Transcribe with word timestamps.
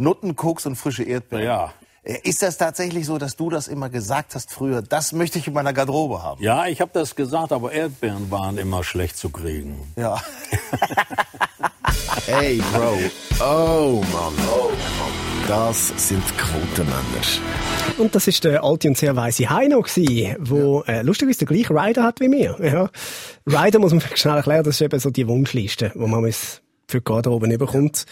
Nutten, 0.00 0.34
Koks 0.36 0.66
und 0.66 0.76
frische 0.76 1.02
Erdbeeren. 1.04 1.44
Ja. 1.44 1.72
Äh, 2.02 2.18
Ist 2.22 2.42
das 2.42 2.56
tatsächlich 2.56 3.06
so, 3.06 3.18
dass 3.18 3.36
du 3.36 3.50
das 3.50 3.68
immer 3.68 3.90
gesagt 3.90 4.34
hast 4.34 4.50
früher? 4.50 4.82
Das 4.82 5.12
möchte 5.12 5.38
ich 5.38 5.46
in 5.46 5.52
meiner 5.52 5.72
Garderobe 5.72 6.22
haben. 6.22 6.42
Ja, 6.42 6.66
ich 6.66 6.80
habe 6.80 6.90
das 6.94 7.14
gesagt, 7.14 7.52
aber 7.52 7.72
Erdbeeren 7.72 8.30
waren 8.30 8.56
immer 8.58 8.82
schlecht 8.82 9.16
zu 9.16 9.30
kriegen. 9.30 9.92
Ja. 9.96 10.16
Hey, 12.26 12.62
Bro. 12.72 12.98
Oh, 13.44 14.02
Mann. 14.12 14.32
Das 15.48 15.92
sind 15.96 16.22
Quotenmänner. 16.38 17.00
Und 17.98 18.14
das 18.14 18.28
ist 18.28 18.44
der 18.44 18.62
alte 18.62 18.88
und 18.88 18.96
sehr 18.96 19.16
weise 19.16 19.50
Heino 19.50 19.80
gsi, 19.82 20.36
wo 20.38 20.82
äh, 20.86 21.02
lustigerweise 21.02 21.44
den 21.44 21.48
gleichen 21.48 21.76
Rider 21.76 22.02
hat 22.04 22.20
wie 22.20 22.28
mir. 22.28 22.56
Ja. 22.62 22.90
Rider 23.46 23.78
muss 23.78 23.92
man 23.92 24.00
schnell 24.14 24.36
erklären, 24.36 24.64
das 24.64 24.76
ist 24.76 24.80
eben 24.82 25.00
so 25.00 25.10
die 25.10 25.26
Wunschliste, 25.26 25.92
wo 25.94 26.06
man 26.06 26.30
für 26.32 26.60
die 26.92 27.04
Garderobe 27.04 27.52
überkommt. 27.52 28.06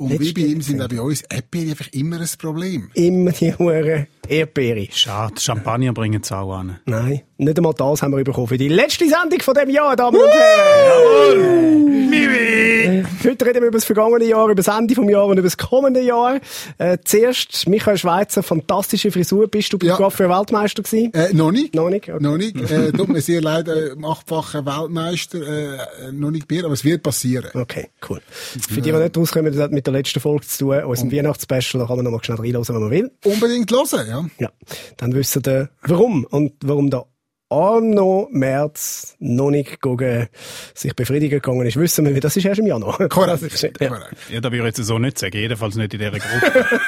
Und 0.00 0.18
wie 0.18 0.32
bei 0.32 0.40
ihm 0.40 0.62
sind 0.62 0.80
auch 0.80 0.88
bei 0.88 1.00
uns 1.00 1.20
Erdbeeren 1.28 1.70
einfach 1.70 1.88
immer 1.92 2.18
ein 2.18 2.28
Problem. 2.38 2.90
Immer 2.94 3.32
die 3.32 3.54
hure 3.54 4.06
Erdbeere. 4.28 4.86
Schade, 4.92 5.34
Champagner 5.40 5.92
bringen 5.92 6.22
sie 6.22 6.36
auch 6.36 6.52
an. 6.54 6.78
Nein, 6.84 7.22
nicht 7.38 7.56
einmal 7.56 7.74
das 7.74 8.02
haben 8.02 8.16
wir 8.16 8.22
bekommen 8.24 8.46
für 8.48 8.58
die 8.58 8.68
letzte 8.68 9.06
Sendung 9.08 9.40
von 9.40 9.54
dem 9.54 9.70
Jahr, 9.70 9.96
Damen 9.96 10.16
und 10.20 10.28
Herren. 10.28 12.12
Jawohl! 12.12 13.06
Heute 13.22 13.46
reden 13.46 13.60
wir 13.60 13.68
über 13.68 13.78
das 13.78 13.84
vergangene 13.84 14.24
Jahr, 14.24 14.44
über 14.46 14.54
das 14.54 14.66
Ende 14.68 14.94
vom 14.94 15.08
Jahr 15.08 15.26
und 15.26 15.32
über 15.38 15.42
das 15.46 15.56
kommende 15.56 16.00
Jahr. 16.00 16.40
Äh, 16.78 16.98
zuerst, 17.04 17.68
Michael 17.68 17.96
Schweizer, 17.98 18.42
fantastische 18.42 19.10
Frisur. 19.10 19.46
Bist 19.48 19.72
du 19.72 19.78
beim 19.78 19.90
Ja. 19.90 19.96
Coiffeur 19.96 20.28
Weltmeister 20.28 20.82
gewesen? 20.82 21.12
Äh, 21.14 21.32
noch 21.32 21.52
nicht. 21.52 21.74
Noch 21.74 21.90
nicht? 21.90 22.08
Okay. 22.08 22.18
Noch 22.22 22.36
nicht. 22.36 22.58
Äh, 22.70 22.92
tut 22.92 23.08
mir 23.08 23.20
sehr 23.20 23.40
leid, 23.42 23.68
äh, 23.68 23.90
achtfacher 24.02 24.64
Weltmeister, 24.66 25.38
äh, 25.40 26.12
noch 26.12 26.30
nicht 26.30 26.50
mehr, 26.50 26.64
aber 26.64 26.74
es 26.74 26.84
wird 26.84 27.02
passieren. 27.02 27.50
Okay, 27.54 27.88
cool. 28.08 28.20
Für 28.30 28.80
die, 28.80 28.90
die 28.90 28.92
nicht 28.92 29.16
rauskommen, 29.16 29.52
das 29.52 29.60
hat 29.62 29.72
mit 29.72 29.86
der 29.86 29.92
letzten 29.92 30.20
Folge 30.20 30.46
zu 30.46 30.58
tun, 30.66 30.82
unserem 30.84 31.12
Weihnachtsspecial, 31.12 31.80
da 31.82 31.86
kann 31.86 31.96
man 31.96 32.04
noch 32.04 32.12
mal 32.12 32.24
schnell 32.24 32.38
reinhören, 32.38 32.66
wenn 32.68 32.80
man 32.80 32.90
will. 32.90 33.10
Unbedingt 33.24 33.70
hören, 33.70 34.08
ja. 34.08 34.19
Ja. 34.38 34.50
Dann 34.96 35.14
wissen 35.14 35.42
ihr, 35.46 35.70
warum. 35.82 36.24
Und 36.24 36.54
warum 36.62 36.90
der 36.90 37.06
Arno 37.50 38.28
Merz 38.30 39.16
noch 39.18 39.50
nicht 39.50 39.82
gegen 39.82 40.28
sich 40.72 40.94
befriedigen 40.94 41.40
gegangen 41.40 41.66
ist, 41.66 41.76
wissen 41.76 42.06
wir, 42.06 42.20
das 42.20 42.36
ist 42.36 42.44
erst 42.44 42.60
im 42.60 42.66
Januar. 42.66 42.96
Korrekt. 43.08 43.60
Ja. 43.80 43.88
Korrekt. 43.88 44.16
Ja, 44.30 44.40
da 44.40 44.52
würde 44.52 44.68
ich 44.68 44.76
jetzt 44.76 44.86
so 44.86 45.00
nicht 45.00 45.18
sagen. 45.18 45.36
Jedenfalls 45.36 45.74
nicht 45.74 45.92
in 45.92 45.98
dieser 45.98 46.12
Gruppe. 46.12 46.80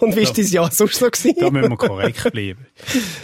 Und 0.00 0.14
wie 0.14 0.20
ist 0.20 0.36
dein 0.36 0.46
Jahr 0.46 0.70
sonst 0.70 0.96
so 0.96 1.06
gewesen? 1.06 1.34
Da 1.40 1.50
müssen 1.50 1.70
wir 1.70 1.76
korrekt 1.76 2.32
bleiben. 2.32 2.66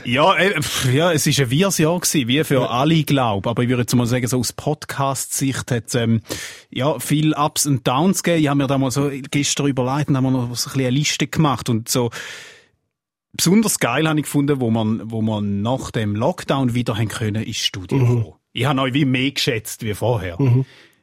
Ja, 0.05 0.35
äh, 0.37 0.59
ja, 0.93 1.13
es 1.13 1.27
ist 1.27 1.39
ein 1.41 1.51
wirres 1.51 1.77
Jahr 1.77 2.01
gewesen, 2.01 2.29
wie 2.29 2.45
für 2.45 2.71
alle, 2.71 3.03
glaube 3.05 3.51
Aber 3.51 3.63
ich 3.63 3.69
würde 3.69 3.83
jetzt 3.83 3.95
mal 3.95 4.07
sagen, 4.07 4.27
so 4.27 4.39
aus 4.39 4.55
Podcast-Sicht 4.55 5.71
hat 5.71 5.85
es 5.89 5.95
ähm, 5.95 6.23
ja, 6.71 6.99
viel 6.99 7.35
Ups 7.35 7.67
und 7.67 7.87
Downs 7.87 8.23
gegeben. 8.23 8.43
Ich 8.43 8.49
habe 8.49 8.57
mir 8.57 8.67
da 8.69 8.79
mal 8.79 8.91
so 8.91 9.11
gestern 9.31 9.67
überlegt 9.67 10.09
und 10.09 10.17
haben 10.17 10.25
wir 10.25 10.31
noch 10.31 10.41
so 10.41 10.71
ein 10.71 10.73
bisschen 10.73 10.81
eine 10.81 10.91
Liste 10.91 11.27
gemacht 11.27 11.69
und 11.69 11.91
so 11.91 12.11
besonders 13.37 13.79
geil 13.79 14.09
habe 14.09 14.19
ich 14.19 14.25
gefunden, 14.25 14.61
wo 14.61 14.71
man, 14.71 15.11
wo 15.11 15.23
man 15.23 15.63
nach 15.63 15.91
dem 15.91 16.15
Lockdown 16.17 16.75
wieder 16.75 16.97
haben 16.97 17.09
können, 17.09 17.43
ins 17.43 17.57
Studio 17.59 17.99
kommen. 17.99 18.33
Ich 18.53 18.65
habe 18.67 18.81
euch 18.81 18.95
wie 18.95 19.05
mehr 19.05 19.31
geschätzt 19.33 19.83
wie 19.83 19.95
vorher. 19.95 20.39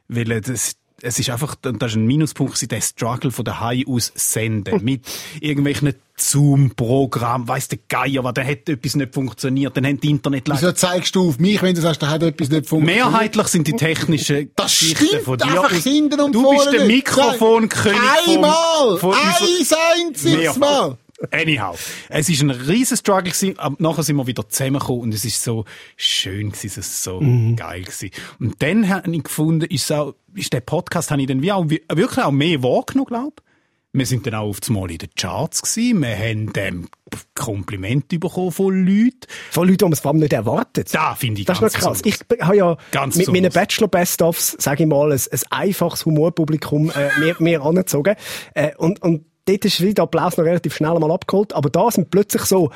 Weil 0.08 0.30
äh, 0.30 0.40
das, 0.40 0.76
es 1.04 1.18
ist 1.18 1.30
einfach, 1.30 1.56
und 1.66 1.82
das 1.82 1.92
ist 1.92 1.96
ein 1.96 2.06
Minuspunkt, 2.06 2.70
der 2.70 2.80
Struggle 2.80 3.30
von 3.30 3.44
daheim 3.44 3.84
aus 3.88 4.12
senden. 4.14 4.84
Mit 4.84 5.02
irgendwelchen 5.40 5.94
Zoom-Programmen, 6.16 7.48
weiss 7.48 7.68
der 7.68 7.78
Geier, 7.88 8.22
was, 8.24 8.34
da 8.34 8.44
hat 8.44 8.68
etwas 8.68 8.94
nicht 8.94 9.12
funktioniert, 9.14 9.76
dann 9.76 9.86
haben 9.86 10.00
die 10.00 10.10
Internetleiter 10.10 10.60
Wieso 10.62 10.72
zeigst 10.72 11.14
du 11.16 11.28
auf 11.28 11.38
mich, 11.38 11.60
wenn 11.62 11.74
du 11.74 11.80
sagst, 11.80 12.02
da 12.02 12.08
hat 12.08 12.22
etwas 12.22 12.48
nicht 12.50 12.66
funktioniert? 12.68 13.10
Mehrheitlich 13.10 13.46
sind 13.48 13.66
die 13.66 13.72
technischen 13.72 14.50
Das 14.54 14.78
Geschichten 14.78 15.20
von 15.22 15.38
dir. 15.38 15.46
einfach 15.46 15.72
hinten 15.72 16.20
und 16.20 16.32
du 16.34 16.50
bist 16.50 16.72
der. 16.72 16.84
Mikrofonkönig 16.86 17.98
Einmal! 18.28 18.98
von 18.98 19.10
unserer- 19.10 19.92
Ein 19.94 20.06
einziges. 20.08 20.56
Mal! 20.58 20.96
Anyhow, 21.30 21.78
es 22.08 22.28
ist 22.28 22.42
ein 22.42 22.50
riesen 22.50 22.96
Struggle 22.96 23.30
gewesen, 23.32 23.58
aber 23.58 23.76
nachher 23.78 24.02
sind 24.02 24.16
wir 24.16 24.26
wieder 24.26 24.48
zusammengekommen 24.48 25.02
und 25.02 25.14
es 25.14 25.24
ist 25.24 25.42
so 25.42 25.64
schön 25.96 26.50
gewesen, 26.50 26.66
es 26.66 26.76
ist 26.78 27.02
so 27.02 27.20
geil 27.56 27.82
gewesen. 27.82 28.10
Und 28.40 28.62
dann 28.62 28.88
habe 28.88 29.14
ich 29.14 29.22
gefunden, 29.22 29.66
ist 29.66 29.90
auch, 29.92 30.14
ist 30.34 30.52
der 30.52 30.60
Podcast, 30.60 31.10
habe 31.10 31.20
ich 31.22 31.28
dann 31.28 31.42
wie 31.42 31.52
auch, 31.52 31.68
wirklich 31.68 32.18
auch 32.24 32.32
mehr 32.32 32.62
wahrgenommen, 32.62 33.06
glaub. 33.06 33.42
Wir 33.94 34.06
sind 34.06 34.26
dann 34.26 34.34
auch 34.36 34.48
auf 34.48 34.70
Mal 34.70 34.90
in 34.90 34.96
den 34.96 35.10
Charts 35.14 35.60
gewesen, 35.60 36.00
wir 36.00 36.16
haben 36.16 36.50
ähm, 36.56 36.88
Komplimente 37.34 38.18
bekommen 38.18 38.50
von 38.50 38.86
Leuten. 38.86 39.20
Von 39.50 39.68
Leuten, 39.68 39.78
die 39.78 39.84
man 39.84 39.92
es 39.92 40.00
vor 40.00 40.12
allem 40.12 40.20
nicht 40.20 40.32
erwartet. 40.32 40.94
Da 40.94 41.14
finde 41.14 41.40
ich 41.42 41.46
Das 41.46 41.58
ist 41.58 41.60
ganz 41.60 41.74
noch 41.74 41.80
krass. 41.80 42.00
besonders. 42.00 42.26
Ich 42.38 42.42
habe 42.42 42.56
ja 42.56 42.76
Ganz 42.90 43.16
mit 43.16 43.28
meinen. 43.28 43.52
Bachelor-Best-Offs, 43.52 44.56
sage 44.58 44.84
ich 44.84 44.88
mal, 44.88 45.12
ein, 45.12 45.20
ein 45.30 45.40
einfaches 45.50 46.06
Humorpublikum 46.06 46.90
äh, 46.90 47.10
mir, 47.20 47.36
mir 47.38 47.62
angezogen. 47.62 48.14
Äh, 48.54 48.74
und, 48.78 49.02
und 49.02 49.26
dort 49.46 49.64
ist 49.64 49.80
wieder 49.80 49.94
der 49.94 50.04
Applaus 50.04 50.36
noch 50.36 50.44
relativ 50.44 50.74
schnell 50.74 50.98
mal 50.98 51.10
abgeholt. 51.10 51.52
Aber 51.52 51.70
da 51.70 51.90
sind 51.90 52.10
plötzlich 52.10 52.42
so 52.42 52.70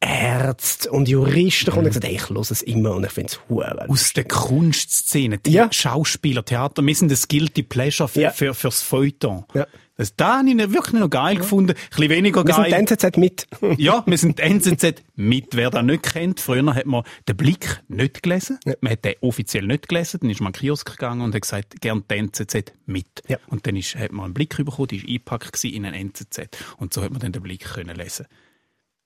Ärzte 0.00 0.90
und 0.90 1.08
Juristen 1.08 1.66
gekommen 1.66 1.84
und 1.86 1.90
gesagt, 1.90 2.06
hey, 2.06 2.14
ich 2.16 2.28
höre 2.28 2.40
es 2.40 2.62
immer 2.62 2.94
und 2.96 3.04
ich 3.04 3.12
finde 3.12 3.32
es 3.32 3.88
aus 3.88 4.12
der 4.14 4.24
Kunstszene, 4.24 5.38
die 5.38 5.52
Ja. 5.52 5.68
Schauspieler, 5.72 6.44
Theater, 6.44 6.84
wir 6.84 6.94
sind 6.94 7.10
das 7.12 7.28
Guilty 7.28 7.62
Pleasure 7.62 8.08
für, 8.08 8.20
Ja. 8.20 8.30
für, 8.30 8.52
fürs 8.54 8.82
Feuilleton. 8.82 9.44
Ja. 9.54 9.66
Das, 10.02 10.16
da 10.16 10.38
habe 10.38 10.50
ich 10.50 10.56
wirklich 10.56 10.94
noch 11.00 11.08
geil 11.08 11.36
gefunden. 11.36 11.76
Ein 11.76 11.88
bisschen 11.90 12.10
weniger 12.10 12.44
Wir 12.44 12.54
sind 12.54 12.68
geil. 12.68 12.84
die 12.84 12.92
NZZ 12.92 13.16
mit. 13.18 13.46
ja, 13.78 14.02
wir 14.04 14.18
sind 14.18 14.40
die 14.40 14.42
NZZ 14.42 15.00
mit. 15.14 15.54
Wer 15.54 15.70
das 15.70 15.84
nicht 15.84 16.02
kennt, 16.02 16.40
früher 16.40 16.74
hat 16.74 16.86
man 16.86 17.04
den 17.28 17.36
Blick 17.36 17.84
nicht 17.86 18.20
gelesen. 18.20 18.58
Man 18.80 18.92
hat 18.94 19.04
den 19.04 19.14
offiziell 19.20 19.64
nicht 19.64 19.88
gelesen. 19.88 20.18
Dann 20.20 20.30
ist 20.30 20.40
man 20.40 20.48
an 20.48 20.54
den 20.54 20.58
Kiosk 20.58 20.90
gegangen 20.90 21.20
und 21.20 21.36
hat 21.36 21.42
gesagt, 21.42 21.80
gern 21.80 22.02
die 22.10 22.16
NZZ 22.16 22.72
mit. 22.84 23.22
Ja. 23.28 23.38
Und 23.46 23.64
dann 23.64 23.76
ist, 23.76 23.94
hat 23.94 24.10
man 24.10 24.24
einen 24.24 24.34
Blick 24.34 24.56
bekommen, 24.56 24.88
die 24.88 25.04
war 25.04 25.08
eingepackt 25.08 25.62
in 25.62 25.86
einen 25.86 26.10
NZZ. 26.10 26.48
Und 26.78 26.92
so 26.92 27.04
hat 27.04 27.12
man 27.12 27.20
dann 27.20 27.30
den 27.30 27.42
Blick 27.44 27.64
können 27.64 27.94
lesen. 27.94 28.26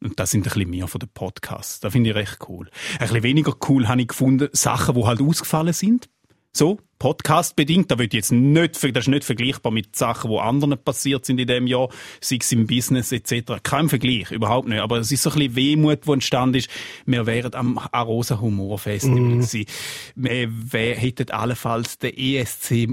Und 0.03 0.19
das 0.19 0.31
sind 0.31 0.47
ein 0.47 0.53
bisschen 0.53 0.71
mehr 0.71 0.89
von 0.89 0.99
den 0.99 1.11
Podcasts. 1.11 1.81
Das 1.81 1.93
finde 1.93 2.09
ich 2.09 2.17
recht 2.17 2.39
cool. 2.49 2.71
Ein 2.95 3.01
bisschen 3.01 3.23
weniger 3.23 3.55
cool 3.69 3.87
habe 3.87 4.01
ich 4.01 4.09
gefunden, 4.09 4.49
Sachen, 4.53 4.95
die 4.95 5.05
halt 5.05 5.21
ausgefallen 5.21 5.75
sind. 5.75 6.09
So, 6.57 6.79
Podcast-bedingt, 6.99 7.91
da 7.91 7.99
wird 7.99 8.15
jetzt 8.15 8.33
nicht, 8.33 8.83
das 8.83 8.83
ist 8.83 9.09
nicht 9.09 9.25
vergleichbar 9.25 9.71
mit 9.71 9.95
Sachen, 9.95 10.31
die 10.31 10.39
anderen 10.39 10.83
passiert 10.83 11.27
sind 11.27 11.39
in 11.39 11.47
dem 11.47 11.67
Jahr, 11.67 11.91
sei 12.23 12.39
es 12.41 12.51
im 12.51 12.67
Business 12.67 13.13
etc. 13.13 13.63
Kein 13.63 13.91
Vergleich, 13.91 14.31
überhaupt 14.31 14.67
nicht. 14.67 14.81
Aber 14.81 14.97
es 14.97 15.13
ist 15.13 15.23
so 15.23 15.29
ein 15.29 15.37
bisschen 15.37 15.57
Wehmut, 15.57 16.07
die 16.07 16.13
entstanden 16.13 16.55
ist. 16.55 16.71
Wir 17.05 17.27
wären 17.27 17.53
am 17.53 17.79
Arosa 17.93 18.41
Humor 18.41 18.79
Festival 18.79 19.19
gewesen. 19.19 19.67
Wir 20.15 20.49
wär, 20.73 20.97
hätten 20.97 21.31
allenfalls 21.31 21.99
den 21.99 22.17
ESC 22.17 22.89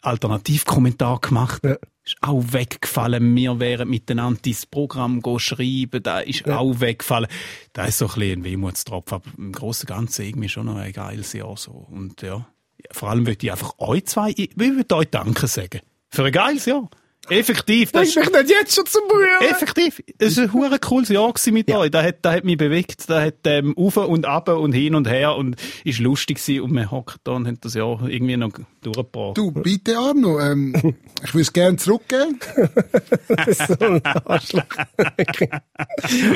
Alternativkommentar 0.00 1.20
gemacht. 1.20 1.62
Ja. 1.64 1.76
Ist 2.04 2.16
auch 2.22 2.42
weggefallen. 2.46 3.36
Wir 3.36 3.60
wären 3.60 3.90
miteinander 3.90 4.40
dieses 4.42 4.64
Programm 4.64 5.20
go 5.20 5.38
schreiben. 5.38 6.02
Da 6.02 6.20
ist 6.20 6.48
auch 6.48 6.80
weggefallen. 6.80 7.28
Da 7.74 7.84
ist 7.84 7.98
so 7.98 8.06
ein 8.06 8.14
bisschen 8.14 8.40
ein 8.40 8.44
Wehmutstropfen. 8.44 9.16
Aber 9.16 9.30
im 9.36 9.52
Großen 9.52 9.86
und 9.86 9.94
Ganzen 9.94 10.24
irgendwie 10.24 10.48
schon 10.48 10.64
noch 10.64 10.76
ein 10.76 10.94
geiles 10.94 11.34
Jahr 11.34 11.58
so. 11.58 11.72
Und 11.90 12.22
ja, 12.22 12.46
vor 12.92 13.10
allem 13.10 13.24
möchte 13.24 13.46
ich 13.46 13.52
einfach 13.52 13.74
euch 13.78 14.06
zwei, 14.06 14.32
ich 14.36 14.56
würde 14.56 14.94
euch 14.96 15.10
Danke 15.10 15.46
sagen. 15.46 15.80
Für 16.10 16.24
ein 16.24 16.32
geiles 16.32 16.66
Jahr. 16.66 16.88
Effektiv. 17.28 17.92
Das 17.92 18.08
Ich 18.08 18.14
bin 18.16 18.32
nicht 18.32 18.50
jetzt 18.50 18.74
schon 18.74 18.84
zum 18.84 19.06
Brüllen. 19.06 19.42
Effektiv. 19.48 20.02
Es 20.18 20.36
war 20.36 20.44
ein 20.44 20.52
hure 20.52 20.78
cooles 20.80 21.08
Jahr 21.08 21.32
mit 21.52 21.70
euch. 21.70 21.90
Da 21.90 22.02
hat, 22.02 22.16
da 22.22 22.32
hat 22.32 22.44
mich 22.44 22.56
bewegt. 22.56 23.08
Da 23.08 23.22
hat, 23.22 23.36
ähm, 23.44 23.76
auf 23.78 23.96
und 23.96 24.26
ab 24.26 24.48
und 24.48 24.72
hin 24.72 24.96
und 24.96 25.08
her 25.08 25.36
und 25.36 25.54
ist 25.84 26.00
lustig 26.00 26.38
gewesen. 26.38 26.62
Und 26.62 26.74
wir 26.74 26.90
hocken 26.90 27.20
da 27.22 27.32
und 27.32 27.46
haben 27.46 27.58
das 27.60 27.74
Jahr 27.74 28.08
irgendwie 28.08 28.36
noch 28.36 28.50
durchgebracht. 28.82 29.38
Du, 29.38 29.52
bitte, 29.52 29.96
Arno, 29.96 30.40
ähm, 30.40 30.74
ich 31.24 31.32
würde 31.32 31.42
es 31.42 31.52
gerne 31.52 31.76
zurückgeben. 31.76 32.40
so 33.68 33.76
ein 33.78 34.04
Arschloch. 34.04 34.64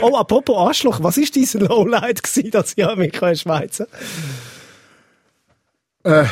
oh, 0.03 0.17
apropos 0.17 0.57
Arschloch, 0.57 1.03
was 1.03 1.17
ist 1.17 1.35
dein 1.35 1.67
Lowlight 1.67 2.23
gewesen, 2.23 2.51
das 2.53 2.77
Jahr, 2.77 2.95
Michael 2.95 3.35
Schweizer? 3.35 3.89
Äh, 6.07 6.25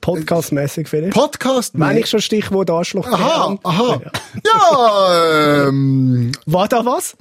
Podcastmäßig 0.00 0.88
vielleicht? 0.88 1.12
Podcast, 1.14 1.78
Wenn 1.78 1.96
ich 1.98 2.06
schon 2.06 2.20
Stichwort 2.22 2.70
Arschloch 2.70 3.06
Aha, 3.08 3.58
aha. 3.62 4.00
Ja, 4.44 5.66
ähm, 5.68 6.32
War 6.46 6.66
da 6.68 6.84
was? 6.86 7.16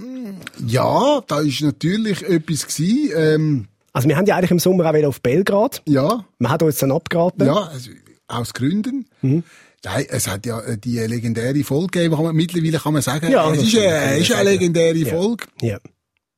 ja, 0.66 1.22
da 1.28 1.40
ist 1.42 1.62
natürlich 1.62 2.24
etwas 2.24 2.68
gewesen, 2.68 3.12
ähm, 3.16 3.68
Also 3.94 4.08
wir 4.08 4.16
haben 4.16 4.26
ja 4.26 4.36
eigentlich 4.38 4.52
im 4.52 4.60
Sommer 4.60 4.90
auch 4.90 4.94
wieder 4.94 5.10
auf 5.10 5.22
Belgrad. 5.22 5.82
ja, 5.86 6.24
Man 6.40 6.52
hat 6.52 6.64
uns 6.64 6.78
dann 6.78 6.92
abgeraten. 6.94 7.46
ja, 7.46 7.56
also, 7.56 7.90
aus 8.28 8.54
Gründen. 8.54 9.08
Mhm. 9.22 9.44
Nein, 9.84 10.06
es 10.10 10.28
hat 10.28 10.46
ja 10.46 10.60
äh, 10.62 10.78
die 10.78 10.98
legendäre 11.00 11.64
Folge 11.64 11.88
gegeben, 11.88 12.16
kann 12.16 12.24
man, 12.26 12.36
mittlerweile 12.36 12.78
kann 12.80 12.94
man 12.94 13.02
sagen, 13.02 13.30
Ja, 13.32 13.52
es 13.52 13.64
ist, 13.64 13.78
eine, 13.78 14.18
ist 14.20 14.32
eine 14.32 14.50
legendäre 14.52 14.96
Ja. 14.98 15.10
Folge, 15.14 15.46
Ja. 15.62 15.80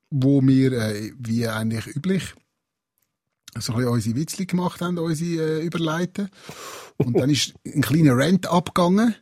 wo 0.10 0.42
wir, 0.42 0.72
äh, 0.72 1.12
wie 1.19 1.48
eigentlich 1.48 1.86
üblich, 1.88 2.34
so 3.60 3.74
ein 3.74 3.86
unsere 3.88 4.16
Witzli 4.16 4.46
gemacht 4.46 4.81
haben, 4.81 4.98
unsere 4.98 5.60
äh, 5.60 5.66
Überleiten. 5.66 6.30
Und 6.98 7.18
dann 7.19 7.30
ist 7.30 7.54
ein 7.66 7.81
kleiner 7.81 8.16
Rant 8.16 8.48
abgegangen, 8.48 9.16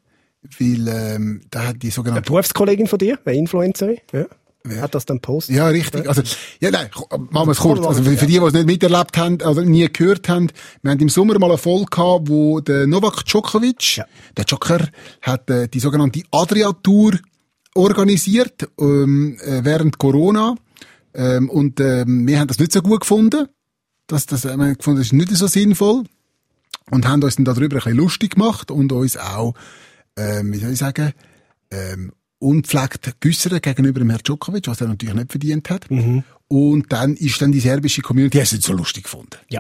weil 0.60 0.88
ähm, 0.88 1.42
da 1.50 1.68
hat 1.68 1.82
die 1.82 1.88
Eine 1.88 1.92
sogenannte 1.92 2.30
Berufskollegin 2.30 2.88
von 2.88 3.00
dir, 3.00 3.20
eine 3.26 3.38
Influencerin. 3.38 3.98
Ja. 4.14 4.26
hat 4.82 4.96
das 4.96 5.06
dann 5.06 5.22
postet. 5.22 5.56
Ja, 5.56 5.68
richtig. 5.70 6.08
Also, 6.10 6.22
ja, 6.60 6.72
nein, 6.72 6.90
machen 7.32 7.48
wir 7.48 7.52
es 7.52 7.58
kurz. 7.60 7.86
Also, 7.86 8.04
für, 8.04 8.16
die, 8.26 8.34
die 8.34 8.38
es 8.38 8.54
nicht 8.54 8.66
miterlebt 8.66 9.18
haben 9.18 9.36
oder 9.42 9.62
nie 9.64 9.88
gehört 9.92 10.28
haben, 10.28 10.50
wir 10.82 10.92
haben 10.92 11.00
im 11.00 11.10
Sommer 11.10 11.40
mal 11.40 11.50
eine 11.50 11.58
Folge 11.58 11.86
gehabt, 11.90 12.28
wo 12.28 12.60
der 12.60 12.86
Novak 12.88 13.26
Djokovic, 13.26 13.98
Ja. 13.98 14.06
der 14.36 14.46
Joker, 14.46 14.88
hat 15.22 15.50
äh, 15.50 15.68
die 15.70 15.80
sogenannte 15.80 16.22
Adria-Tour 16.32 17.14
organisiert, 17.76 18.68
ähm, 18.80 19.38
äh, 19.42 19.64
während 19.64 19.98
Corona. 20.00 20.56
Ähm, 21.14 21.50
und 21.50 21.80
ähm, 21.80 22.28
wir 22.28 22.40
haben 22.40 22.48
das 22.48 22.60
nicht 22.60 22.72
so 22.72 22.82
gut 22.82 23.02
gefunden. 23.02 23.48
Das, 24.08 24.26
das, 24.26 24.46
äh, 24.46 24.56
wir 24.58 24.66
haben 24.66 24.78
gefunden, 24.78 25.00
das 25.00 25.08
ist 25.08 25.14
nicht 25.14 25.32
so 25.32 25.48
sinnvoll. 25.48 26.04
Und 26.90 27.06
haben 27.06 27.22
uns 27.22 27.36
dann 27.36 27.46
darüber 27.46 27.76
ein 27.76 27.84
bisschen 27.84 27.98
lustig 27.98 28.36
gemacht 28.36 28.72
und 28.72 28.92
uns 28.94 29.18
auch, 29.18 29.54
ähm, 30.16 30.54
wie 30.54 30.58
soll 30.58 30.72
ich 30.72 30.80
sagen, 30.80 31.12
ähm, 31.70 32.14
unpflegt 32.40 33.20
geäussert 33.20 33.62
gegenüber 33.62 34.00
dem 34.00 34.10
Herrn 34.10 34.22
Djokovic, 34.24 34.68
was 34.68 34.80
er 34.80 34.88
natürlich 34.88 35.16
nicht 35.16 35.32
verdient 35.32 35.70
hat. 35.70 35.90
Und 36.48 36.94
dann 36.94 37.16
ist 37.16 37.42
dann 37.42 37.52
die 37.52 37.60
serbische 37.60 38.02
Community, 38.02 38.38
die 38.38 38.42
hat 38.42 38.48
es 38.48 38.54
nicht 38.54 38.64
so 38.64 38.74
lustig 38.74 39.04
gefunden. 39.04 39.38
Ja. 39.50 39.60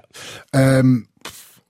Ähm, 0.53 1.07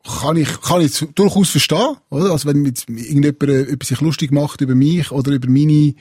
kann 0.07 0.37
ich, 0.37 0.61
kann 0.61 0.81
ich 0.81 1.05
durchaus 1.15 1.49
verstehen, 1.49 1.97
oder? 2.09 2.31
Also 2.31 2.47
wenn 2.47 2.65
jetzt 2.65 2.89
irgendjemand 2.89 3.43
äh, 3.43 3.61
über 3.61 3.85
sich 3.85 4.01
lustig 4.01 4.31
macht 4.31 4.61
über 4.61 4.75
mich 4.75 5.11
oder 5.11 5.31
über 5.31 5.47
meine, 5.47 5.93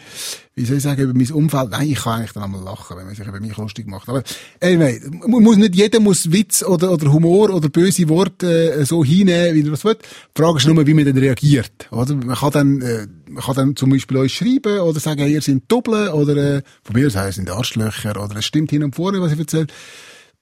wie 0.54 0.64
soll 0.64 0.76
ich 0.78 0.82
sagen, 0.82 1.02
über 1.02 1.12
mein 1.14 1.30
Umfeld, 1.32 1.70
nein, 1.70 1.90
ich 1.90 1.98
kann 2.02 2.20
eigentlich 2.20 2.32
dann 2.32 2.44
einmal 2.44 2.62
lachen, 2.62 2.96
wenn 2.96 3.06
man 3.06 3.14
sich 3.14 3.26
über 3.26 3.40
mich 3.40 3.56
lustig 3.56 3.86
macht. 3.86 4.08
Aber, 4.08 4.22
anyway, 4.60 5.00
mu- 5.26 5.40
muss 5.40 5.56
nicht 5.56 5.74
jeder 5.74 6.00
muss 6.00 6.30
Witz 6.32 6.62
oder, 6.62 6.92
oder 6.92 7.12
Humor 7.12 7.50
oder 7.50 7.68
böse 7.68 8.08
Worte 8.08 8.72
äh, 8.72 8.84
so 8.84 9.04
hinnehmen, 9.04 9.54
wie 9.54 9.66
er 9.66 9.70
das 9.72 9.84
will. 9.84 9.96
Die 10.36 10.40
Frage 10.42 10.58
ist 10.58 10.66
nur, 10.66 10.86
wie 10.86 10.94
man 10.94 11.04
dann 11.04 11.18
reagiert, 11.18 11.88
oder? 11.90 12.14
Man 12.14 12.36
kann 12.36 12.50
dann, 12.52 12.80
äh, 12.82 13.06
man 13.28 13.42
kann 13.42 13.54
dann 13.56 13.76
zum 13.76 13.90
Beispiel 13.90 14.16
euch 14.18 14.34
schreiben 14.34 14.80
oder 14.80 15.00
sagen, 15.00 15.20
hey, 15.20 15.32
ihr 15.32 15.42
seid 15.42 15.62
Doppel 15.68 16.08
oder, 16.08 16.36
äh, 16.36 16.62
von 16.82 16.94
mir 16.94 17.06
aus, 17.08 17.14
ihr 17.14 17.32
seid 17.32 17.50
Arschlöcher 17.50 18.22
oder 18.22 18.36
es 18.36 18.44
stimmt 18.44 18.70
hin 18.70 18.82
und 18.84 18.94
vorne, 18.94 19.20
was 19.20 19.32
ich 19.32 19.38
erzähle. 19.38 19.66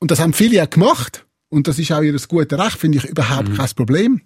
Und 0.00 0.10
das 0.10 0.20
haben 0.20 0.32
viele 0.34 0.62
auch 0.62 0.68
gemacht. 0.70 1.23
Und 1.54 1.68
das 1.68 1.78
ist 1.78 1.92
auch 1.92 2.02
ihr 2.02 2.18
gutes 2.28 2.58
Recht, 2.58 2.78
finde 2.78 2.98
ich 2.98 3.04
überhaupt 3.04 3.54
kein 3.56 3.68
Problem. 3.76 4.20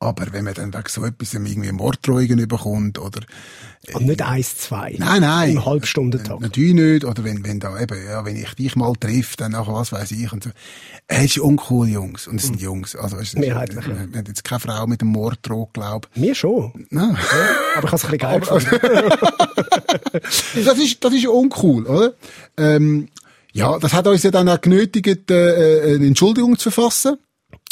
Aber 0.00 0.32
wenn 0.32 0.44
man 0.44 0.54
dann 0.54 0.72
wegen 0.72 0.88
so 0.88 1.04
etwas 1.04 1.34
irgendwie 1.34 1.72
Morddrohungen 1.72 2.38
überkommt 2.38 3.00
oder, 3.00 3.20
Und 3.94 4.06
nicht 4.06 4.22
eins, 4.22 4.56
zwei. 4.56 4.94
nein, 4.96 5.22
nein. 5.22 5.50
Im 5.50 5.64
Halbstundentakt. 5.64 6.40
Natürlich 6.40 6.74
nicht. 6.74 7.04
Oder 7.04 7.24
wenn, 7.24 7.42
wenn 7.44 7.58
da 7.58 7.76
eben, 7.80 7.98
ja, 8.06 8.24
wenn 8.24 8.36
ich 8.36 8.54
dich 8.54 8.76
mal 8.76 8.92
treffe, 8.94 9.36
dann 9.38 9.52
nachher 9.52 9.72
was 9.74 9.90
weiß 9.90 10.12
ich 10.12 10.32
und 10.32 10.44
so. 10.44 10.50
Es 11.08 11.24
ist 11.24 11.38
uncool, 11.38 11.88
Jungs. 11.88 12.28
Und 12.28 12.36
es 12.36 12.46
sind 12.46 12.60
Jungs. 12.60 12.94
Also, 12.94 13.16
du, 13.16 13.40
Mehrheitlich, 13.40 13.86
Wir 13.88 13.94
ja. 13.94 14.00
haben 14.02 14.24
jetzt 14.24 14.44
keine 14.44 14.60
Frau 14.60 14.86
mit 14.86 15.00
dem 15.00 15.08
Morddroh, 15.08 15.68
glaub. 15.72 16.08
Mir 16.14 16.36
schon. 16.36 16.86
Nein. 16.90 17.16
Aber 17.76 17.88
ich 17.88 17.92
habe 17.92 17.96
es 17.96 18.04
ein 18.04 18.10
bisschen 18.10 18.18
geil 18.18 18.40
das 20.64 20.78
ist, 20.78 21.04
das 21.04 21.12
ist 21.12 21.26
uncool, 21.26 21.86
oder? 21.86 22.12
Ähm, 22.56 23.08
ja, 23.52 23.78
das 23.78 23.92
hat 23.92 24.06
uns 24.06 24.22
ja 24.22 24.30
dann 24.30 24.48
auch 24.48 24.60
genötigt, 24.60 25.30
äh, 25.30 25.92
äh, 25.92 25.94
eine 25.96 26.06
Entschuldigung 26.06 26.58
zu 26.58 26.70
verfassen. 26.70 27.16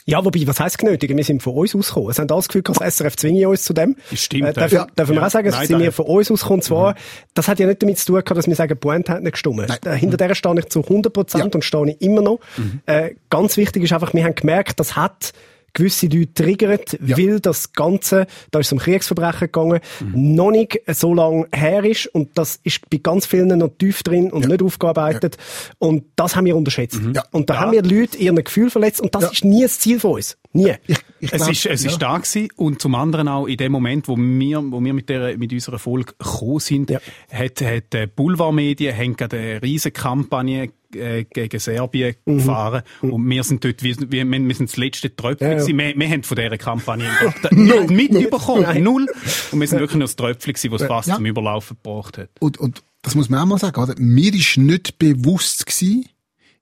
Ja, 0.08 0.24
wobei, 0.24 0.46
was 0.46 0.60
heisst 0.60 0.78
genötigt? 0.78 1.16
Wir 1.16 1.24
sind 1.24 1.42
von 1.42 1.54
uns 1.54 1.74
ausgekommen. 1.74 2.10
Es 2.10 2.20
haben 2.20 2.30
alles 2.30 2.46
Gefühl, 2.46 2.62
gehabt, 2.62 2.80
das 2.80 2.94
SRF 2.96 3.16
zwinge 3.16 3.48
uns 3.48 3.64
zu 3.64 3.72
dem. 3.72 3.96
Das 4.08 4.20
stimmt, 4.20 4.46
Äh, 4.46 4.52
darf, 4.52 4.70
ja. 4.70 4.86
dürfen 4.96 5.14
wir 5.16 5.20
Ja. 5.20 5.26
auch 5.26 5.30
sagen, 5.32 5.48
es 5.48 5.66
sind 5.66 5.80
wir 5.80 5.90
von 5.90 6.06
uns 6.06 6.30
ausgekommen. 6.30 6.60
Und 6.60 6.62
zwar, 6.62 6.94
das 7.34 7.48
hat 7.48 7.58
ja 7.58 7.66
nicht 7.66 7.82
damit 7.82 7.98
zu 7.98 8.06
tun 8.06 8.14
gehabt, 8.22 8.38
dass 8.38 8.46
wir 8.46 8.54
sagen, 8.54 8.78
Pointe 8.78 9.10
hat 9.12 9.22
nicht 9.22 9.32
gestimmt. 9.32 9.56
Nein. 9.66 9.78
Äh, 9.84 9.96
Hinter 9.98 10.16
der 10.16 10.32
stehe 10.36 10.54
ich 10.60 10.66
zu 10.66 10.82
100 10.88 11.12
Prozent 11.12 11.44
Ja. 11.46 11.50
und 11.52 11.64
stehe 11.64 11.90
ich 11.90 12.00
immer 12.00 12.22
noch. 12.22 12.38
Äh, 12.86 13.16
ganz 13.30 13.56
wichtig 13.56 13.82
ist 13.82 13.92
einfach, 13.92 14.14
wir 14.14 14.22
haben 14.22 14.36
gemerkt, 14.36 14.78
das 14.78 14.94
hat 14.94 15.32
gewisse 15.76 16.06
Leute 16.06 16.34
triggert, 16.34 16.98
Ja. 17.06 17.16
weil 17.16 17.38
das 17.40 17.72
Ganze, 17.72 18.26
da 18.50 18.58
ist 18.58 18.66
es 18.66 18.72
um 18.72 18.78
Kriegsverbrechen 18.78 19.46
gegangen, 19.52 19.80
noch 20.14 20.50
nicht 20.50 20.80
so 20.88 21.14
lange 21.14 21.46
her 21.54 21.84
ist 21.84 22.06
und 22.08 22.36
das 22.36 22.58
ist 22.64 22.88
bei 22.90 22.98
ganz 22.98 23.26
vielen 23.26 23.58
noch 23.58 23.68
tief 23.78 24.02
drin 24.02 24.32
und 24.32 24.42
Ja. 24.42 24.48
nicht 24.48 24.62
aufgearbeitet 24.62 25.36
und 25.78 26.04
das 26.16 26.34
haben 26.34 26.46
wir 26.46 26.56
unterschätzt. 26.56 27.00
Ja. 27.14 27.22
Und 27.30 27.50
da 27.50 27.60
haben 27.60 27.72
wir 27.72 27.82
Leute 27.82 28.16
ihren 28.18 28.36
Gefühl 28.42 28.70
verletzt 28.70 29.00
und 29.00 29.14
das 29.14 29.22
Ja. 29.24 29.30
ist 29.30 29.44
nie 29.44 29.62
das 29.62 29.78
Ziel 29.78 30.00
von 30.00 30.12
uns. 30.12 30.36
Nie. 30.52 30.74
Ich, 30.86 30.96
ich 31.20 31.32
Es 31.32 31.38
glaub, 31.38 31.50
ist, 31.52 31.66
es 31.66 31.84
ja. 31.84 31.90
ist 31.90 31.98
da 32.02 32.16
gewesen. 32.16 32.48
und 32.56 32.80
zum 32.80 32.94
anderen 32.94 33.28
auch 33.28 33.46
in 33.46 33.58
dem 33.58 33.72
Moment, 33.72 34.08
wo 34.08 34.16
wir, 34.16 34.62
wo 34.72 34.82
wir 34.82 34.94
mit, 34.94 35.08
der, 35.10 35.36
mit 35.36 35.52
unserer 35.52 35.78
Folge 35.78 36.14
gekommen 36.18 36.60
sind, 36.60 36.88
Ja. 36.90 36.98
hat, 37.30 37.60
hat 37.60 37.92
die 37.92 38.06
Boulevardmedien 38.06 38.96
haben 38.96 39.16
gerade 39.16 39.36
eine 39.38 39.62
riesige 39.62 39.92
Kampagne 39.92 40.70
äh, 40.98 41.24
gegen 41.24 41.58
Serbien 41.58 42.14
Mhm. 42.24 42.38
gefahren 42.38 42.82
und 43.02 43.28
wir 43.28 43.42
sind 43.44 43.64
dort, 43.64 43.82
wir, 43.82 43.96
wir, 43.98 44.26
wir 44.30 44.54
sind 44.54 44.68
das 44.70 44.76
letzte 44.76 45.14
Tröpfchen 45.14 45.50
Ja, 45.52 45.58
ja. 45.58 45.66
Wir, 45.66 45.94
wir 45.98 46.08
haben 46.08 46.22
von 46.22 46.36
dieser 46.36 46.58
Kampagne 46.58 47.08
nicht 47.50 47.90
mitbekommen, 48.12 48.82
null. 48.82 49.06
Und 49.52 49.60
wir 49.60 49.66
sind 49.68 49.78
wirklich 49.80 49.98
nur 49.98 50.06
das 50.08 50.16
Tröpfchen 50.16 50.52
gewesen, 50.54 50.70
das 50.72 50.82
es 50.82 50.88
fast 50.88 51.08
Ja. 51.08 51.16
zum 51.16 51.26
Überlaufen 51.26 51.76
gebracht 51.82 52.18
hat. 52.18 52.28
Und, 52.40 52.58
und 52.58 52.82
das 53.02 53.14
muss 53.14 53.28
man 53.28 53.40
auch 53.40 53.46
mal 53.46 53.58
sagen, 53.58 53.80
oder? 53.80 53.94
Mir 53.98 54.34
ist 54.34 54.56
nicht 54.56 54.98
bewusst 54.98 55.66
gewesen, 55.66 56.06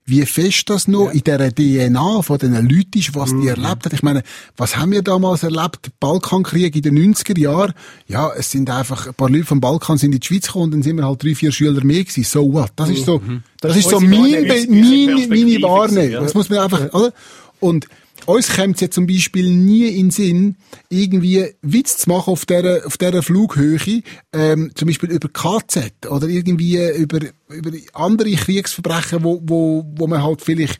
wie 0.07 0.23
fest 0.25 0.69
das 0.69 0.87
noch 0.87 1.09
in 1.09 1.21
der 1.23 1.51
DNA 1.53 2.21
von 2.21 2.37
den 2.37 2.53
Leuten 2.53 2.99
ist, 2.99 3.15
was 3.15 3.31
die 3.31 3.47
erlebt 3.47 3.85
haben. 3.85 3.93
Ich 3.93 4.03
meine, 4.03 4.21
was 4.55 4.77
haben 4.77 4.91
wir 4.91 5.01
damals 5.01 5.41
erlebt? 5.41 5.89
Balkankrieg 5.99 6.75
in 6.75 6.81
den 6.83 7.15
90er 7.15 7.39
Jahren. 7.39 7.73
Ja, 8.07 8.31
es 8.37 8.51
sind 8.51 8.69
einfach, 8.69 9.07
ein 9.07 9.15
paar 9.15 9.29
Leute 9.31 9.45
vom 9.45 9.59
Balkan 9.61 9.97
sind 9.97 10.13
in 10.13 10.19
die 10.19 10.27
Schweiz 10.27 10.45
gekommen 10.45 10.65
und 10.65 10.71
dann 10.75 10.83
sind 10.83 10.97
wir 10.97 11.05
halt 11.05 11.23
drei, 11.23 11.33
vier 11.33 11.51
Schüler 11.51 11.83
mehr 11.83 12.03
gewesen. 12.03 12.23
So 12.23 12.53
what? 12.53 12.71
Das 12.75 12.89
ist 12.89 13.05
so, 13.05 13.17
das, 13.59 13.71
Das 13.71 13.77
ist 13.77 13.89
so 13.89 13.99
mein, 13.99 14.09
meine, 14.11 14.43
meine 14.45 15.15
Perspektive 15.15 15.61
Wahrnehmung. 15.63 16.11
ja. 16.11 16.21
Das 16.21 16.35
muss 16.35 16.49
man 16.49 16.59
einfach, 16.59 16.93
oder? 16.93 17.11
Und 17.59 17.87
uns 18.25 18.55
kommt 18.55 18.75
es 18.75 18.81
ja 18.81 18.89
zum 18.89 19.07
Beispiel 19.07 19.49
nie 19.49 19.87
in 19.87 20.07
den 20.07 20.11
Sinn, 20.11 20.55
irgendwie 20.89 21.47
Witz 21.61 21.97
zu 21.97 22.09
machen 22.09 22.31
auf 22.31 22.45
dieser, 22.45 22.85
auf 22.85 22.97
dieser 22.97 23.23
Flughöhe, 23.23 24.01
ähm, 24.33 24.71
zum 24.75 24.87
Beispiel 24.87 25.11
über 25.11 25.29
KZ 25.29 26.07
oder 26.09 26.27
irgendwie 26.27 26.77
über, 26.95 27.19
über 27.49 27.71
andere 27.93 28.31
Kriegsverbrechen, 28.31 29.23
wo, 29.23 29.41
wo, 29.43 29.85
wo 29.95 30.07
man 30.07 30.23
halt 30.23 30.41
vielleicht 30.41 30.79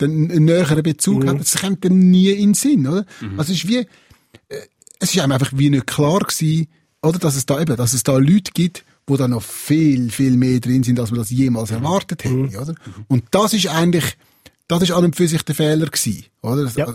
den, 0.00 0.30
einen 0.30 0.44
näheren 0.44 0.82
Bezug 0.82 1.26
hat. 1.26 1.40
Das 1.40 1.60
kommt 1.60 1.84
dann 1.84 1.98
nie 1.98 2.30
in 2.30 2.50
den 2.50 2.54
Sinn, 2.54 2.86
oder? 2.86 3.04
Also 3.36 3.52
es 3.52 3.64
ist 3.64 3.68
wie, 3.68 3.78
äh, 3.78 3.86
es 4.98 5.14
ist 5.14 5.20
einem 5.20 5.32
einfach 5.32 5.52
wie 5.54 5.70
nicht 5.70 5.86
klar 5.86 6.20
gewesen, 6.20 6.68
oder, 7.02 7.18
dass 7.18 7.34
es 7.36 7.46
da 7.46 7.60
eben, 7.60 7.76
dass 7.76 7.94
es 7.94 8.04
da 8.04 8.16
Leute 8.16 8.52
gibt, 8.54 8.84
wo 9.06 9.16
da 9.16 9.26
noch 9.26 9.42
viel, 9.42 10.10
viel 10.10 10.36
mehr 10.36 10.60
drin 10.60 10.84
sind, 10.84 11.00
als 11.00 11.10
man 11.10 11.18
das 11.18 11.30
jemals 11.30 11.72
erwartet 11.72 12.24
hätte, 12.24 12.60
oder? 12.60 12.74
Und 13.08 13.24
das 13.32 13.52
ist 13.54 13.66
eigentlich, 13.66 14.16
das 14.72 14.82
ist 14.82 14.92
an 14.92 15.04
und 15.04 15.16
für 15.16 15.28
sich 15.28 15.42
der 15.42 15.54
Fehler 15.54 15.86
gewesen, 15.86 16.24
oder? 16.42 16.64
Das, 16.64 16.76
Ja. 16.76 16.86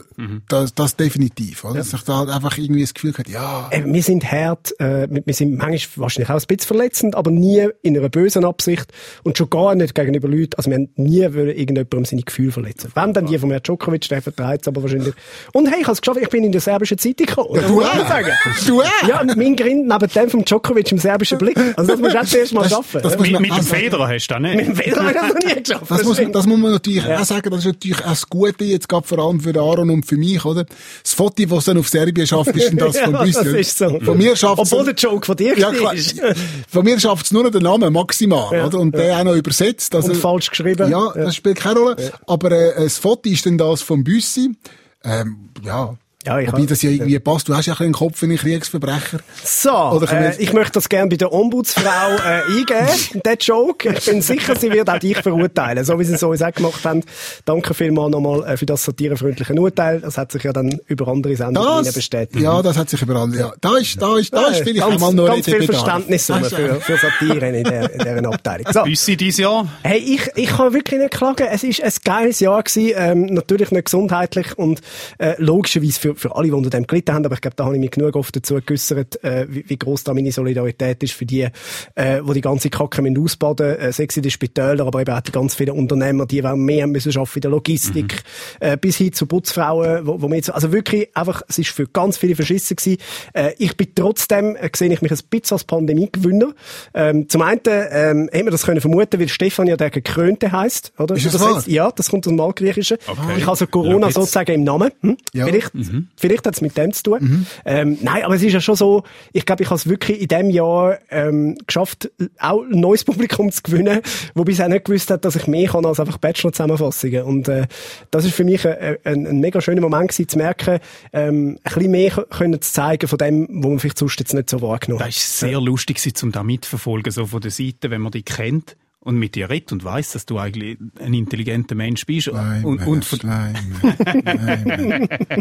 das, 0.50 0.74
das 0.76 0.96
definitiv, 0.96 1.64
oder? 1.64 1.76
Dass 1.76 1.94
ich 1.94 2.02
da 2.02 2.18
halt 2.18 2.30
einfach 2.30 2.58
irgendwie 2.58 2.82
das 2.82 2.94
Gefühl 2.94 3.14
hatte, 3.18 3.32
ja, 3.32 3.70
Eben, 3.72 3.94
wir 3.94 4.04
sind 4.04 4.30
hart, 4.32 4.74
äh, 4.80 5.08
wir 5.10 5.34
sind 5.34 5.58
manchmal 5.58 6.04
wahrscheinlich 6.04 6.30
auch 6.30 6.36
ein 6.40 6.46
bisschen 6.48 6.68
verletzend, 6.68 7.16
aber 7.16 7.32
nie 7.32 7.68
in 7.82 7.98
einer 7.98 8.10
bösen 8.10 8.46
Absicht 8.46 8.92
und 9.24 9.38
schon 9.38 9.50
gar 9.50 9.76
nicht 9.76 9.96
gegenüber 9.96 10.28
Leuten, 10.28 10.52
also 10.58 10.70
wir 10.70 10.76
haben 10.78 10.90
nie 10.96 11.22
wollen 11.34 11.50
irgendjemandem 11.50 12.06
seine 12.06 12.22
Gefühle 12.24 12.52
verletzen. 12.52 12.92
Wenn 12.96 13.14
dann 13.14 13.26
die 13.28 13.38
von 13.38 13.50
Herrn 13.52 13.64
Djokovic, 13.64 14.08
der 14.10 14.22
vertreibt 14.22 14.62
es 14.64 14.68
aber 14.68 14.82
wahrscheinlich. 14.84 15.14
Und 15.54 15.68
hey, 15.68 15.78
ich 15.82 15.86
habe 15.86 15.94
es 15.94 16.02
geschafft, 16.02 16.20
ich 16.22 16.30
bin 16.30 16.44
in 16.44 16.52
der 16.52 16.62
serbischen 16.62 16.98
Zeitung 16.98 17.26
gekommen. 17.28 17.50
Das 17.56 17.66
du 17.68 17.74
muss 17.74 17.86
auch. 17.86 18.08
sagen. 18.08 18.32
Du 18.68 18.82
auch. 18.82 19.08
Ja, 19.08 19.24
mein 19.24 19.56
Grind 19.56 19.88
neben 19.88 20.10
dem 20.10 20.30
vom 20.30 20.44
Djokovic 20.46 20.92
im 20.92 20.98
serbischen 20.98 21.38
Blick. 21.38 21.58
Also 21.78 21.92
das 21.92 22.00
musst 22.00 22.16
du 22.16 22.20
auch 22.20 22.26
zuerst 22.26 22.54
mal 22.54 22.62
Das- 22.64 22.72
schaffen. 22.72 23.02
das 23.02 23.14
ja. 23.14 23.18
muss 23.18 23.26
Mit, 23.28 23.34
man 23.34 23.42
mit 23.44 23.52
dem 23.52 23.58
also- 23.58 23.76
Federer 23.76 24.08
hast 24.08 24.28
du 24.28 24.34
das 24.34 24.42
nicht. 24.42 24.56
Mit 24.56 24.68
dem 24.68 24.86
ich 24.88 24.94
das 24.94 25.34
noch 25.34 25.36
nie 25.56 25.64
geschafft. 25.64 25.86
Das 25.92 26.04
muss, 26.04 26.18
stimmt. 26.18 26.36
das 26.36 26.46
muss 26.48 26.58
man 26.60 26.72
natürlich 26.72 27.06
auch 27.06 27.24
sagen, 27.24 27.50
das 27.50 27.60
ist 27.60 27.66
natürlich 27.68 28.04
auch 28.04 28.10
das 28.10 28.28
Gute 28.30 28.66
jetzt 28.66 28.90
gerade 28.90 29.08
vor 29.08 29.20
allem 29.20 29.40
für 29.40 29.58
Aaron 29.60 29.90
und 29.90 30.06
für 30.06 30.18
mich, 30.18 30.44
oder? 30.44 30.66
Das 31.04 31.14
Foto, 31.14 31.46
das 31.46 31.66
dann 31.66 31.78
auf 31.78 31.88
Serbien 31.90 32.26
schafft, 32.28 32.56
ist 32.56 32.70
denn 32.70 32.78
das 32.78 32.96
Ja, 33.00 33.06
von 33.06 33.16
uns. 33.16 33.36
das 33.36 33.48
ist 33.48 33.78
so. 33.78 34.00
Von 34.00 34.18
mir 34.18 34.36
schafft 34.36 34.60
Obwohl 34.60 34.86
der 34.86 34.96
Joke 34.96 35.26
von 35.26 35.36
dir 35.36 35.58
ja, 35.58 35.72
klar. 35.72 35.94
Von 36.70 36.84
mir 36.84 37.00
schafft 37.00 37.26
es 37.28 37.32
nur 37.32 37.44
noch 37.44 37.52
den 37.52 37.64
Namen 37.64 37.92
maximal, 37.94 38.50
Ja, 38.56 38.66
oder? 38.66 38.80
Und 38.80 38.96
der 38.96 39.18
auch 39.20 39.24
noch 39.24 39.36
übersetzt. 39.36 39.94
Also, 39.96 40.10
Und 40.12 40.18
falsch 40.18 40.50
geschrieben. 40.50 40.90
Ja, 40.90 41.12
das 41.14 41.36
spielt 41.36 41.58
keine 41.58 41.80
Rolle. 41.80 42.12
Aber 42.26 42.52
äh, 42.52 42.84
das 42.84 42.98
Foto 42.98 43.30
ist 43.30 43.46
dann 43.46 43.58
das 43.58 43.82
von 43.82 44.04
Büssi. 44.04 44.56
Ähm, 45.04 45.50
ja. 45.64 45.96
Ja, 46.28 46.40
ich 46.40 46.48
Wobei 46.52 46.62
hab- 46.62 46.68
das 46.68 46.82
ja 46.82 46.90
irgendwie 46.90 47.20
passt. 47.20 47.48
Du 47.48 47.56
hast 47.56 47.66
ja 47.68 47.74
ein 47.74 47.78
bisschen 47.78 47.86
einen 47.86 47.94
Kopf 47.94 48.22
wie 48.22 48.26
ein 48.26 48.38
Kriegsverbrecher. 48.38 49.20
So, 49.44 50.02
äh, 50.12 50.36
ich 50.40 50.52
möchte 50.52 50.74
das 50.74 50.90
gerne 50.90 51.08
bei 51.10 51.16
der 51.16 51.32
Ombudsfrau 51.32 51.82
äh, 52.18 52.42
eingeben, 52.60 53.22
den 53.26 53.38
Joke. 53.40 53.94
Ich 53.98 54.06
bin 54.06 54.22
sicher, 54.22 54.56
sie 54.58 54.70
wird 54.72 54.90
auch 54.90 55.00
dich 55.00 55.18
verurteilen, 55.18 55.86
so 55.86 55.98
wie 56.00 56.04
sie 56.04 56.16
es 56.16 56.24
uns 56.24 56.42
auch 56.42 56.52
gemacht 56.52 56.84
haben. 56.86 57.04
Danke 57.46 57.74
vielmals 57.74 58.12
nochmal 58.12 58.44
äh, 58.46 58.58
für 58.58 58.66
das 58.66 58.84
satirefreundliche 58.84 59.54
Urteil. 59.54 60.02
Das 60.02 60.18
hat 60.18 60.32
sich 60.34 60.44
ja 60.44 60.52
dann 60.52 60.80
über 60.88 61.08
andere 61.08 61.36
Sendungen 61.36 61.84
Das, 61.86 61.94
bestätigt. 61.94 62.44
ja, 62.44 62.62
das 62.62 62.78
hat 62.78 62.90
sich 62.90 63.02
überall, 63.02 63.34
ja. 63.34 63.54
Da 63.62 63.78
ist, 63.78 64.02
da 64.02 64.18
ist, 64.18 64.34
da 64.34 64.48
ist 64.48 64.60
Äh, 64.62 64.64
vielleicht 64.66 64.80
ganz, 64.82 64.94
einmal 64.96 65.14
noch 65.14 65.28
ganz 65.28 65.46
viel. 65.46 65.64
Verständnis 65.64 66.26
für, 66.26 66.82
für 66.82 66.98
Satire 66.98 67.48
in, 67.50 67.64
der, 67.64 67.94
in 67.94 68.00
dieser 68.00 68.28
Abteilung. 68.34 68.68
So. 68.74 68.84
Büssi 68.84 69.16
dieses 69.16 69.40
Jahr? 69.40 69.68
Hey, 69.84 70.00
ich, 70.00 70.30
ich 70.36 70.50
kann 70.50 70.74
wirklich 70.74 71.00
nicht 71.00 71.12
klagen. 71.14 71.48
Es 71.50 71.64
ist 71.64 71.82
ein 71.82 71.92
geiles 72.04 72.40
Jahr 72.42 72.62
gewesen, 72.64 72.92
ähm, 72.98 73.26
natürlich 73.28 73.72
nicht 73.72 73.86
gesundheitlich 73.86 74.58
und 74.58 74.82
äh, 75.20 75.36
logischerweise 75.38 76.00
für, 76.00 76.16
für 76.18 76.36
alle, 76.36 76.48
die 76.48 76.54
unter 76.54 76.70
dem 76.70 76.86
gelitten 76.88 77.14
haben, 77.14 77.26
aber 77.26 77.36
ich 77.36 77.42
glaube, 77.42 77.56
da 77.56 77.66
habe 77.66 77.76
ich 77.76 77.80
mich 77.82 77.92
genug 77.92 78.16
oft 78.16 78.36
dazu 78.36 78.60
geäussert, 78.66 79.24
äh, 79.24 79.46
wie, 79.50 79.64
wie 79.68 79.78
gross 79.78 80.04
da 80.04 80.14
meine 80.14 80.32
Solidarität 80.32 81.04
ist 81.04 81.14
für 81.14 81.26
die, 81.26 81.48
äh, 81.96 82.22
die 82.22 82.34
die 82.34 82.42
ganze 82.42 82.70
Kacke 82.70 83.02
müssen 83.02 83.18
ausbaden 83.24 83.68
müssen, 83.68 83.82
äh, 83.82 83.92
sei 83.92 84.06
es 84.10 84.18
in 84.18 84.24
den 84.24 84.32
Spitälern, 84.32 84.88
aber 84.88 85.02
eben 85.02 85.14
auch 85.14 85.22
die 85.22 85.32
ganz 85.32 85.56
vielen 85.56 85.72
Unternehmer, 85.72 86.26
die 86.26 86.44
auch 86.44 86.56
mehr 86.56 86.88
müssen 86.88 87.16
arbeiten 87.18 87.36
in 87.38 87.42
der 87.42 87.52
Logistik, 87.52 88.14
Mhm. 88.14 88.68
äh, 88.68 88.78
bis 88.78 88.98
hin 88.98 89.14
zu 89.14 89.26
Putzfrauen, 89.26 90.06
wo, 90.06 90.22
wo 90.22 90.28
wir 90.28 90.36
jetzt, 90.36 90.50
also 90.52 90.72
wirklich 90.72 91.16
einfach, 91.16 91.42
es 91.48 91.58
ist 91.60 91.70
für 91.70 91.88
ganz 91.88 92.18
viele 92.18 92.36
verschissen 92.36 92.76
gewesen. 92.76 92.98
Äh, 93.34 93.54
ich 93.58 93.76
bin 93.78 93.88
trotzdem, 93.96 94.56
äh, 94.56 94.70
sehe 94.76 94.92
ich 94.92 95.02
mich 95.02 95.12
ein 95.12 95.20
bisschen 95.30 95.56
als 95.56 95.64
Pandemiegewinner. 95.64 96.54
Ähm, 96.94 97.30
zum 97.30 97.42
einen, 97.42 97.62
ähm, 97.66 98.30
hätte 98.32 98.44
man 98.46 98.52
das 98.52 98.64
können 98.66 98.82
vermuten, 98.82 99.20
weil 99.20 99.28
Stefan 99.30 99.68
ja 99.68 99.78
der 99.78 99.90
Gekrönte 99.90 100.52
heisst, 100.52 100.94
oder? 100.98 101.16
Ist 101.16 101.26
das 101.26 101.36
Übersetzt. 101.36 101.68
wahr? 101.68 101.74
Ja, 101.74 101.92
das 101.92 102.10
kommt 102.10 102.26
aus 102.28 102.32
dem 102.32 102.40
Altgriechischen. 102.40 102.98
Okay. 103.08 103.20
Ich 103.38 103.42
habe 103.44 103.52
also 103.52 103.68
Corona 103.68 104.12
sozusagen 104.12 104.52
im 104.54 104.64
Namen. 104.64 104.92
Hm? 105.02 105.18
Ja. 105.34 105.46
Vielleicht, 105.46 105.72
vielleicht 106.16 106.46
hat 106.46 106.56
es 106.56 106.62
mit 106.62 106.78
dem 106.78 106.94
zu 106.94 107.04
tun. 107.04 107.48
Ähm, 107.66 107.98
nein, 108.02 108.24
aber 108.24 108.36
es 108.36 108.44
ist 108.44 108.54
ja 108.54 108.62
schon 108.62 108.76
so, 108.76 109.04
ich 109.34 109.46
glaube, 109.46 109.64
ich 109.64 109.70
habe 109.70 109.78
es 109.78 109.88
wirklich 109.88 110.22
in 110.22 110.28
diesem 110.28 110.50
Jahr 110.50 110.98
ähm, 111.10 111.58
geschafft, 111.66 112.12
auch 112.40 112.64
ein 112.64 112.80
neues 112.80 113.04
Publikum 113.06 113.52
zu 113.52 113.62
gewinnen, 113.64 114.02
wo 114.34 114.44
bisher 114.44 114.70
nicht 114.70 114.86
gewusst 114.86 115.10
hat, 115.12 115.26
dass 115.26 115.36
ich 115.36 115.48
mehr 115.48 115.70
kann 115.70 115.86
als 115.86 116.00
einfach 116.00 116.18
Bachelor-Zusammenfassungen. 116.18 117.24
Und 117.24 117.48
äh, 117.48 117.68
das 118.12 118.26
ist 118.26 118.34
für 118.34 118.44
mich 118.44 118.68
ein, 118.68 118.98
ein, 119.04 119.28
ein 119.28 119.40
mega 119.40 119.62
schöner 119.62 119.82
Moment 119.82 120.10
gewesen, 120.12 120.28
zu 120.28 120.38
merken, 120.38 120.80
ähm, 121.14 121.60
ein 121.64 121.74
bisschen 121.74 121.92
mehr 121.92 122.12
können 122.12 122.62
zu 122.62 122.72
zeigen 122.72 123.08
von 123.08 123.18
dem, 123.18 123.48
wo 123.50 123.70
man 123.70 123.80
vielleicht 123.80 123.98
sonst 123.98 124.20
jetzt 124.20 124.34
nicht 124.34 124.50
so 124.50 124.62
wahrgenommen 124.62 125.04
hat. 125.04 125.10
Das 125.10 125.42
war 125.42 125.50
sehr 125.50 125.62
lustig, 125.62 125.98
um 126.24 126.32
da 126.32 126.44
mitverfolgen, 126.44 127.12
so 127.12 127.26
von 127.26 127.42
der 127.42 127.52
Seite, 127.52 127.90
wenn 127.90 128.02
man 128.02 128.12
dich 128.12 128.26
kennt 128.26 128.76
und 129.08 129.18
mit 129.18 129.36
dir 129.36 129.50
redet 129.50 129.72
und 129.72 129.86
weiss, 129.86 130.12
dass 130.12 130.26
du 130.26 130.38
eigentlich 130.38 130.78
ein 131.00 131.14
intelligenter 131.14 131.76
Mensch 131.76 132.06
bist. 132.06 132.26
Schleim, 132.26 132.66
und, 132.66 132.86
und 132.86 133.06
von, 133.06 133.20
Schleim. 133.22 133.56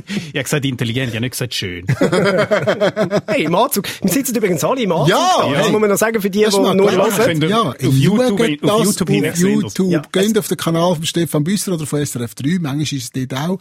ich 0.06 0.28
habe 0.28 0.42
gesagt 0.44 0.64
intelligent, 0.64 1.08
ich 1.08 1.14
habe 1.14 1.22
nicht 1.22 1.32
gesagt 1.32 1.52
schön. 1.52 1.84
Hey, 3.26 3.44
im 3.44 3.54
Anzug. 3.54 3.88
Wir 4.02 4.10
sitzen 4.10 4.36
übrigens 4.36 4.62
alle 4.62 4.82
im 4.82 4.92
Anzug. 4.92 5.08
Ja, 5.08 5.30
da. 5.38 5.50
das 5.52 5.64
hey. 5.64 5.72
muss 5.72 5.80
man 5.80 5.90
noch 5.90 5.96
sagen 5.96 6.20
für 6.20 6.30
die, 6.30 6.38
die 6.38 6.44
Das 6.44 6.56
mal 6.56 6.74
nur 6.76 6.92
hören. 6.92 7.40
Ja, 7.42 7.62
auf 7.62 7.76
YouTube, 7.80 8.40
auf 8.40 8.84
das 8.84 8.84
YouTube 8.84 9.10
auf 9.10 9.38
YouTube. 9.38 9.90
Ja. 9.90 10.02
Geht 10.12 10.38
auf 10.38 10.46
den 10.46 10.56
Kanal 10.56 10.94
von 10.94 11.04
Stefan 11.04 11.42
Büsser 11.42 11.72
oder 11.72 11.86
von 11.86 12.04
SRF 12.04 12.36
3. 12.36 12.58
Manchmal 12.60 12.82
ist 12.82 12.92
es 12.92 13.10
dort 13.10 13.34
auch. 13.34 13.58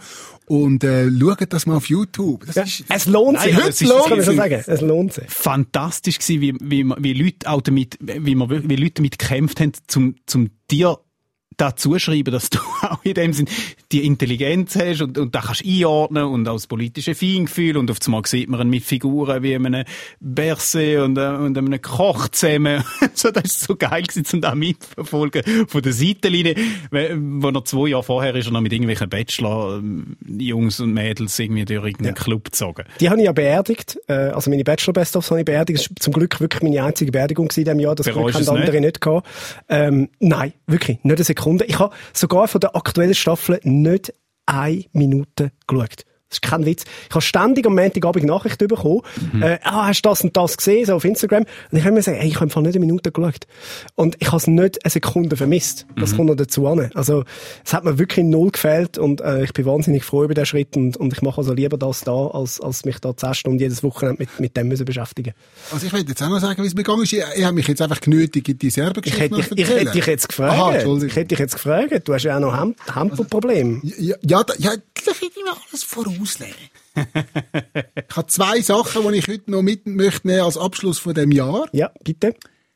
Und 0.47 0.83
äh, 0.83 1.09
schaut 1.09 1.51
das 1.51 1.65
mal 1.65 1.77
auf 1.77 1.89
YouTube. 1.89 2.45
Ja, 2.53 2.61
ist, 2.61 2.83
es 2.87 3.05
lohnt 3.07 3.39
sich. 3.39 3.53
Nein, 3.53 3.63
Heute 3.63 3.69
es 3.69 3.81
lohnt 3.81 4.03
kann 4.05 4.19
ich 4.19 4.25
schon 4.25 4.33
es 4.33 4.39
sagen. 4.39 4.63
Es 4.67 4.81
lohnt 4.81 5.13
sich. 5.13 5.23
fantastisch 5.27 6.19
gewesen, 6.19 6.41
wie, 6.41 6.53
wie, 6.61 6.93
wie 6.99 7.13
Leute 7.13 7.49
auch 7.49 7.61
damit, 7.61 7.97
wie 7.99 8.35
man, 8.35 8.69
wie 8.69 8.75
Leute 8.75 8.95
damit 8.95 9.17
gekämpft 9.17 9.59
haben, 9.59 9.71
zum, 9.95 10.15
zum 10.25 10.49
dir 10.69 10.99
da 11.57 11.75
zuschreiben, 11.75 12.31
dass 12.31 12.49
du 12.49 12.59
auch 12.81 13.03
in 13.03 13.13
dem 13.13 13.33
Sinn 13.33 13.47
die 13.91 14.05
Intelligenz 14.05 14.75
hast 14.75 15.01
und, 15.01 15.17
und 15.17 15.33
da 15.33 15.41
kannst 15.41 15.65
einordnen 15.65 16.25
und 16.25 16.47
auch 16.47 16.53
das 16.53 16.67
politische 16.67 17.15
Feingefühl 17.15 17.77
und 17.77 17.89
auf 17.91 17.97
einmal 18.05 18.25
sieht 18.25 18.49
man 18.49 18.61
ihn 18.61 18.69
mit 18.69 18.83
Figuren 18.83 19.43
wie 19.43 19.55
einem 19.55 19.83
Berset 20.19 20.99
und, 20.99 21.17
äh, 21.17 21.27
und 21.27 21.57
einem 21.57 21.81
Koch 21.81 22.27
zusammen. 22.29 22.83
so, 23.13 23.31
das 23.31 23.45
ist 23.45 23.61
so 23.61 23.75
geil 23.75 24.03
gewesen, 24.03 24.25
zum 24.25 24.41
da 24.41 24.55
mitverfolgen 24.55 25.43
von 25.67 25.81
der 25.81 25.93
Seitenlinie, 25.93 26.55
wo 26.91 27.47
er 27.49 27.65
zwei 27.65 27.89
Jahre 27.89 28.03
vorher 28.03 28.35
ist 28.35 28.47
er 28.47 28.51
noch 28.51 28.61
mit 28.61 28.73
irgendwelchen 28.73 29.09
Bachelor-Jungs 29.09 30.79
und 30.79 30.93
Mädels 30.93 31.37
irgendwie 31.39 31.65
durch 31.65 31.85
irgendeinen 31.85 32.15
Club 32.15 32.45
gezogen. 32.45 32.83
Die 32.99 33.09
habe 33.09 33.19
ich 33.19 33.25
ja 33.25 33.31
beerdigt. 33.31 33.97
Äh, 34.07 34.13
also 34.13 34.49
meine 34.49 34.63
Bachelor-Best-ofs 34.63 35.31
habe 35.31 35.41
ich 35.41 35.45
beerdigt. 35.45 35.79
Das 35.79 35.89
war 35.89 35.95
zum 35.99 36.13
Glück 36.13 36.39
wirklich 36.39 36.63
meine 36.63 36.83
einzige 36.83 37.11
Beerdigung 37.11 37.49
in 37.55 37.63
diesem 37.63 37.79
Jahr. 37.79 37.95
Das 37.95 38.05
Glück 38.05 38.17
Bereust 38.17 38.35
haben 38.35 38.45
du 38.45 38.51
es 38.51 38.57
andere 38.57 38.81
nicht 38.81 39.01
gehabt. 39.01 39.27
Ähm, 39.69 40.09
nein, 40.19 40.53
wirklich. 40.67 40.99
Nicht 41.03 41.15
eine 41.15 41.23
Sekunde. 41.23 41.44
Ich 41.67 41.79
habe 41.79 41.95
sogar 42.13 42.47
von 42.47 42.61
der 42.61 42.75
aktuellen 42.75 43.15
Staffel 43.15 43.59
nicht 43.63 44.13
eine 44.45 44.85
Minute 44.91 45.51
geschaut. 45.67 46.05
Das 46.35 46.49
ist 46.49 46.51
kein 46.51 46.65
Witz. 46.65 46.83
Ich 47.09 47.15
habe 47.15 47.21
ständig 47.21 47.65
am 47.65 47.75
Montagabend 47.75 48.25
Nachrichten 48.25 48.67
bekommen. 48.67 49.01
Äh, 49.41 49.59
ah, 49.63 49.87
hast 49.87 50.01
du 50.01 50.09
das 50.09 50.21
und 50.21 50.35
das 50.35 50.57
gesehen, 50.57 50.85
so 50.85 50.95
auf 50.95 51.05
Instagram? 51.05 51.45
Und 51.71 51.77
ich 51.77 51.83
habe 51.83 51.91
mir 51.93 51.99
gesagt, 51.99 52.17
ey, 52.19 52.27
ich 52.27 52.35
habe 52.35 52.45
im 52.45 52.49
Fall 52.49 52.63
nicht 52.63 52.75
eine 52.75 52.85
Minute 52.85 53.11
geschaut. 53.11 53.47
Und 53.95 54.17
ich 54.19 54.27
habe 54.27 54.37
es 54.37 54.47
nicht 54.47 54.83
eine 54.83 54.91
Sekunde 54.91 55.35
vermisst. 55.37 55.85
Das 55.97 56.15
kommt 56.15 56.27
noch 56.27 56.35
dazu 56.35 56.67
an. 56.67 56.89
Also, 56.93 57.23
es 57.63 57.73
hat 57.73 57.83
mir 57.85 57.97
wirklich 57.97 58.25
null 58.25 58.51
gefehlt 58.51 58.97
und 58.97 59.21
äh, 59.21 59.43
ich 59.43 59.53
bin 59.53 59.65
wahnsinnig 59.65 60.03
froh 60.03 60.23
über 60.23 60.33
den 60.33 60.45
Schritt 60.45 60.75
und, 60.75 60.97
und 60.97 61.13
ich 61.13 61.21
mache 61.21 61.37
also 61.37 61.53
lieber 61.53 61.77
das 61.77 62.01
da, 62.01 62.27
als, 62.27 62.59
als 62.59 62.85
mich 62.85 62.99
da 62.99 63.15
zehn 63.15 63.33
Stunden 63.33 63.59
jedes 63.59 63.83
Wochenende 63.83 64.17
mit, 64.21 64.39
mit 64.39 64.57
dem 64.57 64.67
müssen 64.67 64.85
beschäftigen. 64.85 65.33
also 65.71 65.85
ich 65.85 65.93
will 65.93 66.05
jetzt 66.07 66.21
auch 66.21 66.29
noch 66.29 66.39
sagen, 66.39 66.61
wie 66.63 66.67
es 66.67 66.75
mir 66.75 66.83
gegangen 66.83 67.03
ist. 67.03 67.13
Ich, 67.13 67.23
ich 67.35 67.43
habe 67.43 67.53
mich 67.55 67.67
jetzt 67.67 67.81
einfach 67.81 68.01
genötigt, 68.01 68.61
die 68.61 68.67
Ich 68.67 68.73
Serbengeschichte 68.73 69.21
hätte, 69.23 69.35
dich, 69.35 69.47
zu 69.47 69.53
ich 69.55 69.61
erzählen. 69.61 69.79
hätte 69.79 69.91
dich 69.91 70.05
jetzt 70.05 70.27
gefragt. 70.29 70.53
Aha, 70.53 70.75
ich 70.77 71.15
hätte 71.15 71.25
dich 71.25 71.39
jetzt 71.39 71.53
gefragt. 71.55 72.07
Du 72.07 72.13
hast 72.13 72.23
ja 72.23 72.35
auch 72.35 72.41
noch 72.41 72.59
Hemd, 72.59 72.77
Hemdproblem. 72.93 73.81
Ja, 73.83 74.15
ja, 74.21 74.43
ja, 74.57 74.71
das 75.05 75.15
hätte 75.21 75.25
ich 75.37 75.43
mir 75.43 75.53
alles 75.71 75.83
vorausnehmen. 76.25 76.55
ich 78.09 78.15
habe 78.15 78.27
zwei 78.27 78.61
Sachen, 78.61 79.11
die 79.11 79.17
ich 79.19 79.27
heute 79.27 79.51
noch 79.51 79.61
mit 79.61 79.85
möchte 79.87 80.27
nehmen 80.27 80.41
als 80.41 80.57
Abschluss 80.57 80.99
von 80.99 81.13
dem 81.13 81.31
Jahr. 81.31 81.67
Ja, 81.71 81.91
bitte. 82.03 82.33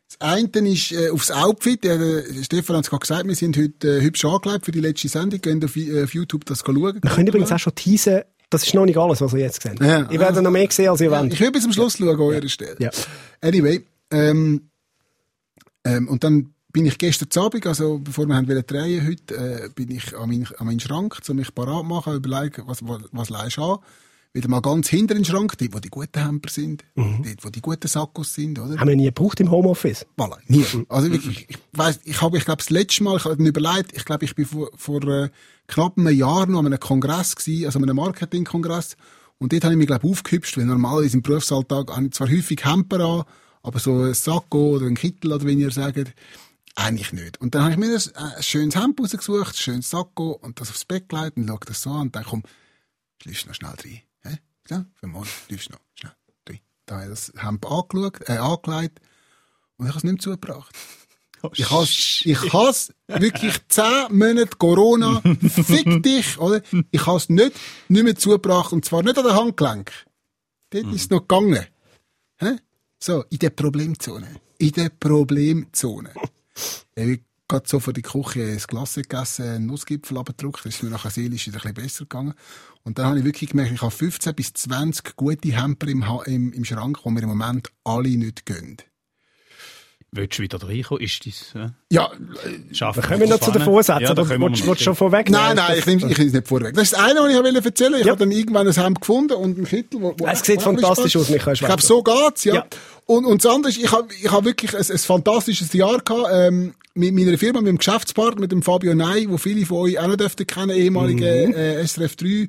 Das 0.07 0.21
eine 0.21 0.47
ist 0.69 0.91
äh, 0.91 1.09
aufs 1.11 1.29
Outfit. 1.31 1.83
Der, 1.83 1.99
äh, 1.99 2.43
Stefan 2.43 2.77
hat 2.77 2.85
es 2.85 2.89
gerade 2.89 3.01
gesagt, 3.01 3.27
wir 3.27 3.35
sind 3.35 3.55
heute 3.57 3.97
äh, 3.97 4.01
hübsch 4.01 4.25
angelegt 4.25 4.65
für 4.65 4.71
die 4.71 4.79
letzte 4.81 5.07
Sendung. 5.07 5.39
Gehen 5.39 5.63
auf, 5.63 5.75
äh, 5.75 6.03
auf 6.03 6.13
YouTube 6.13 6.45
das 6.45 6.59
schauen. 6.65 6.99
Wir 7.01 7.11
können 7.11 7.27
übrigens 7.27 7.51
auch 7.51 7.59
schon 7.59 7.75
teasen, 7.75 8.21
das 8.49 8.63
ist 8.65 8.73
noch 8.73 8.85
nicht 8.85 8.97
alles, 8.97 9.21
was 9.21 9.33
ihr 9.33 9.39
jetzt 9.41 9.61
seht. 9.61 9.79
Ja. 9.79 10.09
Ihr 10.09 10.19
werdet 10.19 10.41
noch 10.41 10.49
mehr 10.49 10.67
sehen, 10.71 10.89
als 10.89 11.01
ihr 11.01 11.11
Ja, 11.11 11.21
wollt. 11.21 11.31
ich 11.33 11.39
will 11.39 11.51
bis 11.51 11.61
zum 11.63 11.71
Schluss 11.73 11.97
schauen 11.97 12.09
an 12.09 12.19
eurer 12.19 12.49
Stelle. 12.49 12.75
Ja. 12.79 12.89
Anyway, 13.41 13.85
ähm, 14.09 14.71
ähm, 15.83 16.07
und 16.07 16.23
dann 16.23 16.55
bin 16.71 16.85
ich 16.85 16.97
gestern 16.97 17.43
Abend, 17.43 17.65
also 17.65 17.99
bevor 17.99 18.27
wir 18.27 18.35
haben 18.35 18.45
drehen 18.45 19.07
heute, 19.07 19.35
äh, 19.35 19.69
bin 19.69 19.89
ich 19.91 20.15
an 20.15 20.29
meinen, 20.29 20.47
an 20.57 20.67
meinen 20.67 20.79
Schrank, 20.79 21.19
um 21.27 21.35
mich 21.35 21.53
parat 21.53 21.81
zu 21.81 21.83
machen, 21.83 22.13
überlegen, 22.13 22.63
was, 22.65 22.87
was, 22.87 23.01
was 23.11 23.29
leihst 23.29 23.57
du 23.57 23.63
an. 23.63 23.79
Wieder 24.31 24.47
mal 24.47 24.61
ganz 24.61 24.87
hinter 24.89 25.15
den 25.15 25.25
Schrank, 25.25 25.57
dort, 25.57 25.73
wo 25.73 25.79
die 25.79 25.89
guten 25.89 26.23
Hemper 26.23 26.51
sind, 26.51 26.85
dort, 26.95 27.43
wo 27.43 27.49
die 27.49 27.61
guten 27.61 27.87
Sackos 27.87 28.35
sind, 28.35 28.59
oder? 28.59 28.77
Haben 28.77 28.89
wir 28.89 28.95
nie 28.95 29.05
gebraucht 29.05 29.39
im 29.39 29.49
Homeoffice. 29.49 30.05
Voilà, 30.15 30.37
nie. 30.45 30.63
Also 30.87 31.11
wirklich, 31.11 31.47
ich 31.49 31.57
weiss, 31.73 31.99
ich 32.03 32.21
habe, 32.21 32.37
ich 32.37 32.45
glaube, 32.45 32.59
das 32.59 32.69
letzte 32.69 33.03
Mal, 33.03 33.17
ich 33.17 33.25
habe 33.25 33.41
mir 33.41 33.49
überlegt, 33.49 33.97
ich 33.97 34.05
glaube, 34.05 34.25
ich 34.25 34.35
bin 34.35 34.45
vor, 34.45 34.69
vor 34.75 35.03
äh, 35.05 35.29
knapp 35.65 35.97
einem 35.97 36.15
Jahr 36.15 36.45
noch 36.45 36.59
an 36.59 36.67
einem 36.67 36.79
Kongress 36.79 37.35
gewesen, 37.35 37.65
also 37.65 37.79
an 37.79 37.85
einem 37.85 37.95
Marketingkongress. 37.95 38.97
Und 39.39 39.51
dort 39.51 39.63
habe 39.63 39.73
ich 39.73 39.79
mich, 39.79 39.87
glaube 39.87 40.05
ich, 40.05 40.11
aufgehübscht, 40.11 40.57
weil 40.57 40.65
normalerweise 40.65 41.17
im 41.17 41.23
Berufsalltag 41.23 41.89
habe 41.89 42.05
ich 42.05 42.11
zwar 42.11 42.29
häufig 42.29 42.63
Hemper 42.63 42.99
an, 42.99 43.23
aber 43.63 43.79
so 43.79 44.03
ein 44.03 44.13
Sakko 44.13 44.75
oder 44.75 44.85
ein 44.85 44.95
Kittel, 44.95 45.33
oder 45.33 45.47
wie 45.47 45.53
ihr 45.53 45.71
sagt, 45.71 46.13
eigentlich 46.79 47.13
nicht. 47.13 47.39
Und 47.41 47.55
dann 47.55 47.63
habe 47.63 47.73
ich 47.73 47.77
mir 47.77 47.93
ein, 47.93 48.35
ein 48.35 48.43
schönes 48.43 48.75
Hemd 48.75 48.99
rausgesucht, 48.99 49.53
ein 49.53 49.57
schönes 49.57 49.89
Sakko 49.89 50.31
und 50.31 50.59
das 50.59 50.69
aufs 50.69 50.85
Bett 50.85 51.09
gelegt 51.09 51.37
und 51.37 51.47
schaue 51.47 51.59
das 51.65 51.81
so 51.81 51.91
an 51.91 52.01
und 52.01 52.15
dann 52.15 52.23
komm, 52.23 52.43
schliffst 53.21 53.47
noch 53.47 53.53
schnell 53.53 53.71
rein. 53.71 54.01
Hä? 54.21 54.37
Ja, 54.69 54.85
für 54.95 55.07
morgen, 55.07 55.27
schliffst 55.47 55.69
noch 55.71 55.79
schnell 55.95 56.13
rein. 56.47 56.59
Da 56.85 56.95
habe 56.95 57.03
ich 57.05 57.09
das 57.09 57.33
Hemd 57.37 57.65
angeschaut, 57.65 58.29
äh, 58.29 58.37
angelegt 58.37 58.99
und 59.77 59.85
ich 59.85 59.89
habe 59.89 59.97
es 59.97 60.03
nicht 60.03 60.13
mehr 60.13 60.19
zugebracht. 60.19 60.75
Ich 61.53 61.69
has, 61.69 62.21
ich 62.25 62.53
has 62.53 62.93
wirklich 63.07 63.55
zehn 63.69 64.07
Monate 64.09 64.57
Corona. 64.57 65.21
Fick 65.21 66.03
dich, 66.03 66.37
oder? 66.37 66.61
Ich 66.91 67.05
has 67.07 67.29
nicht, 67.29 67.53
nicht 67.87 68.03
mehr 68.03 68.15
zugebracht. 68.15 68.73
Und 68.73 68.83
zwar 68.83 69.03
nicht 69.03 69.17
an 69.17 69.23
der 69.23 69.35
Handgelenk. 69.35 69.91
Dort 70.71 70.85
ist 70.87 71.01
es 71.01 71.09
noch 71.09 71.21
gegangen. 71.21 71.65
Hä? 72.37 72.57
So, 72.99 73.23
in 73.29 73.39
der 73.39 73.51
Problemzone. 73.51 74.27
In 74.57 74.71
der 74.73 74.89
Problemzone. 74.89 76.11
Ich 76.95 77.03
habe 77.03 77.19
gerade 77.47 77.67
so 77.67 77.79
vor 77.79 77.93
die 77.93 78.01
Küche 78.01 78.43
ein 78.43 78.57
Glas 78.57 78.95
gegessen, 78.95 79.45
einen 79.45 79.65
Nussgipfel 79.65 80.17
abgedruckt. 80.17 80.65
Das 80.65 80.75
ist 80.75 80.83
mir 80.83 80.89
nachher 80.89 81.09
seelisch 81.09 81.47
wieder 81.47 81.57
ein 81.57 81.73
bisschen 81.73 81.83
besser 81.83 82.03
gegangen. 82.05 82.33
Und 82.83 82.97
dann 82.97 83.07
habe 83.07 83.19
ich 83.19 83.25
wirklich 83.25 83.49
gemerkt, 83.49 83.71
ich 83.71 83.81
habe 83.81 83.91
15 83.91 84.35
bis 84.35 84.53
20 84.53 85.15
gute 85.15 85.49
Hemper 85.49 85.87
im, 85.87 86.05
im, 86.25 86.53
im 86.53 86.65
Schrank, 86.65 86.99
die 87.03 87.09
mir 87.09 87.23
im 87.23 87.29
Moment 87.29 87.71
alle 87.83 88.09
nicht 88.09 88.45
gönnen. 88.45 88.77
Willst 90.11 90.39
du 90.39 90.41
wieder 90.43 90.57
reinkommen? 90.63 91.03
Ist 91.03 91.23
das, 91.25 91.53
äh, 91.55 91.69
Ja, 91.91 92.09
schaffen 92.71 93.03
Kommen 93.03 93.19
wir 93.19 93.27
noch 93.27 93.39
zu 93.39 93.51
den 93.51 93.61
Vorsätzen, 93.61 94.01
Ja, 94.03 94.15
können 94.15 94.41
wir 94.41 94.49
willst 94.49 94.65
mal 94.65 94.73
du 94.75 94.81
schon 94.83 94.95
vorweg? 94.95 95.29
Nein, 95.29 95.55
nein, 95.55 95.77
ich 95.77 95.85
nehme 95.85 96.11
es 96.11 96.17
nicht 96.33 96.47
vorweg. 96.47 96.73
Das 96.73 96.83
ist 96.85 96.93
das 96.93 96.99
eine, 96.99 97.19
was 97.19 97.29
ich 97.31 97.37
wollte 97.37 97.63
erzählen. 97.63 97.93
Ich 97.99 98.05
Ja. 98.05 98.11
habe 98.13 98.19
dann 98.19 98.31
irgendwann 98.31 98.67
ein 98.67 98.73
Hemd 98.73 99.01
gefunden 99.01 99.33
und 99.33 99.57
einen 99.57 99.65
Kittel. 99.67 100.01
Wo, 100.01 100.15
wo 100.17 100.25
Es 100.25 100.41
sieht 100.41 100.61
fantastisch 100.63 101.15
aus, 101.15 101.29
Michael 101.29 101.53
Ich 101.53 101.59
glaube, 101.59 101.73
Schweizer. 101.81 101.87
so 101.87 102.01
geht's, 102.03 102.43
ja. 102.43 102.55
Ja. 102.55 102.65
Und, 103.05 103.25
und 103.25 103.43
das 103.43 103.51
andere 103.53 103.71
ist, 103.71 103.77
ich 103.77 103.91
habe 103.91 104.07
ich 104.19 104.31
hab 104.31 104.45
wirklich 104.45 104.75
ein, 104.75 104.81
ein 104.89 104.97
fantastisches 104.97 105.71
Jahr 105.73 105.99
gehabt, 105.99 106.29
ähm, 106.31 106.73
mit 106.95 107.13
meiner 107.13 107.37
Firma, 107.37 107.59
mit 107.61 107.69
dem 107.69 107.77
Geschäftspartner, 107.77 108.41
mit 108.41 108.51
dem 108.51 108.63
Fabio 108.63 108.95
Ney, 108.95 109.29
wo 109.29 109.37
viele 109.37 109.63
von 109.65 109.77
euch 109.77 109.99
auch 109.99 110.07
noch 110.07 110.17
dürften 110.17 110.47
kennen, 110.47 110.71
ehemaliger 110.71 111.47
Mhm. 111.47 111.53
äh, 111.53 111.83
SRF 111.85 112.15
3 112.15 112.47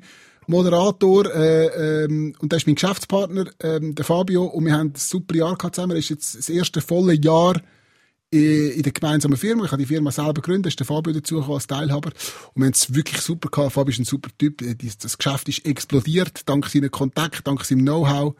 Moderator, 0.51 1.25
äh, 1.33 2.03
ähm, 2.03 2.35
und 2.39 2.51
der 2.51 2.57
ist 2.57 2.67
mein 2.67 2.75
Geschäftspartner, 2.75 3.45
ähm, 3.63 3.95
der 3.95 4.05
Fabio, 4.05 4.45
und 4.45 4.65
wir 4.65 4.73
haben 4.73 4.89
ein 4.89 4.95
super 4.95 5.35
Jahr 5.35 5.55
gehabt 5.55 5.75
zusammen. 5.75 5.93
Er 5.93 5.99
ist 5.99 6.09
jetzt 6.09 6.37
das 6.37 6.49
erste 6.49 6.81
volle 6.81 7.13
Jahr 7.13 7.59
in 8.33 8.81
der 8.81 8.93
gemeinsamen 8.93 9.35
Firma. 9.35 9.65
Ich 9.65 9.71
habe 9.71 9.81
die 9.81 9.87
Firma 9.87 10.09
selber 10.09 10.35
gegründet, 10.35 10.67
da 10.67 10.69
ist 10.69 10.79
der 10.79 10.87
Fabio 10.87 11.11
dazugekommen 11.11 11.55
als 11.55 11.67
Teilhaber. 11.67 12.11
Und 12.53 12.61
wir 12.61 12.65
haben 12.67 12.73
es 12.73 12.93
wirklich 12.93 13.19
super 13.19 13.49
gehabt. 13.49 13.73
Fabio 13.73 13.91
ist 13.91 13.99
ein 13.99 14.05
super 14.05 14.29
Typ. 14.37 14.61
Äh, 14.61 14.75
Das 14.75 15.17
Geschäft 15.17 15.49
ist 15.49 15.65
explodiert, 15.65 16.47
dank 16.47 16.65
seinem 16.67 16.91
Kontakt, 16.91 17.45
dank 17.45 17.65
seinem 17.65 17.81
Know-how, 17.81 18.35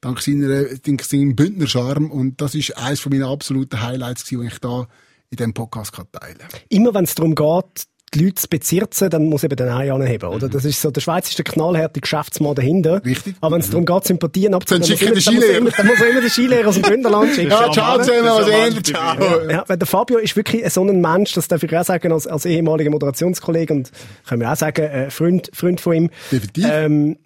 dank, 0.00 0.22
seinem 0.22 1.36
Bündnercharme. 1.36 2.08
Und 2.08 2.40
das 2.40 2.54
ist 2.54 2.78
eines 2.78 3.00
von 3.00 3.12
meinen 3.12 3.24
absoluten 3.24 3.82
Highlights 3.82 4.24
die 4.24 4.42
ich 4.42 4.58
da 4.58 4.88
in 5.28 5.36
diesem 5.36 5.52
Podcast 5.52 5.92
kann 5.92 6.06
teilen. 6.12 6.38
Immer 6.70 6.94
wenn 6.94 7.04
es 7.04 7.14
darum 7.14 7.34
geht, 7.34 7.86
die 8.14 8.24
Leute 8.24 8.36
zu 8.36 8.48
bezirzen, 8.48 9.10
dann 9.10 9.26
muss 9.28 9.42
eben 9.44 9.56
den 9.56 9.68
Ei 9.68 9.92
anheben, 9.92 10.28
oder? 10.30 10.48
Das 10.48 10.64
ist 10.64 10.80
so, 10.80 10.90
der 10.90 11.00
Schweiz 11.00 11.28
ist 11.28 11.38
der 11.38 11.44
knallharte 11.44 12.00
Geschäftsmann 12.00 12.54
dahinter. 12.54 13.04
Richtig. 13.04 13.34
Aber 13.40 13.54
wenn 13.56 13.60
es 13.60 13.68
darum 13.70 13.84
geht, 13.84 14.04
Sympathien 14.04 14.54
abzugeben, 14.54 14.86
Dann 14.88 15.14
muss 15.14 15.22
schicken 15.24 15.36
immer- 15.36 15.46
dann 15.50 15.64
muss. 15.64 15.72
Dann 15.76 15.88
er 15.88 16.10
immer 16.10 16.20
den 16.20 16.30
Skilehrer 16.30 16.68
aus 16.68 16.74
dem 16.76 16.82
Bündnerland 16.82 17.30
schicken. 17.34 17.50
Ja, 17.50 17.70
ciao 17.72 17.98
zusammen, 17.98 18.28
also 18.28 18.50
Ende, 18.50 18.82
ciao. 18.82 19.48
Ja, 19.50 19.64
weil 19.66 19.76
der 19.76 19.86
Fabio 19.86 20.18
ist 20.18 20.36
wirklich 20.36 20.70
so 20.72 20.84
ein 20.84 21.00
Mensch, 21.00 21.32
das 21.32 21.48
darf 21.48 21.62
ich 21.62 21.76
auch 21.76 21.84
sagen, 21.84 22.12
als, 22.12 22.26
als 22.26 22.44
ehemaliger 22.46 22.90
Moderationskollege 22.90 23.74
und 23.74 23.90
können 24.26 24.40
wir 24.40 24.52
auch 24.52 24.56
sagen, 24.56 24.82
äh, 24.86 25.10
Freund, 25.10 25.50
Freund 25.52 25.80
von 25.80 25.92
ihm. 25.94 26.10
Definitiv. 26.30 26.64
Ähm, 26.70 27.18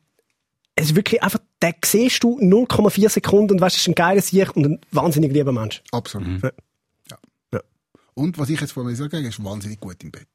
es 0.77 0.87
ist 0.87 0.97
wirklich 0.97 1.23
einfach, 1.23 1.41
den 1.63 1.75
siehst 1.85 2.25
du 2.25 2.39
0,4 2.41 3.11
Sekunden 3.11 3.53
und 3.55 3.61
weißt, 3.61 3.77
es 3.77 3.83
ist 3.83 3.89
ein 3.89 3.95
geiles 3.95 4.29
Sieg 4.29 4.57
und 4.57 4.65
ein 4.65 4.81
wahnsinnig 4.93 5.31
lieber 5.33 5.53
Mensch. 5.53 5.83
Absolut. 5.93 6.43
Ja. 6.43 6.51
Ja. 7.11 7.19
Ja. 7.53 7.61
Und 8.15 8.39
was 8.39 8.49
ich 8.49 8.59
jetzt 8.61 8.73
von 8.73 8.87
mir 8.87 8.97
sagen 8.97 9.23
er 9.23 9.29
ist 9.29 9.45
wahnsinnig 9.45 9.79
gut 9.79 10.03
im 10.03 10.11
Bett. 10.11 10.27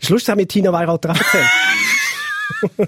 Ist 0.00 0.08
lustig, 0.10 0.28
hat 0.30 0.36
mir 0.36 0.46
Tina 0.48 0.70
auch 0.70 0.98
erzählt. 1.04 1.46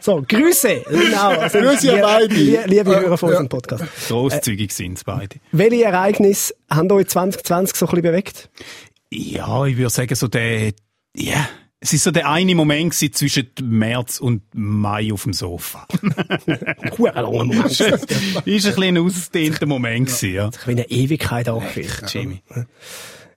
so, 0.00 0.24
Grüße, 0.26 0.82
Linau. 0.90 1.28
Also, 1.40 1.58
Grüße 1.60 1.92
an 1.94 2.00
beide. 2.00 2.34
lie- 2.34 2.64
Liebe 2.66 2.90
Ja, 2.92 3.00
Hörer 3.00 3.18
von 3.18 3.28
ja. 3.30 3.38
unserem 3.38 3.48
Podcast. 3.48 3.84
Grosszügig 4.08 4.72
sind 4.72 5.04
beide. 5.04 5.36
Welche 5.52 5.84
Ereignisse 5.84 6.54
haben 6.70 6.90
euch 6.92 7.06
2020 7.08 7.76
so 7.76 7.86
ein 7.86 7.90
bisschen 7.90 8.02
bewegt? 8.02 8.50
Ja, 9.10 9.64
ich 9.66 9.76
würde 9.76 9.90
sagen, 9.90 10.14
so 10.14 10.28
der, 10.28 10.72
ja, 11.16 11.48
es 11.80 11.92
ist 11.92 12.04
so 12.04 12.10
der 12.10 12.28
eine 12.28 12.54
Moment 12.54 12.94
zwischen 12.94 13.50
März 13.62 14.18
und 14.20 14.42
Mai 14.52 15.12
auf 15.12 15.22
dem 15.22 15.32
Sofa. 15.32 15.86
Moment. 16.98 17.66
ist 17.70 17.80
ein 17.82 18.00
bisschen 18.44 18.82
ein 18.82 18.98
ausgedehnter 18.98 19.66
Moment 19.66 20.06
gewesen, 20.06 20.34
ja. 20.34 20.48
Ich 20.52 20.64
bin 20.66 20.78
eine 20.78 20.90
Ewigkeit 20.90 21.48
angeficht. 21.48 22.12
Jimmy. 22.12 22.42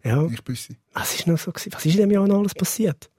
Ja. 0.04 0.26
Ich 0.32 0.44
büsse. 0.44 0.76
Was 0.94 1.16
ist 1.16 1.28
noch 1.28 1.38
so 1.38 1.52
gewesen? 1.52 1.72
Was 1.74 1.86
ist 1.86 1.96
in 1.96 2.02
dem 2.02 2.12
Jahr 2.12 2.28
noch 2.28 2.40
alles 2.40 2.54
passiert? 2.54 3.10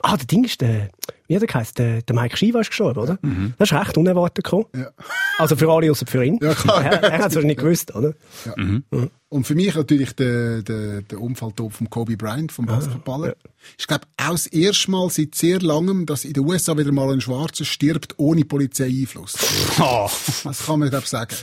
Ah, 0.00 0.16
der 0.16 0.26
Ding 0.26 0.44
ist 0.44 0.60
der, 0.60 0.90
wie 1.26 1.34
hat 1.34 1.42
er 1.42 1.46
geheißen? 1.48 1.74
Der, 1.76 2.02
der 2.02 2.14
Mike 2.14 2.36
Shiva 2.36 2.60
ist 2.60 2.68
gestorben, 2.68 3.00
oder? 3.00 3.18
Das 3.58 3.70
ist 3.72 3.78
recht 3.78 3.96
unerwartet 3.96 4.44
gekommen. 4.44 4.66
Ja. 4.74 4.90
Also 5.38 5.54
für 5.54 5.70
alle, 5.70 5.90
außer 5.90 6.06
für 6.06 6.24
ihn. 6.24 6.38
Ja, 6.40 6.54
klar. 6.54 6.82
Er, 6.82 6.92
er 7.02 7.18
hat 7.18 7.28
es 7.28 7.34
wahrscheinlich 7.34 7.58
gewusst, 7.58 7.94
oder? 7.94 8.14
Und 9.28 9.46
für 9.46 9.54
mich 9.54 9.74
natürlich 9.74 10.14
der, 10.14 10.62
der, 10.62 11.02
der 11.02 11.20
Unfalltod 11.20 11.74
von 11.74 11.90
Kobe 11.90 12.16
Bryant, 12.16 12.52
vom 12.52 12.64
Basketballer. 12.64 13.36
Ich 13.76 13.86
glaube, 13.86 14.06
auch 14.16 14.30
das 14.30 14.46
erste 14.46 14.90
Mal 14.90 15.10
seit 15.10 15.34
sehr 15.34 15.60
langem, 15.60 16.06
dass 16.06 16.24
in 16.24 16.32
den 16.32 16.46
USA 16.46 16.78
wieder 16.78 16.90
mal 16.90 17.12
ein 17.12 17.20
Schwarzer 17.20 17.66
stirbt 17.66 18.14
ohne 18.16 18.46
Polizeieinfluss. 18.46 19.36
Oh, 19.78 20.08
Das 20.44 20.64
kann 20.64 20.78
man, 20.78 20.88
glaube 20.88 21.04
ich, 21.04 21.10
sagen. 21.10 21.36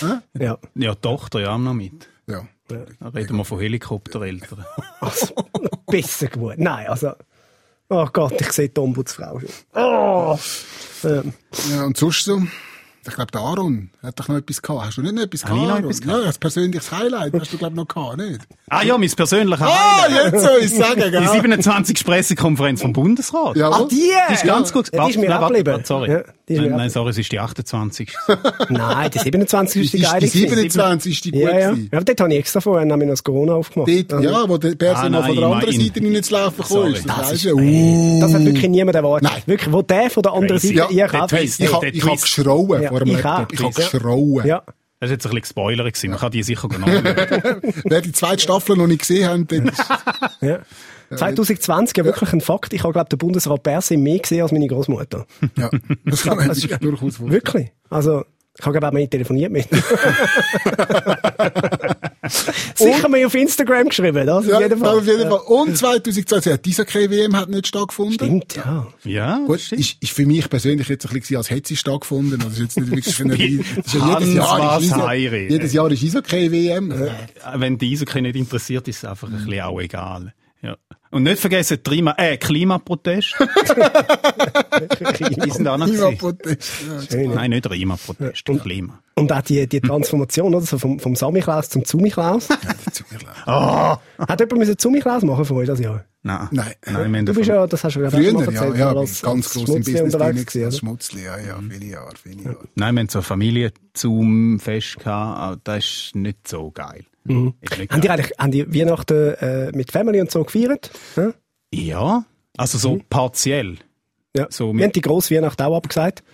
Ja. 0.00 0.56
ja, 0.74 0.94
die 0.94 1.00
Tochter 1.02 1.40
ja 1.40 1.58
noch 1.58 1.74
mit. 1.74 2.08
Ja. 2.26 2.46
Da 2.68 3.08
reden 3.08 3.36
wir 3.36 3.44
von 3.44 3.60
Helikoptereltern. 3.60 4.64
Also, 5.00 5.34
besser 5.86 6.28
geworden. 6.28 6.62
Nein, 6.62 6.86
also, 6.86 7.12
oh 7.90 8.06
Gott, 8.10 8.40
ich 8.40 8.52
sehe 8.52 8.70
die 8.70 8.80
Ombudsfrau 8.80 9.38
schon. 9.38 9.50
Oh. 9.74 10.38
Ähm, 11.04 11.34
ja. 11.70 11.84
Und 11.84 11.96
sonst 11.96 12.24
so? 12.24 12.40
Ich 13.06 13.14
glaube, 13.14 13.30
der 13.32 13.40
Aaron 13.42 13.90
hat 14.02 14.18
doch 14.18 14.28
noch 14.28 14.36
etwas 14.36 14.62
gehabt. 14.62 14.86
Hast 14.86 14.96
du 14.98 15.02
nicht 15.02 15.14
noch 15.14 15.22
etwas 15.22 15.44
Habe 15.44 15.56
ich 15.56 15.62
gehabt? 15.64 15.80
noch 15.82 15.88
etwas 15.90 16.00
gehabt? 16.00 16.20
Ja, 16.20 16.26
das 16.26 16.38
persönliches 16.38 16.92
Highlight 16.92 17.32
hast 17.38 17.52
du, 17.52 17.58
glaube 17.58 17.72
ich, 17.74 17.76
noch 17.76 17.88
gehabt, 17.88 18.16
nicht? 18.18 18.40
Ah 18.70 18.82
ja, 18.82 18.96
mein 18.98 19.10
persönlicher 19.10 19.66
Ah, 19.66 20.02
Highlight. 20.02 20.32
jetzt 20.32 20.42
soll 20.44 20.58
ich 20.62 20.70
sagen, 20.74 21.02
Die 21.04 21.10
gell? 21.10 21.28
27. 21.28 22.04
Pressekonferenz 22.04 22.80
vom 22.82 22.92
Bundesrat. 22.92 23.56
Jawohl. 23.56 23.74
Ah, 23.84 23.88
die! 23.90 24.10
Die 24.28 24.34
ist 24.34 24.44
ganz 24.44 24.72
gut. 24.72 24.90
Ja, 24.92 25.04
die 25.04 25.10
ist 25.10 25.16
mir 25.18 25.28
Warte, 25.28 25.42
warte, 25.42 25.44
abgeblieben. 25.44 25.72
warte, 25.74 25.86
Sorry. 25.86 26.10
Ja, 26.10 26.22
die 26.48 26.58
nein, 26.60 26.70
nein, 26.76 26.90
sorry, 26.90 27.10
es 27.10 27.18
ist 27.18 27.32
die 27.32 27.40
28. 27.40 28.12
Nein, 28.68 29.10
die 29.10 29.18
27 29.18 29.82
ist 29.82 29.92
die 29.94 29.98
ist 29.98 30.10
geile. 30.10 30.20
die 30.26 30.40
gewesen. 30.42 30.70
27 30.70 31.12
ist 31.12 31.24
die 31.24 31.30
gut 31.30 31.40
Ja, 31.40 31.58
ja. 31.58 31.74
ja, 31.92 32.00
dort 32.00 32.20
habe 32.20 32.32
ich 32.34 32.38
extra 32.38 32.60
vorher 32.60 32.84
nämlich 32.84 33.06
noch 33.06 33.12
das 33.14 33.22
Corona 33.24 33.54
aufgemacht. 33.54 33.90
Dort, 34.10 34.22
ja, 34.22 34.48
wo 34.48 34.58
der 34.58 34.74
Bär 34.74 34.96
Ah, 34.96 35.08
mal 35.08 35.22
von 35.22 35.34
nein, 35.34 35.36
der 35.40 35.46
anderen 35.48 35.80
Seite 35.80 36.00
nicht 36.02 36.24
zu 36.26 36.34
laufen 36.34 36.56
gekommen 36.62 36.92
ist. 36.94 37.02
Sorry. 37.02 37.18
Das 37.18 37.28
Das 37.30 37.32
ist, 37.32 37.46
ey, 37.46 38.18
das 38.20 38.34
hat 38.34 38.44
wirklich 38.44 38.68
niemand 38.70 38.94
erwartet. 38.96 39.30
Nein. 39.30 39.42
Wirklich, 39.46 39.72
wo 39.72 39.80
der 39.82 40.10
von 40.10 40.22
der 40.22 40.32
anderen. 40.32 40.58
Seite 40.60 40.74
Ja, 40.74 40.84
Ich, 40.90 40.96
ich, 40.96 41.60
ich 41.60 41.72
hab 41.72 41.80
Twist. 41.80 42.22
geschrauen 42.22 42.82
Ja, 42.82 42.90
vor 42.98 43.04
dem 43.04 43.16
ich 43.16 43.22
Laptop. 43.22 43.60
auch. 43.60 43.70
Ich 43.70 43.74
geschrauen. 43.76 44.46
Ja. 44.46 44.62
Das 45.00 45.10
war 45.10 45.14
jetzt 45.14 45.26
ein 45.26 45.32
bisschen 45.32 45.44
Spoiler 45.50 45.84
gewesen. 45.84 46.10
Man 46.10 46.18
kann 46.18 46.30
die 46.32 46.42
sicher 46.42 46.68
genau 46.68 46.86
Wer 47.84 48.00
die 48.00 48.12
zweite 48.12 48.40
Staffel 48.42 48.76
noch 48.76 48.86
nicht 48.86 49.00
gesehen 49.00 49.28
hat, 49.28 49.52
dann 49.52 49.70
Ja. 50.40 50.60
2020 51.14 51.96
ja 51.96 52.04
wirklich 52.04 52.32
ein 52.32 52.40
Fakt. 52.40 52.72
Ich 52.72 52.82
habe, 52.84 52.92
glaube 52.92 53.08
der 53.10 53.16
Bundesrat 53.18 53.62
Berse 53.62 53.96
mehr 53.96 54.18
gesehen 54.18 54.42
als 54.42 54.52
meine 54.52 54.66
Großmutter. 54.66 55.26
ja, 55.56 55.70
das 56.04 56.22
kann 56.22 56.38
man 56.38 56.54
sich 56.54 56.74
durchaus 56.78 57.16
vorstellen. 57.16 57.30
Wirklich. 57.30 57.72
Also, 57.90 58.24
ich 58.58 58.64
habe, 58.64 58.72
glaube 58.72 58.88
auch 58.88 58.92
mehr 58.92 59.10
telefoniert 59.10 59.52
mit. 59.52 59.68
Sicher 62.74 63.08
mir 63.08 63.26
auf 63.26 63.34
Instagram 63.34 63.88
geschrieben, 63.88 64.26
das 64.26 64.46
Ja, 64.46 64.56
auf 64.56 64.62
jeden 64.62 64.78
Fall. 64.78 64.98
auf 64.98 65.06
jeden 65.06 65.28
Fall. 65.28 65.40
Und 65.46 65.76
2020, 65.76 66.50
ja, 66.50 66.56
dieser 66.56 66.84
KWM 66.84 67.36
hat 67.36 67.48
nicht 67.48 67.66
stattgefunden. 67.66 68.14
Stimmt, 68.14 68.56
ja. 68.56 68.86
Ja, 69.04 69.38
Gut, 69.46 69.72
ist, 69.72 69.96
ist 70.02 70.12
für 70.12 70.26
mich 70.26 70.48
persönlich 70.48 70.88
jetzt 70.88 71.06
ein 71.06 71.12
bisschen, 71.18 71.36
als 71.36 71.50
hätte 71.50 71.68
sie 71.68 71.76
stattgefunden. 71.76 72.40
Also, 72.42 72.50
ist 72.54 72.58
jetzt 72.60 72.78
nicht 72.78 72.90
wirklich 72.90 73.14
für 73.14 73.24
eine, 73.24 73.36
das 73.36 73.86
ist 73.86 73.94
ja 73.94 74.18
jedes 74.18 74.34
Jahr, 74.34 74.78
ist 74.78 74.86
Iso, 74.86 75.08
heire. 75.08 75.48
jedes 75.48 75.72
Jahr 75.72 75.90
ist 75.90 76.02
ISO 76.02 76.22
KWM. 76.22 76.94
wenn 77.56 77.78
die 77.78 77.92
Eishockey 77.92 78.22
nicht 78.22 78.36
interessiert, 78.36 78.88
ist 78.88 78.98
es 78.98 79.04
einfach 79.04 79.28
ein 79.28 79.36
bisschen 79.44 79.60
auch 79.60 79.80
egal. 79.80 80.32
Ja. 80.62 80.76
Und 81.14 81.22
nicht 81.22 81.38
vergessen, 81.38 81.80
Klima, 81.80 82.12
äh, 82.18 82.36
Klimaprotest. 82.36 83.36
die 83.38 83.44
sind 85.52 85.68
auch 85.68 85.78
noch 85.78 85.86
gewesen. 85.86 86.18
Klimaprotest. 86.18 86.72
Ja. 87.12 87.34
Nein, 87.34 87.50
nicht 87.50 87.70
Klimaprotest, 87.70 88.44
Klima. 88.44 88.98
Und 89.14 89.32
auch 89.32 89.42
die, 89.42 89.64
die 89.68 89.80
Transformation, 89.80 90.52
oder? 90.52 90.66
So 90.66 90.76
vom, 90.76 90.98
vom 90.98 91.14
Samichlaus 91.14 91.70
zum 91.70 91.84
Zumiklaus. 91.84 92.48
Tut 92.48 93.12
mir 93.12 93.18
leid. 93.18 93.46
Hat 93.46 94.00
jemand 94.40 94.58
müssen 94.58 94.76
Zumiklaus 94.76 95.22
machen 95.22 95.44
von 95.44 95.58
euch 95.58 95.68
das 95.68 95.78
Jahr? 95.78 96.04
Nein. 96.26 96.48
Nein. 96.52 96.72
Nein, 96.90 97.12
wir 97.12 97.22
Du 97.24 97.34
bist 97.34 97.48
ja, 97.48 97.66
das 97.66 97.84
hast 97.84 97.96
du 97.96 98.00
ja 98.00 98.10
Früher, 98.10 98.32
mal 98.32 98.44
ja, 98.46 98.50
erzählt, 98.52 98.76
ja, 98.78 98.84
mal 98.86 98.90
bin 98.92 98.98
als- 99.00 99.22
ganz 99.22 99.44
als 99.46 99.54
gross 99.54 99.68
im 99.76 99.82
Business 99.84 100.14
unterwegs 100.14 100.52
gewesen? 100.54 100.72
Schmutzli, 100.78 101.22
ja, 101.24 101.38
ja, 101.38 101.58
viele 101.70 101.84
Jahre, 101.86 102.14
viele 102.20 102.42
Jahre. 102.42 102.58
Nein, 102.74 102.94
wir 102.94 103.00
haben 103.00 103.08
so 103.10 103.18
ein 103.18 103.22
Familienzoom-Fest 103.24 104.98
gehabt, 105.00 105.38
aber 105.38 105.60
das 105.64 105.84
ist 105.84 106.16
nicht 106.16 106.48
so 106.48 106.70
geil. 106.70 107.04
Ist 107.26 107.78
nicht 107.78 107.92
Haben 107.92 108.00
die 108.00 108.10
eigentlich, 108.10 108.38
haben 108.38 108.50
die 108.52 108.74
Weihnachten 108.74 109.34
äh, 109.34 109.72
mit 109.74 109.92
Family 109.92 110.20
und 110.20 110.30
so 110.30 110.44
gefeiert? 110.44 110.90
Ja? 111.16 111.32
Ja, 111.72 112.24
also 112.56 112.78
so 112.78 113.00
partiell. 113.10 113.76
Ja. 114.36 114.48
So 114.50 114.74
wir 114.74 114.82
haben 114.82 114.92
die 114.92 115.00
grosse 115.00 115.32
Weihnacht 115.32 115.62
auch 115.62 115.76
abgesagt. 115.76 116.24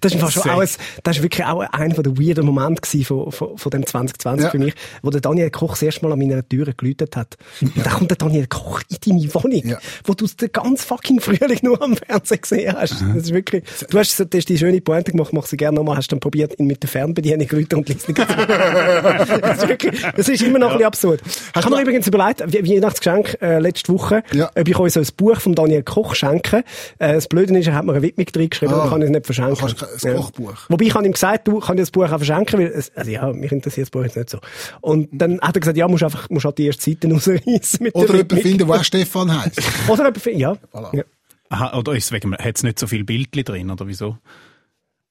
Das 0.02 0.14
ist, 0.14 0.32
schon 0.34 0.50
auch 0.52 0.60
ein, 0.62 0.70
das 1.04 1.18
ist 1.18 1.24
wirklich 1.24 1.46
auch 1.46 1.60
einer 1.62 1.94
der 1.94 2.18
weirden 2.18 2.46
Momente 2.46 3.04
von, 3.04 3.32
von, 3.32 3.58
von 3.58 3.70
dem 3.70 3.86
2020 3.86 4.46
Ja. 4.46 4.50
für 4.50 4.60
mich, 4.60 4.74
wo 5.02 5.10
der 5.10 5.22
Daniel 5.22 5.50
Koch 5.52 5.72
das 5.72 5.82
erste 5.84 6.06
Mal 6.06 6.14
an 6.14 6.20
meiner 6.20 6.48
Tür 6.48 6.74
geläutet 6.76 7.16
hat. 7.16 7.38
Und 7.62 7.76
dann 7.78 7.94
kommt 7.94 8.10
der 8.12 8.18
Daniel 8.18 8.48
Koch 8.48 8.82
in 8.90 8.98
deine 9.20 9.34
Wohnung, 9.34 9.62
Ja. 9.68 9.78
wo 10.06 10.14
du 10.14 10.26
den 10.28 10.52
ganz 10.52 10.84
fucking 10.84 11.20
Frühling 11.20 11.60
nur 11.64 11.82
am 11.82 11.96
Fernsehen 11.96 12.42
gesehen 12.42 12.76
hast. 12.76 13.02
Das 13.14 13.24
ist 13.24 13.34
wirklich, 13.34 13.64
du 13.90 14.00
hast, 14.00 14.20
hast 14.20 14.50
die 14.50 14.58
schöne 14.58 14.82
Pointe 14.82 15.12
gemacht, 15.12 15.34
mach 15.34 15.46
sie 15.46 15.58
gerne 15.58 15.76
nochmal, 15.78 15.98
hast 15.98 16.12
dann 16.12 16.20
probiert, 16.20 16.58
ihn 16.60 16.68
mit 16.68 16.82
der 16.84 16.90
Fernbedienung 16.90 17.48
zu 17.48 17.56
läuten 17.58 17.80
und 17.80 17.90
liest 17.90 18.08
nicht. 18.08 18.20
das 18.20 19.58
ist 19.64 19.68
wirklich, 19.68 20.02
das 20.16 20.30
ist 20.30 20.42
immer 20.42 20.60
noch 20.60 20.68
ein 20.72 20.74
bisschen 20.78 20.88
absurd. 20.88 21.22
Ich 21.26 21.64
habe 21.66 21.76
mir 21.76 21.82
übrigens 21.82 22.08
überlegt, 22.08 22.42
wie 22.52 22.80
Weihnachtsgeschenk, 23.06 23.38
äh, 23.42 23.60
letzte 23.60 23.94
Woche, 23.94 24.24
Ja. 24.32 24.50
ob 24.56 24.68
ich 24.68 24.78
euch 24.78 24.94
so 24.94 25.00
ein 25.00 25.08
Buch 25.18 25.40
von 25.40 25.56
Daniel 25.56 25.84
Koch 25.84 26.16
schenke. 26.16 26.64
Äh, 27.00 27.14
das 27.14 27.28
Blöde 27.28 27.58
ist, 27.58 27.68
er 27.68 27.76
hat 27.76 27.86
mir 27.86 27.94
eine 27.94 28.02
Widmung 28.02 28.26
drin 28.28 28.50
geschrieben 28.50 28.74
Ah. 28.74 28.84
und 28.84 28.90
kann 28.90 29.02
es 29.02 29.10
nicht 29.10 29.26
verschenken. 29.26 29.56
Kannst 29.58 29.82
du 30.04 30.08
ein 30.08 30.16
Kochbuch? 30.18 30.54
Wobei 30.70 30.86
ich 30.86 30.94
habe 30.94 31.06
ihm 31.06 31.12
gesagt, 31.12 31.48
du 31.48 31.60
kannst 31.60 31.82
das 31.82 31.92
Buch 31.92 32.04
auch 32.06 32.10
verschenken, 32.18 32.60
weil 32.60 32.68
es, 32.68 32.92
also 32.96 33.10
ja, 33.12 33.32
mich 33.34 33.52
interessiert 33.52 33.86
das 33.88 33.92
Buch 33.92 34.04
jetzt 34.04 34.16
nicht 34.18 34.30
so. 34.30 34.40
Und 34.82 35.10
dann 35.12 35.40
hat 35.42 35.56
er 35.56 35.60
gesagt, 35.60 35.78
ja, 35.78 35.88
musst 35.88 36.04
einfach, 36.04 36.30
musst 36.30 36.46
halt 36.46 36.58
die 36.58 36.68
erste 36.68 36.84
Seite 36.92 37.08
rausreißen 37.12 37.84
mit 37.84 37.96
Oder 37.96 38.08
der 38.08 38.16
jemanden 38.18 38.38
finden, 38.38 38.68
der 38.68 38.76
auch 38.80 38.84
Stefan 38.84 39.42
heisst. 39.44 39.62
Oder 39.88 39.98
jemanden 39.98 40.20
finden, 40.20 40.40
ja. 40.40 40.58
Voilà. 40.74 40.96
ja. 40.98 41.04
Aha, 41.50 41.78
oder 41.78 41.94
ist 41.94 42.06
es 42.06 42.12
wegen, 42.14 42.34
hat 42.34 42.56
es 42.56 42.64
nicht 42.64 42.80
so 42.80 42.88
viel 42.88 43.04
Bildchen 43.04 43.44
drin, 43.44 43.70
oder 43.72 43.86
wieso? 43.88 44.18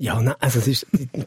Ja, 0.00 0.18
nein, 0.18 0.34
also 0.40 0.60
es 0.60 0.66
ist, 0.66 0.86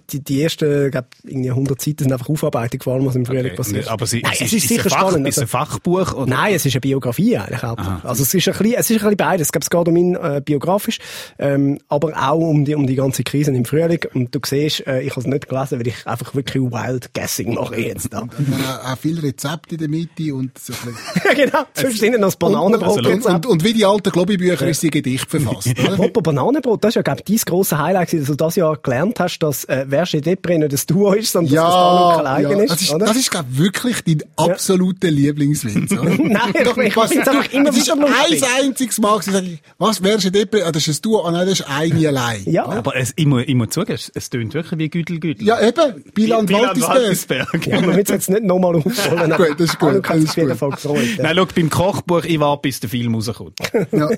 die, 0.10 0.22
die 0.24 0.42
ersten, 0.42 0.90
glaub, 0.90 1.06
irgendwie 1.24 1.52
100 1.52 1.80
Seiten 1.80 2.06
sind 2.06 2.12
einfach 2.12 2.28
Aufarbeitung 2.28 2.82
vor 2.82 2.96
allem, 2.96 3.06
was 3.06 3.16
im 3.16 3.24
Frühling 3.24 3.46
Okay, 3.46 3.56
passiert. 3.56 3.88
Aber 3.88 4.08
sie, 4.08 4.22
nein, 4.24 4.32
es, 4.34 4.42
es 4.42 4.48
ist, 4.48 4.64
ist 4.64 4.68
sicher 4.70 4.86
ein 4.86 4.90
Fach, 4.90 5.10
spannend. 5.10 5.28
Ist 5.28 5.38
es 5.38 5.44
Also, 5.44 5.58
ein 5.58 5.68
Fachbuch? 5.68 6.14
Oder? 6.16 6.26
Nein, 6.26 6.56
es 6.56 6.66
ist 6.66 6.74
eine 6.74 6.82
Biografie 6.82 7.38
eigentlich. 7.38 7.62
hauptsächlich. 7.62 8.04
Also 8.04 8.24
es 8.24 8.34
ist 8.34 8.48
ein 8.48 8.58
bisschen, 8.58 8.74
es 8.74 8.90
ist 8.90 8.92
ein 8.98 8.98
bisschen 8.98 9.18
beides. 9.18 9.48
Ich 9.50 9.52
glaube, 9.52 9.64
es 9.64 9.70
geht 9.70 9.88
um 9.88 9.96
ihn 9.96 10.16
äh, 10.16 10.42
biografisch, 10.44 10.98
ähm, 11.38 11.78
aber 11.88 12.14
auch 12.18 12.40
um 12.40 12.66
die, 12.66 12.74
um 12.74 12.88
die 12.88 12.96
ganze 12.96 13.24
Krise 13.24 13.52
im 13.52 13.64
Frühling. 13.64 14.00
Und 14.16 14.34
du 14.34 14.40
siehst, 14.44 14.88
äh, 14.88 15.02
ich 15.02 15.12
habe 15.12 15.22
es 15.22 15.28
nicht 15.28 15.48
gelesen, 15.48 15.78
weil 15.78 15.88
ich 15.88 16.08
einfach 16.08 16.34
wirklich 16.34 16.64
Wild 16.64 17.14
Guessing 17.14 17.54
mache 17.54 17.80
jetzt 17.80 18.12
da. 18.12 18.22
Und 18.22 18.34
dann 18.40 18.66
auch, 18.66 18.92
auch 18.94 18.98
viele 18.98 19.22
Rezepte 19.22 19.76
in 19.76 19.82
der 19.82 19.90
Mitte 19.90 20.34
und 20.34 20.58
so 20.58 20.74
ein 20.74 20.96
bisschen. 20.96 21.36
genau, 21.52 21.64
sonst 21.76 22.00
sind 22.00 22.14
noch 22.14 22.22
das 22.22 22.38
Bananenbrot. 22.38 23.06
und, 23.06 23.24
und, 23.24 23.46
und 23.46 23.64
wie 23.64 23.74
die 23.74 23.86
alten 23.86 24.10
Globby-Bücher 24.10 24.68
ist 24.68 24.82
sie 24.82 24.90
Gedicht 24.90 25.30
verfasst. 25.30 25.70
Apropos 25.80 26.24
Bananenbrot, 26.24 26.84
das 26.84 26.90
ist 26.90 26.96
ja, 26.96 27.02
glaube 27.04 27.22
ich, 27.24 27.40
dein 27.40 27.46
grosses 27.54 27.78
Highlight, 27.78 28.14
du 28.14 28.34
das 28.34 28.56
Jahr 28.56 28.63
gelernt 28.82 29.20
hast, 29.20 29.40
dass 29.40 29.66
äh, 29.66 29.86
Verge 29.88 30.22
Depre 30.22 30.58
nicht 30.58 30.74
das 30.74 30.86
Duo 30.86 31.14
ist, 31.14 31.32
sondern 31.32 31.54
dass 31.56 31.64
das 31.64 31.74
Danu 31.74 32.20
Kleigen 32.22 32.58
ja. 32.58 32.64
ist, 32.64 32.72
Das 32.72 32.82
ist, 32.82 32.94
oder? 32.94 33.06
das 33.06 33.18
ist 33.18 33.32
glaub, 33.32 33.46
wirklich 33.50 34.04
dein 34.04 34.24
absoluter 34.38 35.12
Lieblingswitz. 35.12 35.92
Oder? 36.00 36.10
Nein, 36.12 36.54
Doch, 36.64 36.78
ich 36.78 36.96
was- 36.96 37.12
find's 37.12 37.28
einfach 37.28 37.52
immer 37.54 37.70
Es 37.70 37.78
ist 37.78 37.88
wieder 37.88 38.08
lustig. 38.08 38.44
ein 38.44 38.66
einziges 38.66 39.00
Mal 39.00 39.20
gewesen, 39.20 39.34
sag 39.34 39.44
ich, 39.44 39.60
was, 39.78 40.04
wärst 40.04 40.26
du 40.26 40.32
Depre? 40.32 40.66
Ah, 40.66 40.72
das 40.72 40.88
ist 40.88 41.00
ein 41.00 41.02
Duo, 41.02 41.22
ah 41.24 41.32
nein, 41.32 41.48
das 41.48 41.60
ist 41.60 41.70
eine 41.70 42.08
allein. 42.08 42.42
Ja. 42.46 42.66
Aber 42.66 42.96
es, 42.96 43.14
ich, 43.16 43.26
muss, 43.26 43.44
ich 43.46 43.56
muss 43.56 43.70
zugeben, 43.70 43.94
es, 43.96 44.12
es 44.14 44.30
tönt 44.30 44.54
wirklich 44.54 44.80
wie 44.80 44.90
Güdel 44.90 45.20
Güdel. 45.20 45.46
Ja, 45.46 45.60
eben, 45.62 46.04
Biland 46.14 46.52
Waltisberg. 46.52 47.68
Ja, 47.68 47.82
man 47.82 47.96
will 47.96 48.04
es 48.04 48.10
jetzt 48.10 48.30
nicht 48.30 48.44
nochmal 48.44 48.76
aufholen. 48.86 49.32
Gut, 49.32 49.52
das 49.60 49.70
ist 49.70 49.80
gut, 49.80 49.94
Du 49.96 50.02
kannst 50.02 50.24
das 50.24 50.32
auf 50.32 50.38
jeden 50.38 50.52
ist 50.52 50.60
Fall. 50.60 51.04
Ja. 51.18 51.24
Nein, 51.24 51.36
schau, 51.38 51.46
beim 51.56 51.70
Kochbuch, 51.70 52.24
ich 52.26 52.40
warte, 52.40 52.62
bis 52.62 52.80
der 52.80 52.90
Film 52.90 53.16
rauskommt. 53.16 53.60
Ja. 53.92 54.10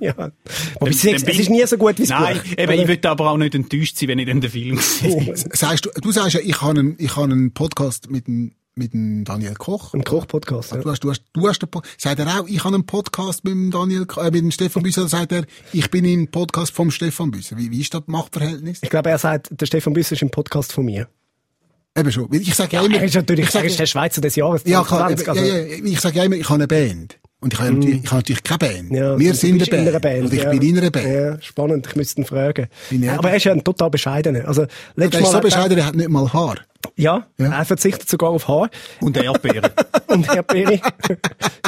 ja. 0.00 0.30
Es, 0.80 1.02
bin 1.02 1.14
es 1.14 1.22
ist 1.38 1.50
nie 1.50 1.64
so 1.66 1.76
gut 1.76 1.98
wie 1.98 2.02
das 2.02 2.10
Nein, 2.10 2.36
Buch. 2.38 2.58
eben, 2.58 2.72
ich 2.72 2.88
würde 2.88 3.10
aber 3.10 3.30
auch 3.30 3.36
nicht 3.36 3.54
enttäuscht 3.54 3.93
sein, 3.98 4.08
wenn 4.08 4.18
ich 4.18 4.26
dann 4.26 4.40
den 4.40 4.50
Film 4.50 4.78
sehe. 4.78 5.34
Sagst 5.52 5.86
du, 5.86 5.90
du 6.00 6.12
sagst 6.12 6.34
ja, 6.34 6.40
ich 6.40 6.60
habe 6.60 6.78
einen, 6.78 6.96
ich 6.98 7.14
habe 7.16 7.24
einen 7.32 7.52
Podcast 7.52 8.10
mit 8.10 8.26
dem, 8.26 8.52
mit 8.74 8.92
dem 8.92 9.24
Daniel 9.24 9.54
Koch. 9.54 9.94
Ein 9.94 10.02
Kochpodcast. 10.04 10.72
Ja. 10.72 10.78
Du 10.78 10.90
hast, 10.90 11.00
du 11.04 11.10
hast, 11.10 11.22
du 11.32 11.48
hast 11.48 11.60
den 11.60 11.70
Po- 11.70 11.82
sagt 11.96 12.18
er 12.18 12.40
auch, 12.40 12.46
ich 12.48 12.64
habe 12.64 12.74
einen 12.74 12.86
Podcast 12.86 13.44
mit 13.44 13.52
dem 13.52 13.70
Daniel, 13.70 14.06
äh, 14.16 14.24
mit 14.24 14.34
dem 14.34 14.50
Stefan 14.50 14.82
Büsser, 14.82 15.02
oder 15.02 15.10
sagt 15.10 15.32
er, 15.32 15.44
ich 15.72 15.90
bin 15.90 16.04
im 16.04 16.28
Podcast 16.28 16.72
vom 16.74 16.90
Stefan 16.90 17.30
Büsser. 17.30 17.56
Wie, 17.56 17.70
wie 17.70 17.80
ist 17.80 17.94
das 17.94 18.02
Machtverhältnis? 18.06 18.80
Ich 18.82 18.90
glaube, 18.90 19.10
er 19.10 19.18
sagt, 19.18 19.48
der 19.50 19.66
Stefan 19.66 19.92
Büsser 19.92 20.12
ist 20.14 20.22
im 20.22 20.30
Podcast 20.30 20.72
von 20.72 20.84
mir. 20.86 21.08
Eben 21.96 22.10
schon. 22.10 22.32
Ich 22.32 22.52
sage 22.56 22.76
ja, 22.76 22.82
immer, 22.84 22.96
Er 22.96 23.04
ist 23.04 23.14
natürlich, 23.14 23.44
ich 23.46 23.50
sage, 23.52 23.66
er 23.66 23.70
ist 23.70 23.78
der 23.78 23.86
Schweizer 23.86 24.20
des 24.20 24.34
Jahres 24.34 24.62
ja, 24.64 24.82
klar, 24.82 25.08
2020, 25.14 25.22
eben, 25.22 25.30
also- 25.30 25.44
ja, 25.44 25.76
ja, 25.78 25.84
ich 25.92 26.00
sage 26.00 26.16
ja 26.18 26.24
immer, 26.24 26.34
ich 26.36 26.44
habe 26.48 26.54
eine 26.54 26.66
Band. 26.66 27.18
Und 27.44 27.52
ich 27.52 27.60
habe, 27.60 27.72
natürlich, 27.72 27.98
ich 28.04 28.06
habe 28.06 28.16
natürlich 28.16 28.42
keine 28.42 28.58
Band. 28.58 28.90
Ja, 28.90 29.18
Wir 29.18 29.34
sind 29.34 29.54
eine 29.54 29.64
in 29.64 29.70
Band. 29.92 30.04
einer 30.06 30.24
Und 30.24 30.32
ich 30.32 30.42
ja. 30.42 30.50
bin 30.50 30.62
in 30.62 30.78
einer 30.78 30.90
Band. 30.90 31.06
Ja, 31.06 31.40
spannend, 31.42 31.86
ich 31.86 31.94
müsste 31.94 32.22
ihn 32.22 32.24
fragen. 32.24 32.68
Aber 33.18 33.30
er 33.30 33.36
ist 33.36 33.44
ja 33.44 33.52
ein 33.52 33.62
total 33.62 33.90
bescheidener. 33.90 34.48
Also, 34.48 34.62
Der 34.64 34.70
letztes 34.96 35.20
ist 35.20 35.26
so 35.26 35.32
Mal 35.32 35.36
hat 35.36 35.44
er- 35.44 35.48
bescheiden, 35.50 35.78
er 35.78 35.86
hat 35.86 35.94
nicht 35.94 36.08
mal 36.08 36.32
Haar. 36.32 36.56
Ja, 36.96 37.26
Ja. 37.38 37.52
er 37.52 37.64
verzichtet 37.64 38.08
sogar 38.08 38.30
auf 38.30 38.48
Haar. 38.48 38.70
Und 39.00 39.16
Erdbeeren. 39.16 39.70
Und. 40.08 40.28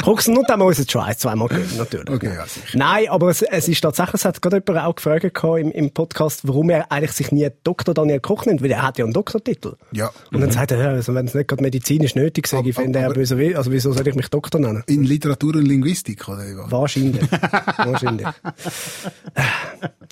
Guckst 0.03 0.27
du 0.27 0.31
nur, 0.33 0.43
dann 0.45 0.59
muss 0.59 0.79
es 0.79 0.89
Schweiz 0.89 1.19
zweimal 1.19 1.49
gehen, 1.49 1.65
natürlich. 1.77 2.09
Okay, 2.09 2.33
ja, 2.33 2.45
sicher. 2.45 2.77
Nein, 2.77 3.09
aber 3.09 3.29
es, 3.29 3.41
es 3.41 3.67
ist 3.67 3.81
tatsächlich, 3.81 4.15
es 4.15 4.25
hat 4.25 4.41
gerade 4.41 4.63
jemand 4.65 4.85
auch 4.85 4.95
gefragt 4.95 5.25
im, 5.59 5.71
im 5.71 5.91
Podcast, 5.91 6.47
warum 6.47 6.69
er 6.69 6.89
eigentlich 6.91 7.11
sich 7.11 7.31
nie 7.31 7.49
Dr. 7.63 7.93
Daniel 7.93 8.19
Koch 8.21 8.45
nennt, 8.45 8.61
weil 8.63 8.71
er 8.71 8.83
hat 8.83 8.97
ja 8.97 9.03
einen 9.05 9.13
Doktortitel. 9.13 9.73
Ja. 9.91 10.11
Und 10.31 10.39
dann 10.41 10.51
sagt 10.51 10.71
er, 10.71 10.77
ja, 10.79 10.89
also 10.91 11.13
wenn 11.13 11.25
es 11.27 11.33
nicht 11.33 11.47
gerade 11.49 11.61
medizinisch 11.61 12.15
nötig 12.15 12.47
sei, 12.47 12.59
Aber- 12.59 12.71
finde 12.73 12.99
er 12.99 13.11
böse 13.11 13.37
will, 13.37 13.55
also 13.57 13.71
wieso 13.71 13.91
soll 13.91 14.07
ich 14.07 14.15
mich 14.15 14.29
Doktor 14.29 14.59
nennen? 14.59 14.83
In 14.87 15.03
Literatur 15.03 15.55
und 15.55 15.65
Linguistik, 15.65 16.27
oder? 16.29 16.37
was? 16.57 16.71
Wahrscheinlich. 16.71 17.29
Wahrscheinlich. 17.77 18.27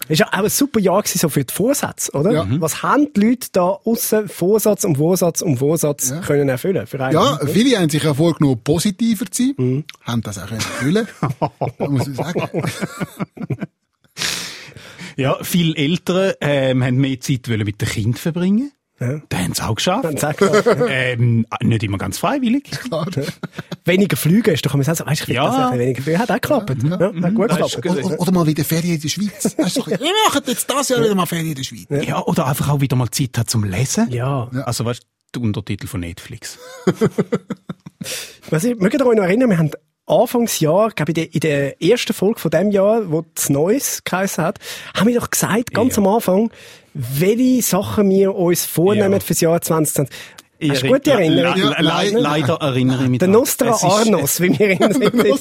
Ist 0.07 0.19
ja 0.19 0.27
auch 0.27 0.33
ein 0.33 0.49
super 0.49 0.79
Jahr 0.79 1.01
gewesen, 1.01 1.19
so 1.19 1.29
für 1.29 1.43
die 1.43 1.53
Vorsätze, 1.53 2.11
oder? 2.11 2.31
Ja. 2.31 2.45
Was 2.59 2.83
haben 2.83 3.07
die 3.15 3.21
Leute 3.21 3.47
da 3.53 3.61
aussen 3.85 4.27
Vorsatz 4.27 4.83
um 4.95 4.99
Vorsatz 4.99 5.41
um 5.41 5.57
Vorsatz 5.57 6.09
Ja. 6.09 6.21
können 6.21 6.49
erfüllen? 6.49 6.87
Für 6.87 6.99
einen? 7.03 7.13
Ja, 7.13 7.39
viele 7.45 7.77
haben 7.79 7.89
sich 7.89 8.03
ja 8.03 8.13
vorgenommen, 8.13 8.61
positiver 8.63 9.25
zu 9.29 9.43
sein, 9.43 9.53
Mhm. 9.57 9.83
haben 10.03 10.21
das 10.21 10.37
auch 10.39 10.47
können 10.47 10.59
erfüllen. 10.61 11.07
muss 11.79 12.07
ich 12.07 12.15
sagen. 12.15 12.41
Ja, 15.17 15.37
viele 15.43 15.77
Eltern 15.77 16.33
ähm, 16.41 16.83
haben 16.83 16.97
mehr 16.97 17.17
Zeit 17.21 17.47
wollen 17.47 17.63
mit 17.63 17.79
den 17.81 17.87
Kindern 17.87 18.15
verbringen. 18.15 18.71
Ja. 18.99 19.19
Das 19.27 19.39
haben 19.39 19.53
sie 19.53 19.63
auch 19.63 19.75
geschafft. 19.75 20.05
Dann 20.05 20.17
sag 20.17 20.37
doch, 20.37 20.53
ähm, 20.89 21.45
nicht 21.61 21.83
immer 21.83 21.97
ganz 21.97 22.17
freiwillig. 22.17 22.63
Klar. 22.71 23.07
weniger 23.83 24.15
Flüge 24.15 24.51
ist, 24.51 24.65
da 24.65 24.69
kann 24.69 24.79
man 24.79 24.85
sagen, 24.95 25.09
weißt 25.09 25.27
du, 25.27 25.33
Ja. 25.33 25.43
ja. 25.45 25.69
das 25.71 25.79
weniger 25.79 26.01
Flüge. 26.01 26.19
Hat 26.19 26.29
auch 26.31 26.35
geklappt. 26.35 26.69
Ja, 26.83 26.99
hat 26.99 27.35
gut 27.35 27.51
Das 27.51 27.59
ist 27.59 27.75
geklappt. 27.81 28.01
gut. 28.01 28.11
Oder, 28.11 28.19
oder 28.21 28.31
mal 28.31 28.47
wieder 28.47 28.63
Ferien 28.63 28.95
in 28.95 29.01
der 29.01 29.09
Schweiz. 29.09 29.55
Wir 29.57 30.11
machen 30.27 30.41
jetzt 30.47 30.69
das 30.69 30.89
Jahr 30.89 31.03
wieder 31.03 31.15
mal 31.15 31.25
Ferien 31.25 31.47
in 31.49 31.55
der 31.55 31.63
Schweiz. 31.63 31.87
Ja. 32.07 32.23
oder 32.23 32.47
einfach 32.47 32.69
auch 32.69 32.79
wieder 32.81 32.95
mal 32.95 33.09
Zeit 33.11 33.37
hat 33.37 33.49
zum 33.49 33.63
Lesen. 33.65 34.09
Ja. 34.11 34.49
Also 34.65 34.85
weißt 34.85 35.01
du, 35.03 35.39
der 35.39 35.41
Untertitel 35.45 35.87
von 35.87 35.99
Netflix. 35.99 36.57
Was 38.49 38.63
ich, 38.63 38.77
mögt 38.77 38.93
ihr 38.93 39.05
euch 39.05 39.15
noch 39.17 39.23
erinnern, 39.23 39.49
wir 39.49 39.57
haben 39.57 39.71
Anfangsjahr, 40.07 40.91
glaube 40.91 41.11
ich, 41.11 41.17
in 41.17 41.23
der, 41.23 41.33
in 41.33 41.39
der 41.39 41.81
ersten 41.81 42.13
Folge 42.13 42.39
von 42.39 42.51
dem 42.51 42.69
Jahr, 42.71 43.09
wo 43.11 43.25
das 43.33 43.49
Neues 43.49 44.03
geheißen 44.03 44.43
hat, 44.43 44.59
haben 44.95 45.07
wir 45.07 45.19
doch 45.19 45.31
gesagt, 45.31 45.73
ganz 45.73 45.95
Ja. 45.95 46.03
am 46.03 46.07
Anfang, 46.07 46.51
welche 46.95 47.61
Sachen 47.61 48.09
wir 48.09 48.33
uns 48.35 48.65
vornehmen 48.65 49.13
Ja. 49.13 49.19
fürs 49.19 49.41
Jahr 49.41 49.61
2020. 49.61 50.15
Hast 50.61 50.81
du 50.83 50.85
Ich 50.87 50.91
gute 50.93 51.11
erinn- 51.11 51.37
Erinnerungen? 51.37 51.63
Le- 51.63 51.75
le- 51.83 52.09
le- 52.11 52.19
leider 52.19 52.53
erinnere 52.61 53.03
ich 53.03 53.09
mich 53.09 53.19
Der. 53.19 53.27
Nostra 53.27 53.71
ist- 53.71 53.83
Arnos, 53.83 54.39
wie 54.41 54.57
wir 54.57 54.71
ihn 54.71 54.81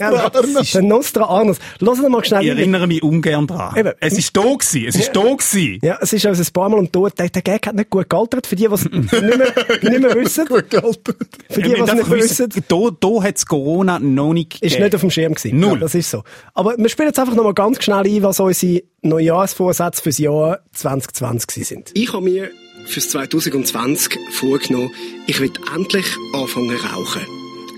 Arnos. 0.03 0.73
Der 0.73 0.83
Nostra 0.83 1.25
Arnos. 1.27 1.59
Lass 1.79 2.01
uns 2.01 2.09
mal 2.09 2.25
schnell 2.25 2.43
Ich 2.43 2.49
erinnere 2.49 2.87
mich 2.89 3.03
ungern 3.03 3.47
dran. 3.47 3.77
Eben. 3.77 3.93
Es 4.01 4.19
ist 4.19 4.37
da 4.37 4.43
gewesen. 4.43 4.87
Es 4.89 4.97
ist 4.97 5.13
da 5.15 5.21
gewesen. 5.23 5.79
Ja, 5.83 5.99
es 6.01 6.13
ist 6.13 6.27
also 6.27 6.43
ein 6.43 6.53
paar 6.53 6.69
Mal 6.69 6.79
und 6.79 6.93
tot. 6.93 7.13
Der, 7.19 7.29
der 7.29 7.43
Gag 7.43 7.65
hat 7.67 7.75
nicht 7.77 7.91
gut 7.91 8.11
gealtert. 8.11 8.47
Für 8.47 8.57
die, 8.57 8.67
die 8.67 8.75
es 8.75 8.85
nicht 8.91 9.13
mehr, 9.13 9.37
nicht 9.83 10.01
mehr 10.01 10.15
wissen. 10.17 10.47
Für 10.49 10.63
die, 10.63 10.77
die 10.79 11.81
es 11.81 11.95
nicht 11.95 12.09
mehr 12.09 12.19
wissen. 12.19 12.49
Da, 12.69 12.77
da 12.99 13.23
hat 13.23 13.37
es 13.37 13.47
Corona 13.47 13.99
noch 14.01 14.33
nicht 14.33 14.55
Ist 14.55 14.61
gegeben. 14.63 14.83
nicht 14.83 14.95
auf 14.97 15.01
dem 15.03 15.11
Schirm 15.11 15.35
gewesen. 15.35 15.61
Null. 15.61 15.75
Ja, 15.75 15.79
das 15.81 15.95
ist 15.95 16.11
so. 16.11 16.25
Aber 16.55 16.75
wir 16.77 16.89
spielen 16.89 17.09
jetzt 17.09 17.19
einfach 17.21 17.35
noch 17.35 17.45
mal 17.45 17.55
ganz 17.55 17.83
schnell 17.85 18.05
ein, 18.05 18.23
was 18.25 18.41
unsere 18.41 18.83
Neujahrsvorsätze 19.03 20.03
fürs 20.03 20.19
Jahr 20.19 20.59
2020 20.73 21.67
sind. 21.67 21.91
Ich 21.95 22.13
habe 22.13 22.25
mir 22.25 22.51
fürs 22.87 23.09
2020 23.11 24.19
vorgenommen, 24.33 24.91
ich 25.27 25.41
will 25.41 25.51
endlich 25.75 26.07
anfangen 26.33 26.77
rauchen. 26.77 27.23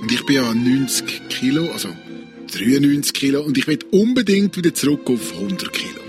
Und 0.01 0.13
ich 0.13 0.25
bin 0.27 0.37
ja 0.37 0.55
90 0.55 1.29
Kilo, 1.29 1.71
also 1.73 1.89
93 2.53 3.13
Kilo, 3.13 3.43
und 3.43 3.57
ich 3.59 3.67
will 3.67 3.79
unbedingt 3.91 4.57
wieder 4.57 4.73
zurück 4.75 5.09
auf 5.09 5.33
100 5.35 5.73
Kilo. 5.73 6.01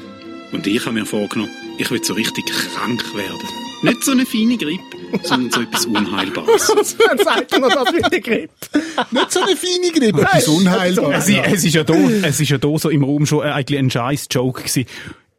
Und 0.51 0.65
ich 0.67 0.85
habe 0.85 0.93
mir 0.93 1.05
vorgenommen, 1.05 1.51
ich 1.77 1.89
will 1.91 2.03
so 2.03 2.13
richtig 2.13 2.45
krank 2.45 3.03
werden. 3.15 3.47
Nicht 3.83 4.03
so 4.03 4.11
eine 4.11 4.25
feine 4.25 4.57
Grippe, 4.57 4.81
sondern 5.21 5.51
so 5.51 5.61
etwas 5.61 5.85
Unheilbares. 5.85 6.67
Dann 7.07 7.17
sagt 7.19 7.51
er 7.53 7.59
noch 7.59 7.69
das 7.73 7.91
mit 7.93 8.11
der 8.11 8.21
Grippe. 8.21 8.49
Nicht 9.11 9.31
so 9.31 9.41
eine 9.41 9.55
feine 9.55 9.91
Grippe, 9.93 10.21
etwas 10.21 10.47
unheilbar. 10.47 11.13
Es, 11.13 11.29
ist- 11.29 11.39
es 11.45 11.63
ist 11.65 11.75
ja 11.75 11.83
da, 11.83 11.93
es 11.93 12.39
ist 12.39 12.49
ja 12.49 12.57
da 12.57 12.75
so 12.77 12.89
im 12.89 13.03
Raum 13.03 13.25
schon 13.27 13.41
eigentlich 13.43 13.77
ein 13.77 13.91
scheiß 13.91 14.27
Joke 14.31 14.61
gewesen. 14.63 14.85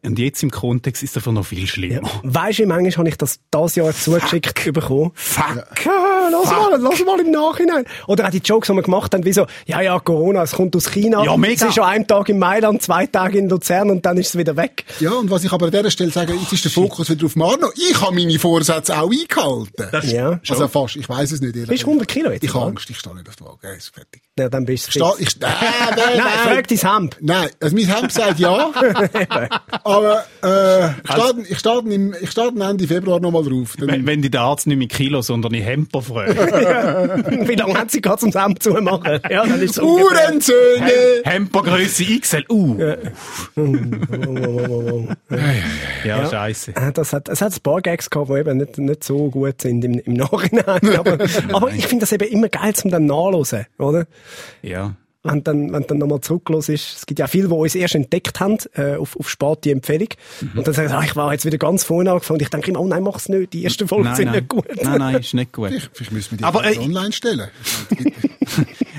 Und 0.04 0.18
jetzt 0.18 0.42
im 0.44 0.50
Kontext 0.50 1.02
ist 1.02 1.10
es 1.10 1.16
einfach 1.16 1.32
noch 1.32 1.44
viel 1.44 1.66
schlimmer. 1.66 2.08
Weisst 2.22 2.60
du, 2.60 2.62
wie 2.62 2.66
manchmal 2.66 2.92
habe 2.98 3.08
ich 3.08 3.16
das 3.18 3.40
dieses 3.52 3.74
Jahr 3.74 3.92
zugeschickt 3.92 4.72
bekommen? 4.72 5.10
Fuck. 5.14 5.64
Ja, 5.84 6.28
lass 6.30 6.50
mal, 6.50 6.80
lass 6.80 7.04
mal 7.04 7.18
im 7.20 7.30
Nachhinein. 7.32 7.84
Oder 8.06 8.26
auch 8.26 8.30
die 8.30 8.38
Jokes, 8.38 8.68
die 8.68 8.74
wir 8.74 8.82
gemacht 8.82 9.12
haben, 9.12 9.24
wie 9.24 9.32
so, 9.32 9.46
ja, 9.66 9.80
ja, 9.80 9.98
Corona, 9.98 10.42
es 10.44 10.52
kommt 10.52 10.76
aus 10.76 10.88
China. 10.90 11.24
Ja, 11.24 11.36
mega. 11.36 11.54
Es 11.54 11.62
ist 11.70 11.74
schon 11.74 11.84
ein 11.84 12.06
Tag 12.06 12.28
in 12.28 12.38
Mailand, 12.38 12.80
zwei 12.80 13.06
Tage 13.06 13.38
in 13.38 13.48
Luzern 13.48 13.90
und 13.90 14.06
dann 14.06 14.16
ist 14.18 14.28
es 14.28 14.38
wieder 14.38 14.56
weg. 14.56 14.84
Ja, 15.00 15.10
und 15.12 15.30
was 15.30 15.42
ich 15.42 15.52
aber 15.52 15.66
an 15.66 15.72
dieser 15.72 15.90
Stelle 15.90 16.10
sage, 16.10 16.32
jetzt 16.34 16.52
ist 16.52 16.64
der 16.64 16.70
Fokus 16.70 17.10
wieder 17.10 17.26
auf 17.26 17.34
Marno. 17.34 17.68
Ich 17.74 18.00
habe 18.00 18.14
meine 18.14 18.38
Vorsätze 18.38 18.96
auch 18.96 19.10
eingehalten. 19.10 20.08
Ja. 20.10 20.40
Also 20.48 20.68
fast, 20.68 20.94
ich 20.96 21.08
weiß 21.08 21.32
es 21.32 21.40
nicht. 21.40 21.56
ehrlich 21.56 21.68
Bist 21.70 21.82
du 21.82 21.88
100 21.88 22.08
Kilo 22.08 22.30
jetzt, 22.30 22.44
Ich 22.44 22.54
habe? 22.54 22.66
Angst, 22.66 22.88
ich 22.88 22.98
stehe 22.98 23.16
nicht 23.16 23.28
auf 23.28 23.34
der 23.36 23.46
Waage. 23.48 23.58
Ja, 23.64 23.70
ist 23.72 23.92
fertig. 23.92 24.22
Ja, 24.38 24.48
dann 24.48 24.64
bist 24.64 24.86
du 24.86 24.92
fit. 24.92 25.02
ich, 25.18 25.36
äh, 25.42 25.46
nein, 25.46 25.96
Nein, 26.16 26.26
frag 26.44 26.68
dein 26.68 26.78
Hemd. 26.78 27.16
Nein, 27.20 27.48
also 27.60 27.74
mein 27.74 27.86
Hemd 27.86 28.12
sagt 28.12 28.38
ja. 28.38 28.70
aber 29.88 30.24
äh, 30.42 30.90
ich 31.04 31.10
starte 31.12 31.40
ich 31.48 31.58
starte 31.58 31.88
im, 31.88 32.14
ich 32.20 32.30
starte 32.30 32.60
Ende 32.62 32.86
Februar 32.86 33.20
nochmal 33.20 33.44
drauf. 33.44 33.74
Wenn, 33.78 34.06
wenn 34.06 34.22
die 34.22 34.30
der 34.30 34.42
Arzt 34.42 34.66
nicht 34.66 34.76
mit 34.78 34.90
Kilo, 34.90 35.22
sondern 35.22 35.54
in 35.54 35.62
Hemper 35.62 36.02
fragt. 36.02 36.36
Wie 37.48 37.54
lange 37.54 37.74
hat 37.78 37.90
sie 37.90 38.00
gerade 38.00 38.18
zum 38.18 38.32
Hemd 38.32 38.62
zu 38.62 38.70
machen? 38.74 39.20
Ja, 39.30 39.46
dann 39.46 39.60
ist. 39.60 39.80
Uhrensöhne! 39.80 41.22
Hempergröße 41.24 42.04
XL. 42.20 42.44
Uh. 42.50 42.78
Ja, 42.78 42.96
Ja. 46.04 46.30
scheiße. 46.30 46.74
Äh, 46.76 46.92
Das 46.92 47.12
hat, 47.12 47.28
es 47.28 47.40
hat 47.40 47.52
ein 47.54 47.60
paar 47.62 47.80
Gags 47.80 48.10
gehabt, 48.10 48.30
die 48.30 48.34
eben 48.34 48.56
nicht, 48.58 48.78
nicht 48.78 49.04
so 49.04 49.30
gut 49.30 49.62
sind 49.62 49.84
im, 49.84 49.98
im 49.98 50.14
Nachhinein. 50.14 50.96
Aber, 50.98 51.18
aber 51.52 51.70
ich 51.72 51.86
finde 51.86 52.02
das 52.02 52.12
eben 52.12 52.28
immer 52.28 52.48
geil 52.48 52.74
zum 52.74 52.90
dann 52.90 53.06
nachlesen, 53.06 53.66
oder? 53.78 54.06
Ja. 54.62 54.94
Wenn 55.24 55.42
dann, 55.42 55.72
wenn 55.72 55.82
dann 55.82 55.98
nochmal 55.98 56.20
zurücklos 56.20 56.68
ist. 56.68 56.98
Es 56.98 57.06
gibt 57.06 57.18
ja 57.18 57.26
viele, 57.26 57.48
die 57.48 57.54
uns 57.54 57.74
erst 57.74 57.96
entdeckt 57.96 58.38
haben, 58.38 58.56
äh, 58.74 58.94
auf, 58.94 59.16
auf 59.18 59.28
späte 59.28 59.72
Empfehlung. 59.72 60.08
Und 60.54 60.64
dann 60.66 60.72
sagen 60.72 60.88
sie, 60.88 60.94
ah, 60.94 61.02
ich 61.02 61.16
war 61.16 61.32
jetzt 61.32 61.44
wieder 61.44 61.58
ganz 61.58 61.82
vorne 61.82 62.12
angefangen. 62.12 62.36
Und 62.36 62.42
ich 62.42 62.50
denke 62.50 62.70
immer, 62.70 62.80
oh 62.80 62.86
nein, 62.86 63.02
mach's 63.02 63.28
nicht. 63.28 63.52
Die 63.52 63.64
ersten 63.64 63.88
Folgen 63.88 64.04
Nein, 64.04 64.14
sind 64.16 64.26
nein. 64.26 64.34
nicht 64.36 64.48
gut. 64.48 64.64
Nein, 64.80 64.98
nein, 64.98 65.16
ist 65.16 65.34
nicht 65.34 65.52
gut. 65.52 65.68
Vielleicht, 65.70 65.90
vielleicht 65.92 66.12
müssen 66.12 66.30
wir 66.32 66.38
die 66.38 66.44
Aber, 66.44 66.64
äh, 66.64 66.78
online 66.78 67.12
stellen. 67.12 67.48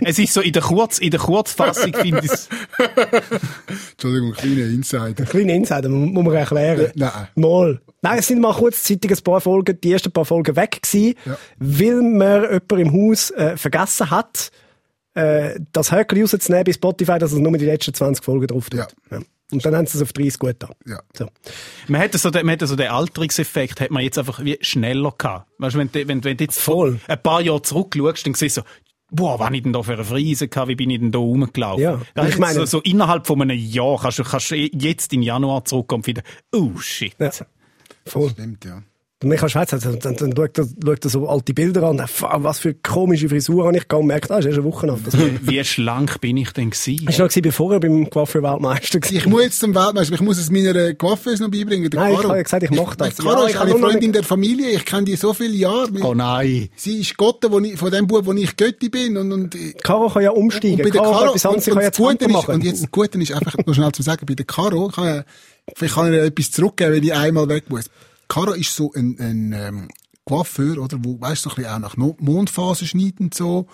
Es 0.02 0.18
ist 0.18 0.32
so, 0.34 0.40
in 0.42 0.54
der, 0.54 0.62
Kurz, 0.62 1.00
in 1.00 1.12
der 1.12 1.20
Kurzfassung 1.20 1.94
finde 1.94 2.20
ich 2.24 2.32
es, 2.32 2.48
Entschuldigung, 3.92 4.34
kleiner 4.34 4.66
Insider. 4.66 5.26
Kleine 5.26 5.56
Insider, 5.56 5.90
mu- 5.90 6.06
muss 6.08 6.24
man 6.24 6.34
erklären. 6.36 6.92
Nein. 6.96 7.12
Mal. 7.36 7.82
Nein, 8.02 8.20
es 8.20 8.28
sind 8.28 8.40
mal 8.40 8.54
kurzzeitig 8.54 9.12
ein 9.12 9.24
paar 9.24 9.42
Folgen, 9.42 9.80
die 9.82 9.92
ersten 9.92 10.12
paar 10.12 10.26
Folgen 10.26 10.56
weg 10.56 10.80
gewesen, 10.82 11.16
Ja. 11.26 11.38
weil 11.60 12.02
man 12.02 12.44
jemand 12.44 12.72
im 12.72 12.94
Haus 12.94 13.32
äh, 13.32 13.58
vergessen 13.58 14.10
hat, 14.10 14.52
äh, 15.16 15.60
das 15.72 15.92
Höckli 15.92 16.22
rauszunehmen 16.22 16.64
bei 16.66 16.74
Spotify, 16.74 17.18
dass 17.20 17.32
es 17.32 17.40
nur 17.40 17.52
die 17.58 17.66
letzten 17.66 17.94
20 17.94 18.24
Folgen 18.24 18.48
drauf 18.48 18.70
tut. 18.70 18.80
Ja. 18.80 18.88
Ja. 19.12 19.20
Und 19.52 19.66
dann 19.66 19.76
haben 19.76 19.88
sie 19.88 19.98
es 19.98 20.04
auf 20.04 20.14
30 20.14 20.38
gut 20.38 20.64
an. 20.64 20.72
Ja. 20.86 21.00
So. 21.18 21.28
Man 21.88 22.02
hätte 22.02 22.20
so 22.20 22.30
den, 22.30 22.46
man 22.46 22.52
hätte 22.54 22.68
so 22.68 22.76
den 22.76 22.90
Alterungseffekt, 22.90 23.82
hat 23.82 23.90
man 23.90 24.04
jetzt 24.04 24.20
einfach 24.20 24.44
wie 24.44 24.60
schneller 24.62 25.12
gehabt. 25.18 25.50
Weißt 25.58 25.74
du, 25.76 25.80
wenn, 25.80 25.92
du- 25.92 26.08
wenn, 26.08 26.24
wenn 26.24 26.38
du 26.38 26.44
jetzt 26.44 26.60
Voll. 26.60 27.00
ein 27.08 27.24
paar 27.24 27.42
Jahre 27.42 27.62
zurückschaust, 27.64 28.28
dann 28.28 28.36
siehst 28.36 28.58
du 28.58 28.62
so, 28.62 28.68
boah, 29.10 29.40
was 29.40 29.50
ich 29.52 29.64
denn 29.64 29.74
da 29.74 29.82
für 29.82 29.94
eine 29.94 30.04
Frise 30.06 30.48
gehabt, 30.50 30.68
wie 30.68 30.76
bin 30.76 30.92
ich 30.92 31.00
denn 31.00 31.12
da 31.12 31.18
rumgelaufen? 31.18 31.82
Ja. 31.84 32.00
Da 32.14 32.28
Ich 32.28 32.38
meine- 32.38 32.54
so, 32.60 32.66
so 32.66 32.80
innerhalb 32.82 33.26
von 33.26 33.42
einem 33.42 33.58
Jahr 33.58 34.00
kannst 34.00 34.20
du, 34.20 34.24
kannst 34.24 34.52
du 34.52 34.56
jetzt 34.56 35.12
im 35.14 35.24
Januar 35.24 35.66
zurückkommen 35.66 36.02
und 36.02 36.08
wieder, 36.08 36.22
oh 36.54 36.78
shit. 36.78 37.16
Ja. 37.18 37.32
Voll. 38.06 38.30
Stimmt, 38.30 38.66
ja. 38.66 38.84
Und 39.22 39.28
Michael 39.28 39.50
Schweizer, 39.50 39.78
dann, 39.80 40.00
dann, 40.00 40.16
dann 40.16 40.34
schaut, 40.34 40.58
er, 40.58 40.66
schaut 40.86 41.04
er 41.04 41.10
so 41.10 41.28
alte 41.28 41.54
Bilder 41.54 41.84
an, 41.84 42.02
was 42.38 42.60
für 42.60 42.74
komische 42.74 43.28
Frisur 43.28 43.66
habe 43.68 43.76
ich 43.76 43.86
gehabt 43.86 44.00
und 44.02 44.08
merkt, 44.08 44.32
ah, 44.32 44.38
ist 44.40 44.46
erst 44.46 44.60
eine 44.60 44.66
Woche 44.66 44.90
alt. 44.90 45.02
Das 45.06 45.20
war 45.20 45.26
Wie 45.42 45.62
schlank 45.66 46.22
bin 46.22 46.38
ich 46.38 46.52
denn 46.54 46.70
gewesen? 46.70 47.04
noch 47.04 47.14
gewesen, 47.18 47.42
bevor 47.42 47.74
er 47.74 47.82
beim 47.82 48.10
Coiffeur-Weltmeister 48.10 49.02
war. 49.02 49.12
Ich 49.12 49.26
muss 49.28 49.42
jetzt 49.44 49.60
zum 49.60 49.76
Weltmeister, 49.76 50.14
ich 50.16 50.22
muss 50.22 50.38
es 50.38 50.50
meiner 50.50 50.94
Coiffeuse 50.94 51.44
noch 51.44 51.52
beibringen, 51.52 51.90
der 51.90 52.00
Nein, 52.00 52.12
ich 52.14 52.16
Caro. 52.20 52.30
habe 52.30 52.38
ja 52.38 52.44
gesagt, 52.44 52.64
ich 52.64 52.72
mache 52.72 52.96
das. 52.96 53.16
Die 53.16 53.22
Caro 53.24 53.40
Ja, 53.42 53.44
ist 53.44 53.50
ich 53.50 53.56
habe 53.56 53.64
eine 53.66 53.72
nur 53.72 53.80
noch 53.82 53.88
Freundin 53.90 54.10
nicht- 54.12 54.16
der 54.16 54.24
Familie, 54.24 54.70
ich 54.70 54.86
kenne 54.86 55.04
die 55.04 55.16
so 55.18 55.34
viele 55.34 55.54
Jahre. 55.56 55.90
Oh 56.02 56.14
nein. 56.14 56.70
Sie 56.78 57.02
ist 57.02 57.18
Gotte, 57.18 57.52
wo 57.52 57.60
ich, 57.60 57.76
von 57.78 57.92
dem 57.92 58.08
Bub, 58.08 58.26
wo 58.26 58.32
ich 58.32 58.56
Götti 58.56 58.88
bin. 58.88 59.18
Und, 59.18 59.34
und, 59.34 59.58
Caro 59.84 60.08
kann 60.08 60.24
ja 60.24 60.30
umsteigen. 60.32 60.78
und 60.78 60.84
bei 60.84 60.92
der 60.92 61.02
Caro, 61.02 61.12
Caro, 61.12 61.20
kann 61.26 61.30
etwas 61.36 61.46
anderes, 61.46 61.68
und, 61.68 61.74
kann 61.74 61.78
und, 61.78 61.84
ja 61.84 61.90
das 61.90 61.98
Gute 62.00 62.24
ist, 62.26 62.32
machen. 62.32 62.54
und 62.56 62.64
jetzt 62.64 62.84
das 62.84 62.92
Gute 62.92 63.22
ist 63.22 63.32
einfach, 63.34 63.58
noch 63.66 63.74
schnell 63.76 63.92
zu 63.92 64.02
sagen, 64.02 64.26
bei 64.26 64.36
der 64.36 64.46
Caro, 64.46 64.88
kann 64.88 65.26
vielleicht 65.76 65.96
kann 65.96 66.08
ich 66.08 66.14
ihr 66.14 66.24
etwas 66.24 66.52
zurückgeben, 66.52 66.94
wenn 66.94 67.04
ich 67.04 67.14
einmal 67.14 67.50
weg 67.50 67.66
muss. 67.70 67.90
Caro 68.30 68.54
ist 68.54 68.74
so 68.74 68.94
ein, 68.94 69.18
ein, 69.20 69.52
ähm, 69.54 69.88
Coiffeur, 70.26 70.78
oder, 70.78 70.98
wo, 71.04 71.20
weißt 71.20 71.44
du, 71.46 71.50
so 71.50 71.56
ein 71.56 71.64
bisschen 71.64 71.74
auch 71.74 71.80
nach 71.80 71.98
No- 71.98 72.16
Mondphasen 72.20 72.88
schneidet 72.88 73.20
und 73.20 73.34
so. 73.34 73.68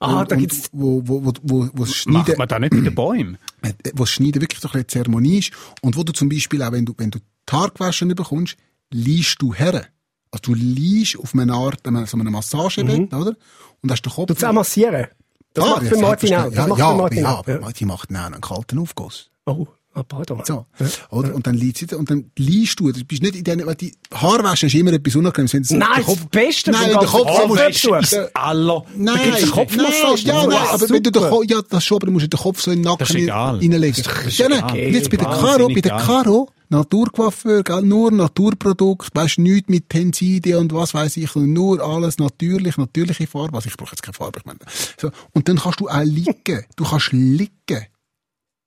Ah, 0.00 0.20
und, 0.20 0.30
da 0.30 0.36
gibt's- 0.36 0.68
Wo, 0.72 1.02
wo, 1.06 1.24
wo, 1.24 1.32
wo, 1.42 1.68
wo 1.72 1.84
das 1.84 1.88
Macht 2.06 2.26
Schneiden, 2.26 2.34
man 2.38 2.48
da 2.48 2.58
nicht 2.58 2.72
mit 2.74 2.84
den 2.86 2.94
Bäumen? 2.94 3.38
äh, 3.62 3.72
wo 3.94 4.04
Schneiden 4.06 4.42
wirklich 4.42 4.60
so 4.60 4.68
ein 4.68 4.72
bisschen 4.72 4.88
Zeremonie 4.88 5.38
ist. 5.38 5.52
Und 5.82 5.96
wo 5.96 6.02
du 6.02 6.12
zum 6.12 6.28
Beispiel 6.28 6.62
auch, 6.62 6.72
wenn 6.72 6.84
du, 6.86 6.94
wenn 6.96 7.10
du 7.10 7.18
die 7.20 7.52
Haare 7.52 7.70
gewaschen 7.70 8.08
bekommst, 8.08 8.56
liest 8.90 9.36
du 9.40 9.54
her. 9.54 9.86
Also 10.32 10.42
du 10.42 10.54
liest 10.54 11.18
auf 11.18 11.34
eine 11.34 11.52
Art, 11.52 11.80
so 11.84 12.16
einem 12.18 12.32
Massagebett, 12.32 13.12
oder? 13.14 13.34
Und 13.82 13.90
hast 13.92 14.02
den 14.02 14.12
Kopf... 14.12 14.34
Du 14.38 14.46
auch 14.48 14.52
massieren. 14.52 15.06
Das 15.54 15.64
Ah, 15.64 15.70
macht 15.70 15.82
ja, 15.82 15.88
für 15.90 15.98
Martin 15.98 16.34
auch. 16.34 16.44
Das 16.44 16.54
Ja, 16.54 16.66
macht 16.66 16.78
ja, 16.78 16.90
für 16.90 16.96
Martin 16.96 17.18
ja, 17.22 17.32
auch. 17.34 17.38
aber 17.48 17.72
die 17.72 17.84
macht 17.84 18.10
dann 18.10 18.16
auch 18.18 18.26
einen 18.26 18.40
kalten 18.40 18.78
Aufguss. 18.78 19.30
Oh, 19.46 19.66
pardon. 20.04 20.42
So. 20.44 20.66
Oder? 21.10 21.34
Und 21.34 21.46
dann 21.46 21.54
liegt 21.54 21.78
sie 21.78 21.86
da, 21.86 21.96
und 21.96 22.10
dann 22.10 22.30
liest 22.36 22.80
du, 22.80 22.90
du 22.92 23.04
bist 23.04 23.22
nicht 23.22 23.36
in 23.36 23.44
den, 23.44 23.64
weil 23.66 23.74
die 23.74 23.94
Haarwäsche 24.14 24.66
ist 24.66 24.74
immer 24.74 24.92
etwas 24.92 25.16
Unangenehmes, 25.16 25.52
wenn 25.54 25.62
du 25.62 25.76
Nein, 25.76 26.04
den 26.06 26.14
das 26.16 26.26
Beste 26.26 26.70
Nein, 26.70 26.90
der 26.90 26.98
Kopf, 27.00 27.36
so 27.36 27.46
musst 27.48 27.60
Haarwäsche 27.60 27.88
du- 27.88 27.94
ist 27.94 28.12
der- 28.12 28.30
aller. 28.34 28.84
Nein, 28.96 29.18
gibt's 29.24 29.42
eine 29.42 29.50
Kopfmassage. 29.52 29.92
Nein, 29.92 30.18
ja, 30.26 30.46
nein, 30.46 30.50
Wow, 30.50 30.72
aber 30.74 30.90
wenn 30.90 31.02
du 31.02 31.10
den. 31.12 31.22
Kopf, 31.22 31.44
ja, 31.48 31.60
das 31.68 31.84
schon, 31.84 31.96
aber 31.98 32.06
du 32.06 32.12
musst 32.12 32.32
den 32.32 32.38
Kopf 32.40 32.60
so 32.60 32.70
in 32.70 32.78
den 32.78 32.84
Nacken 32.84 32.98
Das 33.00 33.10
ist 33.10 33.16
egal. 33.16 33.56
reinlegen. 33.56 34.02
Das 34.04 34.26
ist 34.26 34.38
ja, 34.38 34.48
nein, 34.48 34.62
und 34.64 34.74
jetzt 34.76 35.10
bei 35.10 35.16
der 35.16 35.26
Caro, 35.28 35.68
bei 35.68 35.80
der. 35.80 35.96
Caro, 35.96 36.48
Naturcoiffeur, 36.72 37.62
gell, 37.64 37.82
nur 37.82 38.12
Naturprodukt, 38.12 39.08
weißt 39.14 39.38
du, 39.38 39.42
nichts 39.42 39.68
mit 39.68 39.88
Tenside 39.88 40.58
und 40.58 40.72
was 40.72 40.94
weiß 40.94 41.16
ich, 41.16 41.34
nur 41.34 41.80
alles 41.82 42.18
natürlich, 42.18 42.76
natürliche 42.76 43.26
Farbe, 43.26 43.56
also 43.56 43.68
ich 43.68 43.76
brauche 43.76 43.90
jetzt 43.90 44.02
keine 44.02 44.14
Farbe, 44.14 44.38
ich 44.38 44.44
meine, 44.46 44.58
so. 44.96 45.10
Und 45.32 45.48
dann 45.48 45.58
kannst 45.58 45.80
du 45.80 45.88
auch 45.88 46.02
liegen, 46.04 46.64
du 46.76 46.84
kannst 46.84 47.12
liegen. 47.12 47.50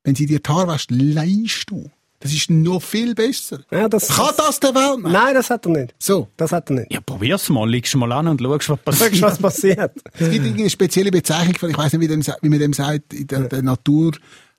Wenn 0.04 0.16
sie 0.16 0.26
dir 0.26 0.40
die 0.40 0.52
Haare 0.52 0.74
wäscht, 0.74 0.92
leist 0.92 1.66
du. 1.68 1.90
Das 2.20 2.32
ist 2.32 2.50
noch 2.50 2.82
viel 2.82 3.14
besser. 3.16 3.60
Ja, 3.70 3.90
das, 3.90 4.08
Kann 4.08 4.32
das 4.38 4.58
der 4.58 4.74
Welt 4.74 5.04
Nein, 5.04 5.34
das 5.34 5.50
hat 5.50 5.66
er 5.66 5.72
nicht. 5.74 5.94
So. 6.00 6.30
Das 6.38 6.54
hat 6.54 6.70
er 6.70 6.78
nicht. 6.78 6.94
Ja, 6.94 7.02
probier's 7.06 7.50
mal, 7.50 7.70
liegst 7.70 7.94
mal 7.98 8.12
an 8.14 8.30
und 8.30 8.40
schaust, 8.40 8.70
was 8.70 8.80
passiert. 8.80 9.22
was 9.22 9.38
passiert? 9.38 9.92
Es 10.14 10.20
gibt 10.32 10.46
irgendeine 10.46 10.70
spezielle 10.70 11.12
Bezeichnung, 11.12 11.56
ich 11.70 11.78
weiß 11.78 11.92
nicht, 11.92 12.02
wie, 12.02 12.08
dem, 12.08 12.22
wie 12.42 12.50
man 12.50 12.60
dem 12.60 12.72
sagt, 12.72 13.14
in 13.14 13.28
der, 13.28 13.42
der 13.42 13.62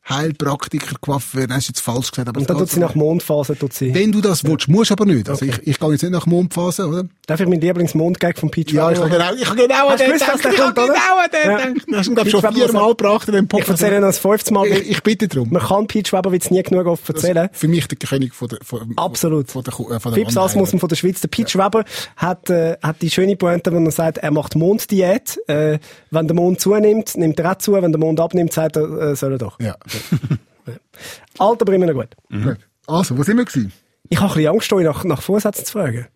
Naturheilpraktiker 0.08 0.96
Coiffeur, 1.00 1.46
das 1.46 1.58
ist 1.58 1.68
jetzt 1.68 1.80
falsch 1.80 2.10
gesagt, 2.10 2.28
aber 2.28 2.40
Und 2.40 2.48
dann 2.48 2.58
tut 2.58 2.70
sie 2.70 2.80
nach 2.80 2.94
Mondphase, 2.94 3.56
tut 3.56 3.72
sie. 3.72 3.94
Wenn 3.94 4.12
du 4.12 4.20
das 4.20 4.44
willst, 4.44 4.68
musst 4.68 4.90
du 4.90 4.94
aber 4.94 5.06
nicht. 5.06 5.28
Also 5.28 5.44
ich, 5.44 5.58
ich 5.66 5.78
gehe 5.78 5.90
jetzt 5.90 6.02
nicht 6.02 6.12
nach 6.12 6.26
Mondphase, 6.26 6.86
oder? 6.86 7.04
Darf 7.26 7.40
ich 7.40 7.46
meinen 7.48 7.60
Lieblingsmondgag 7.60 8.38
von 8.38 8.50
Peach 8.50 8.72
Ja, 8.72 8.90
ich 8.90 8.98
habe 8.98 9.08
genau, 9.08 9.32
ich 9.34 9.46
habe 9.46 9.56
genau 9.56 9.88
an 9.88 9.92
Hast 9.92 10.00
du 10.00 10.04
den 10.04 10.12
gedacht. 10.12 10.40
Ich 10.52 10.60
habe 10.60 10.74
genau 10.74 10.92
an 10.92 11.30
den 11.32 11.50
Ja. 11.50 11.56
gedacht. 11.66 11.86
Das 11.88 11.98
hast 11.98 12.06
du, 12.08 12.14
glaube 12.14 12.28
ich, 12.28 12.32
schon 12.32 12.54
viermal 12.54 12.88
gebracht 12.90 13.28
in 13.28 13.34
dem 13.34 13.48
Ich 13.58 13.68
erzähle 13.68 14.00
noch 14.00 14.08
das 14.08 14.18
fünfte 14.18 14.52
Mal. 14.52 14.66
Ich, 14.66 14.90
ich 14.90 15.02
bitte 15.02 15.28
darum. 15.28 15.48
Man 15.50 15.62
kann 15.62 15.86
Peach 15.86 16.12
Weberwitz 16.12 16.50
nie 16.50 16.62
genug 16.62 16.86
oft 16.86 17.08
erzählen. 17.08 17.48
Für 17.52 17.68
mich 17.68 17.88
der 17.88 17.98
König 17.98 18.34
von 18.34 18.48
der, 18.48 18.58
von, 18.62 18.92
Absolut. 18.96 19.50
Von 19.50 19.64
der, 19.64 19.72
äh, 19.72 20.00
von 20.00 20.12
der 20.12 20.24
Fips 20.24 20.36
Asmussen 20.36 20.78
von 20.78 20.88
der 20.88 20.96
Schweiz, 20.96 21.20
der 21.20 21.28
Peach 21.28 21.56
Weber, 21.56 21.84
hat, 22.16 22.50
äh, 22.50 22.76
hat 22.82 23.00
die 23.00 23.10
schöne 23.10 23.36
Pointe, 23.36 23.72
wenn 23.72 23.86
er 23.86 23.92
sagt, 23.92 24.18
er 24.18 24.30
macht 24.30 24.54
Monddiät. 24.54 25.38
Äh, 25.46 25.78
wenn 26.10 26.28
der 26.28 26.34
Mond 26.34 26.60
zunimmt, 26.60 27.16
nimmt 27.16 27.40
er 27.40 27.52
auch 27.52 27.58
zu. 27.58 27.72
Wenn 27.72 27.92
der 27.92 27.98
Mond 28.00 28.20
abnimmt, 28.20 28.52
sagt 28.52 28.76
er, 28.76 29.12
äh, 29.12 29.16
soll 29.16 29.32
er 29.32 29.38
doch. 29.38 29.58
Ja. 29.60 29.76
Alt, 31.38 31.62
aber 31.62 31.72
immer 31.72 31.86
noch 31.86 31.94
gut. 31.94 32.08
Gut. 32.30 32.58
Also, 32.86 33.16
wo 33.18 33.22
sind 33.22 33.36
wir 33.38 33.44
gewesen? 33.44 33.72
Ich 34.08 34.18
habe 34.18 34.30
ein 34.32 34.34
bisschen 34.36 34.50
Angst, 34.52 34.72
euch 34.72 34.84
nach, 34.84 35.04
nach 35.04 35.22
Vorsätzen 35.22 35.64
zu 35.64 35.72
fragen. 35.72 36.06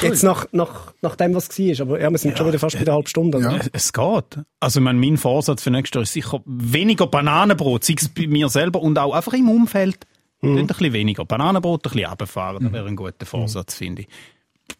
Jetzt 0.00 0.22
nach, 0.22 0.46
nach, 0.52 0.92
nach 1.02 1.16
dem, 1.16 1.34
was 1.34 1.48
war. 1.50 1.80
Aber 1.86 2.00
ja, 2.00 2.10
wir 2.10 2.18
sind 2.18 2.36
schon 2.36 2.46
wieder 2.48 2.58
fast 2.58 2.78
bei 2.78 2.84
der 2.84 2.94
halben 2.94 3.06
Stunde. 3.06 3.38
Ja. 3.40 3.58
Es- 3.72 3.92
geht. 3.92 4.38
Also, 4.60 4.80
ich 4.80 4.84
meine, 4.84 4.98
mein 4.98 5.16
Vorsatz 5.16 5.62
für 5.62 5.70
nächstes 5.70 5.94
Jahr 5.94 6.02
ist 6.02 6.12
sicher 6.12 6.40
weniger 6.46 7.06
Bananenbrot, 7.06 7.84
sei 7.84 7.94
es 7.96 8.08
bei 8.08 8.26
mir 8.26 8.48
selber 8.48 8.80
und 8.80 8.98
auch 8.98 9.14
einfach 9.14 9.32
im 9.34 9.48
Umfeld. 9.48 10.06
Mhm. 10.40 10.58
Ein 10.58 10.66
bisschen 10.66 10.92
weniger 10.92 11.24
Bananenbrot, 11.24 11.86
ein 11.86 11.90
bisschen 11.92 12.08
runterfahren. 12.08 12.64
Das 12.64 12.72
wäre 12.72 12.86
ein 12.88 12.96
guter 12.96 13.26
Vorsatz, 13.26 13.74
finde 13.74 14.02
ich. 14.02 14.08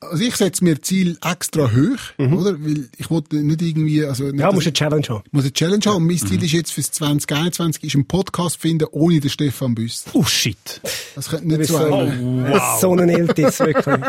Also 0.00 0.24
ich 0.24 0.34
setze 0.34 0.64
mir 0.64 0.80
Ziel 0.82 1.16
extra 1.24 1.70
hoch, 1.70 2.18
oder? 2.18 2.56
Weil 2.64 2.88
ich 2.96 3.08
wollte 3.08 3.36
nicht 3.36 3.62
irgendwie, 3.62 4.04
also 4.04 4.24
nicht, 4.24 4.34
Mhm. 4.34 4.40
Ja, 4.40 4.48
ich- 4.52 4.62
eine 4.66 4.72
Challenge 4.72 5.06
haben. 5.08 5.22
muss 5.30 5.44
eine 5.44 5.52
Challenge 5.52 5.84
haben. 5.86 5.96
Und 5.96 6.06
mein 6.08 6.18
Ziel 6.18 6.42
ist 6.42 6.52
jetzt 6.52 6.72
fürs 6.72 6.90
2021 6.90 7.84
ist 7.84 7.94
einen 7.94 8.06
Podcast 8.06 8.56
finden 8.60 8.88
ohne 8.90 9.20
den 9.20 9.30
Stefan 9.30 9.74
Büss. 9.76 10.04
Oh 10.12 10.24
shit. 10.24 10.80
Das 11.14 11.28
könnte 11.28 11.46
nicht 11.46 11.66
so 11.68 11.78
so, 11.78 11.94
ein. 11.94 12.44
das 12.50 12.74
ist 12.74 12.80
so 12.80 12.92
ein 12.94 13.08
Iltis, 13.08 13.60
wirklich. 13.60 14.04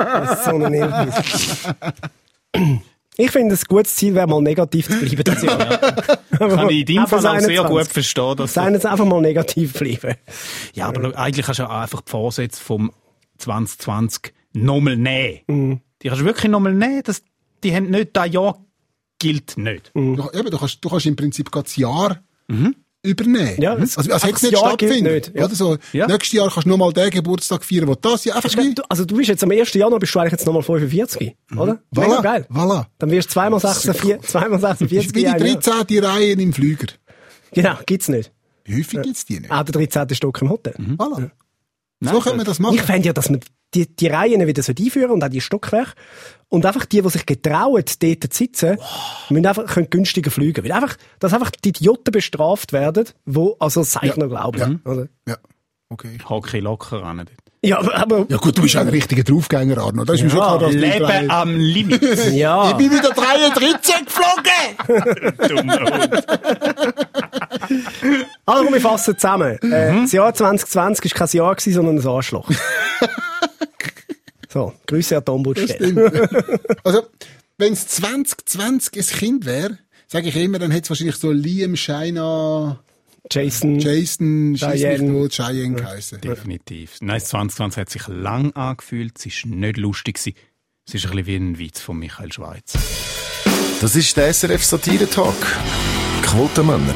So 0.46 0.52
ein 0.64 0.74
Iltis. 0.74 1.68
Ich 3.18 3.30
finde, 3.30 3.54
ein 3.56 3.62
gutes 3.68 3.96
Ziel 3.96 4.16
wäre 4.16 4.26
mal 4.28 4.42
negativ 4.42 4.88
zu 4.88 4.98
bleiben. 5.00 5.24
Das 5.24 5.44
Jahr. 5.44 5.58
Kann 6.40 6.70
ich 6.70 6.90
in 6.90 6.96
deinem 6.96 7.08
Fall 7.08 7.20
auch 7.20 7.40
sehr 7.40 7.62
21. 7.62 7.68
gut 7.68 7.88
verstehen. 7.88 8.36
Dass 8.38 8.54
Seien 8.56 8.74
jetzt 8.74 8.86
einfach 8.88 9.06
mal 9.06 9.22
negativ 9.22 9.74
bleiben. 9.74 10.16
ja, 10.74 10.88
aber 10.88 11.16
eigentlich 11.18 11.46
kannst 11.46 11.60
du 11.60 11.66
auch 11.66 11.82
einfach 11.82 12.02
die 12.02 12.10
Vorsätze 12.10 12.60
vom 12.64 12.92
2020 13.38 14.34
nochmal 14.54 14.98
nehmen. 14.98 15.82
Die 16.02 16.08
kannst 16.08 16.22
du 16.22 16.26
wirklich 16.26 16.52
nochmal 16.52 16.74
nehmen. 16.74 17.02
Das, 17.04 17.22
die 17.64 17.74
haben 17.76 17.90
nicht, 17.90 18.10
das 18.14 18.32
Jahr 18.32 18.64
gilt 19.20 19.58
nicht. 19.58 19.92
Du, 19.94 20.30
eben, 20.34 20.50
du, 20.52 20.58
kannst, 20.58 20.84
du 20.84 20.90
kannst 20.90 21.06
im 21.06 21.16
Prinzip 21.16 21.52
gerade 21.52 21.64
das 21.66 21.76
Jahr 21.78 22.22
übernehmen. 23.06 23.56
Ja, 23.60 23.74
also, 23.74 24.00
als 24.00 24.10
einfach 24.10 24.28
hätte 24.28 24.36
es 24.36 24.42
nicht 24.44 25.02
nicht, 25.04 25.32
ja. 25.36 25.46
Oder 25.46 25.56
so, 25.56 25.78
Ja. 25.92 26.08
Nächstes 26.08 26.32
Jahr 26.34 26.50
kannst 26.50 26.66
du 26.66 26.70
nur 26.70 26.78
mal 26.78 26.94
den 26.94 27.10
Geburtstag 27.10 27.64
feiern, 27.66 27.88
wo 27.88 27.96
das 27.96 28.24
ja 28.26 28.36
einfach 28.36 28.56
wie. 28.58 28.74
du- 28.74 28.84
Also 28.88 29.04
du 29.06 29.18
bist 29.18 29.28
jetzt 29.30 29.44
am 29.44 29.52
1. 29.52 29.74
Januar, 29.74 30.00
bist 30.00 30.16
du 30.16 30.20
eigentlich 30.20 30.32
jetzt 30.34 30.46
nochmal 30.46 30.64
45, 30.64 31.36
oder? 31.58 31.80
Mega 31.92 32.08
Voilà, 32.20 32.22
geil. 32.24 32.48
voilà. 32.50 32.86
Dann 33.00 33.12
wirst 33.12 33.30
du 33.30 33.34
zweimal 33.34 33.60
46, 33.60 34.22
zweimal 34.22 34.60
Das 34.60 34.78
46 34.80 34.98
ist 34.98 35.16
wie 35.16 35.20
die 35.20 35.26
in 35.26 35.32
einem 35.34 35.46
Jahr. 35.48 35.56
13. 35.84 36.04
Reihe 36.06 36.32
im 36.34 36.54
Flüger. 36.54 36.88
Genau, 37.54 37.76
gibt's 37.86 38.08
nicht. 38.08 38.32
Wie 38.66 38.76
häufig 38.80 39.02
gibt's 39.02 39.26
die 39.26 39.40
nicht? 39.42 39.52
Auch 39.52 39.64
der 39.64 39.74
13. 39.86 40.16
Stock 40.16 40.42
im 40.42 40.50
Hotel. 40.50 40.74
Voilà. 40.98 41.30
So 42.04 42.20
könnte 42.20 42.38
man 42.38 42.46
das 42.46 42.60
machen. 42.60 42.76
Ich 42.76 42.82
fände 42.82 43.08
ja, 43.08 43.14
dass 43.14 43.30
man 43.30 43.40
die, 43.74 43.88
die 43.96 44.08
Reihen 44.08 44.46
wieder 44.46 44.62
so 44.64 44.74
einführen 44.78 45.12
und 45.12 45.24
auch 45.24 45.30
die 45.30 45.42
Stockwerke. 45.42 45.94
Und 46.50 46.66
einfach 46.66 46.86
die, 46.86 47.02
die 47.02 47.10
sich 47.10 47.26
getrauen, 47.26 47.84
dort 48.00 48.24
zu 48.24 48.28
sitzen, 48.32 48.78
müssen 49.30 49.46
einfach 49.46 49.66
können 49.66 49.90
günstiger 49.90 50.30
fliegen. 50.30 50.64
Weil 50.64 50.72
einfach, 50.72 50.96
dass 51.20 51.34
einfach 51.34 51.50
die 51.52 51.70
Idioten 51.70 52.12
bestraft 52.12 52.74
werden, 52.74 53.06
wo 53.26 53.56
also 53.60 53.82
ich 53.82 54.16
noch 54.18 54.28
glauben. 54.28 54.82
Ja. 54.86 54.92
Oder? 54.92 55.08
Ja, 55.28 55.38
okay. 55.90 56.18
Hocke 56.30 56.60
locker 56.60 57.00
dort. 57.02 57.30
Ja, 57.66 57.80
aber, 57.94 58.26
Ja 58.28 58.38
gut, 58.38 58.58
du 58.58 58.62
bist 58.62 58.76
ein 58.76 58.90
richtiger 58.90 59.24
Draufgänger, 59.24 59.78
Arno. 59.78 60.04
Das 60.04 60.18
ist 60.18 60.24
mir 60.24 60.30
schon 60.32 60.40
klar, 60.40 60.60
dass 60.60 60.74
Leben 60.74 61.00
drei- 61.00 61.30
am 61.30 61.56
Limit. 61.56 62.02
ja. 62.34 62.72
Ich 62.72 62.76
bin 62.76 62.92
wieder 62.92 63.10
33 63.12 63.96
geflogen! 64.06 65.38
Dummer 65.48 65.80
Hund. 65.80 66.24
Also 68.46 68.72
wir 68.72 68.82
fassen 68.82 69.18
zusammen. 69.18 69.58
Mhm. 69.62 69.72
Äh, 69.74 70.02
das 70.02 70.12
Jahr 70.12 70.34
2020 70.34 71.12
war 71.12 71.28
kein 71.28 71.38
Jahr, 71.38 71.56
gewesen, 71.56 71.74
sondern 71.74 72.00
ein 72.00 72.08
Arschloch. 72.08 72.50
so, 74.50 74.74
Grüße 74.88 75.18
an 75.18 75.24
die 75.26 75.32
Ombudsstelle. 75.32 76.30
Also, 76.84 77.04
wenn 77.58 77.74
es 77.74 77.88
2020 77.88 78.98
ein 78.98 79.18
Kind 79.20 79.46
wäre, 79.46 79.78
sage 80.08 80.30
ich 80.30 80.36
immer, 80.36 80.60
dann 80.60 80.72
hätte 80.72 80.84
es 80.84 80.90
wahrscheinlich 80.90 81.16
so 81.16 81.32
Liam, 81.32 81.76
Shaina, 81.76 82.84
Jason. 83.32 83.80
Jason, 83.80 84.58
Schieß 84.58 84.68
mich 84.68 84.82
Cheyenne. 84.82 85.30
Cheyenne 85.30 85.76
geheissen. 85.76 86.22
Definitiv. 86.22 86.98
Nein, 87.02 87.20
das 87.20 87.30
2020 87.30 87.80
hat 87.82 87.90
sich 87.90 88.08
lang 88.08 88.52
angefühlt. 88.54 89.18
Es 89.18 89.26
ist 89.26 89.46
nicht 89.46 89.78
lustig. 89.78 90.16
gewesen. 90.16 90.38
Es 90.86 90.96
ist 90.96 91.06
ein 91.06 91.12
bisschen 91.12 91.28
wie 91.28 91.36
ein 91.36 91.58
Witz 91.58 91.80
von 91.80 91.98
Michael 91.98 92.32
Schweiz. 92.34 92.74
Das 93.84 93.98
ist 93.98 94.16
der 94.16 94.34
SRF 94.34 94.64
Satire 94.64 95.10
Talk. 95.10 95.36
Quotenmänner. 96.22 96.94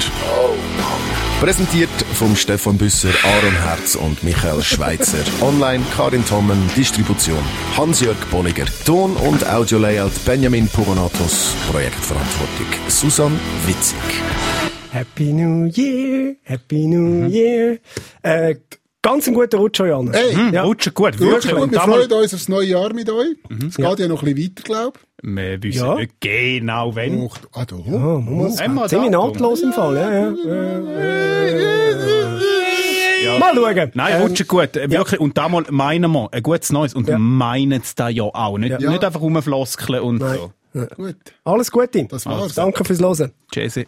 Präsentiert 1.41 1.89
vom 2.13 2.34
Stefan 2.34 2.78
Büsser, 2.78 3.10
Aaron 3.26 3.62
Herz 3.62 3.95
und 3.95 4.23
Michael 4.23 4.63
Schweitzer. 4.63 5.17
Online 5.41 5.84
Karin 5.97 6.26
Tommen, 6.26 6.58
Distribution 6.78 7.43
Hans-Jörg 7.76 8.15
Bolliger. 8.32 8.63
Ton- 8.86 9.17
und 9.17 9.45
Audio-Layout 9.45 10.13
Benjamin 10.23 10.69
Pogonatos. 10.69 11.54
Projektverantwortung 11.69 12.67
Susan 12.88 13.38
Witzig. 13.65 13.97
Happy 14.93 15.34
New 15.34 15.65
Year, 15.65 16.38
Happy 16.43 16.88
New 16.88 17.28
Year. 17.28 17.80
Äh, 18.21 18.56
ganz 19.07 19.27
ein 19.27 19.33
guter 19.33 19.57
Rutsch, 19.57 19.79
Jan. 19.79 20.11
Hey, 20.11 20.33
Hm, 20.33 20.53
Ja. 20.53 20.63
Rutschen 20.63 20.93
gut, 20.93 21.19
wirklich 21.19 21.53
gut. 21.53 21.71
Wir 21.71 21.79
freuen 21.79 22.11
uns 22.11 22.33
aufs 22.33 22.49
neue 22.49 22.65
Jahr 22.67 22.93
mit 22.93 23.09
euch. 23.09 23.35
Es 23.67 23.75
geht 23.77 23.99
ja. 23.99 24.07
noch 24.07 24.23
ein 24.23 24.35
bisschen 24.35 24.51
weiter, 24.57 24.63
glaube 24.63 24.99
wir 25.23 25.63
wissen 25.63 25.85
Ja. 25.85 25.95
nicht 25.95 26.11
genau, 26.21 26.89
ich. 26.91 26.95
wenn. 26.95 27.21
Och, 27.21 27.37
Ah, 27.53 27.65
da. 27.65 27.75
Oh, 27.75 28.19
muss 28.19 28.59
wir 28.59 28.87
ziemlich 28.87 29.11
nahtlos 29.11 29.61
im 29.61 29.73
Fall, 29.73 29.95
ja, 29.95 30.11
ja. 30.13 30.33
Ja. 33.23 33.39
Mal 33.39 33.55
schauen. 33.55 33.91
Nein, 33.95 34.13
Ähm, 34.15 34.21
rutschen 34.21 34.47
gut. 34.47 34.75
Wirklich. 34.75 35.19
Und 35.19 35.37
da 35.37 35.49
mal 35.49 35.65
meinen 35.71 36.11
wir 36.11 36.31
ein 36.31 36.43
gutes 36.43 36.71
Neues. 36.71 36.93
Und 36.93 37.07
Ja. 37.09 37.17
meinen 37.17 37.81
es 37.81 37.95
da 37.95 38.09
ja 38.09 38.23
auch. 38.23 38.57
Nicht, 38.57 38.79
Ja. 38.79 38.89
nicht 38.91 39.03
einfach 39.03 39.19
rumfloskeln 39.21 40.01
und 40.01 40.17
Nein. 40.19 40.37
so. 40.37 40.51
Gut. 40.95 41.15
Alles 41.43 41.71
Gute. 41.71 42.05
Das 42.05 42.25
war's. 42.27 42.53
Danke 42.53 42.85
fürs 42.85 42.99
Hören. 43.01 43.31
Tschüssi. 43.51 43.87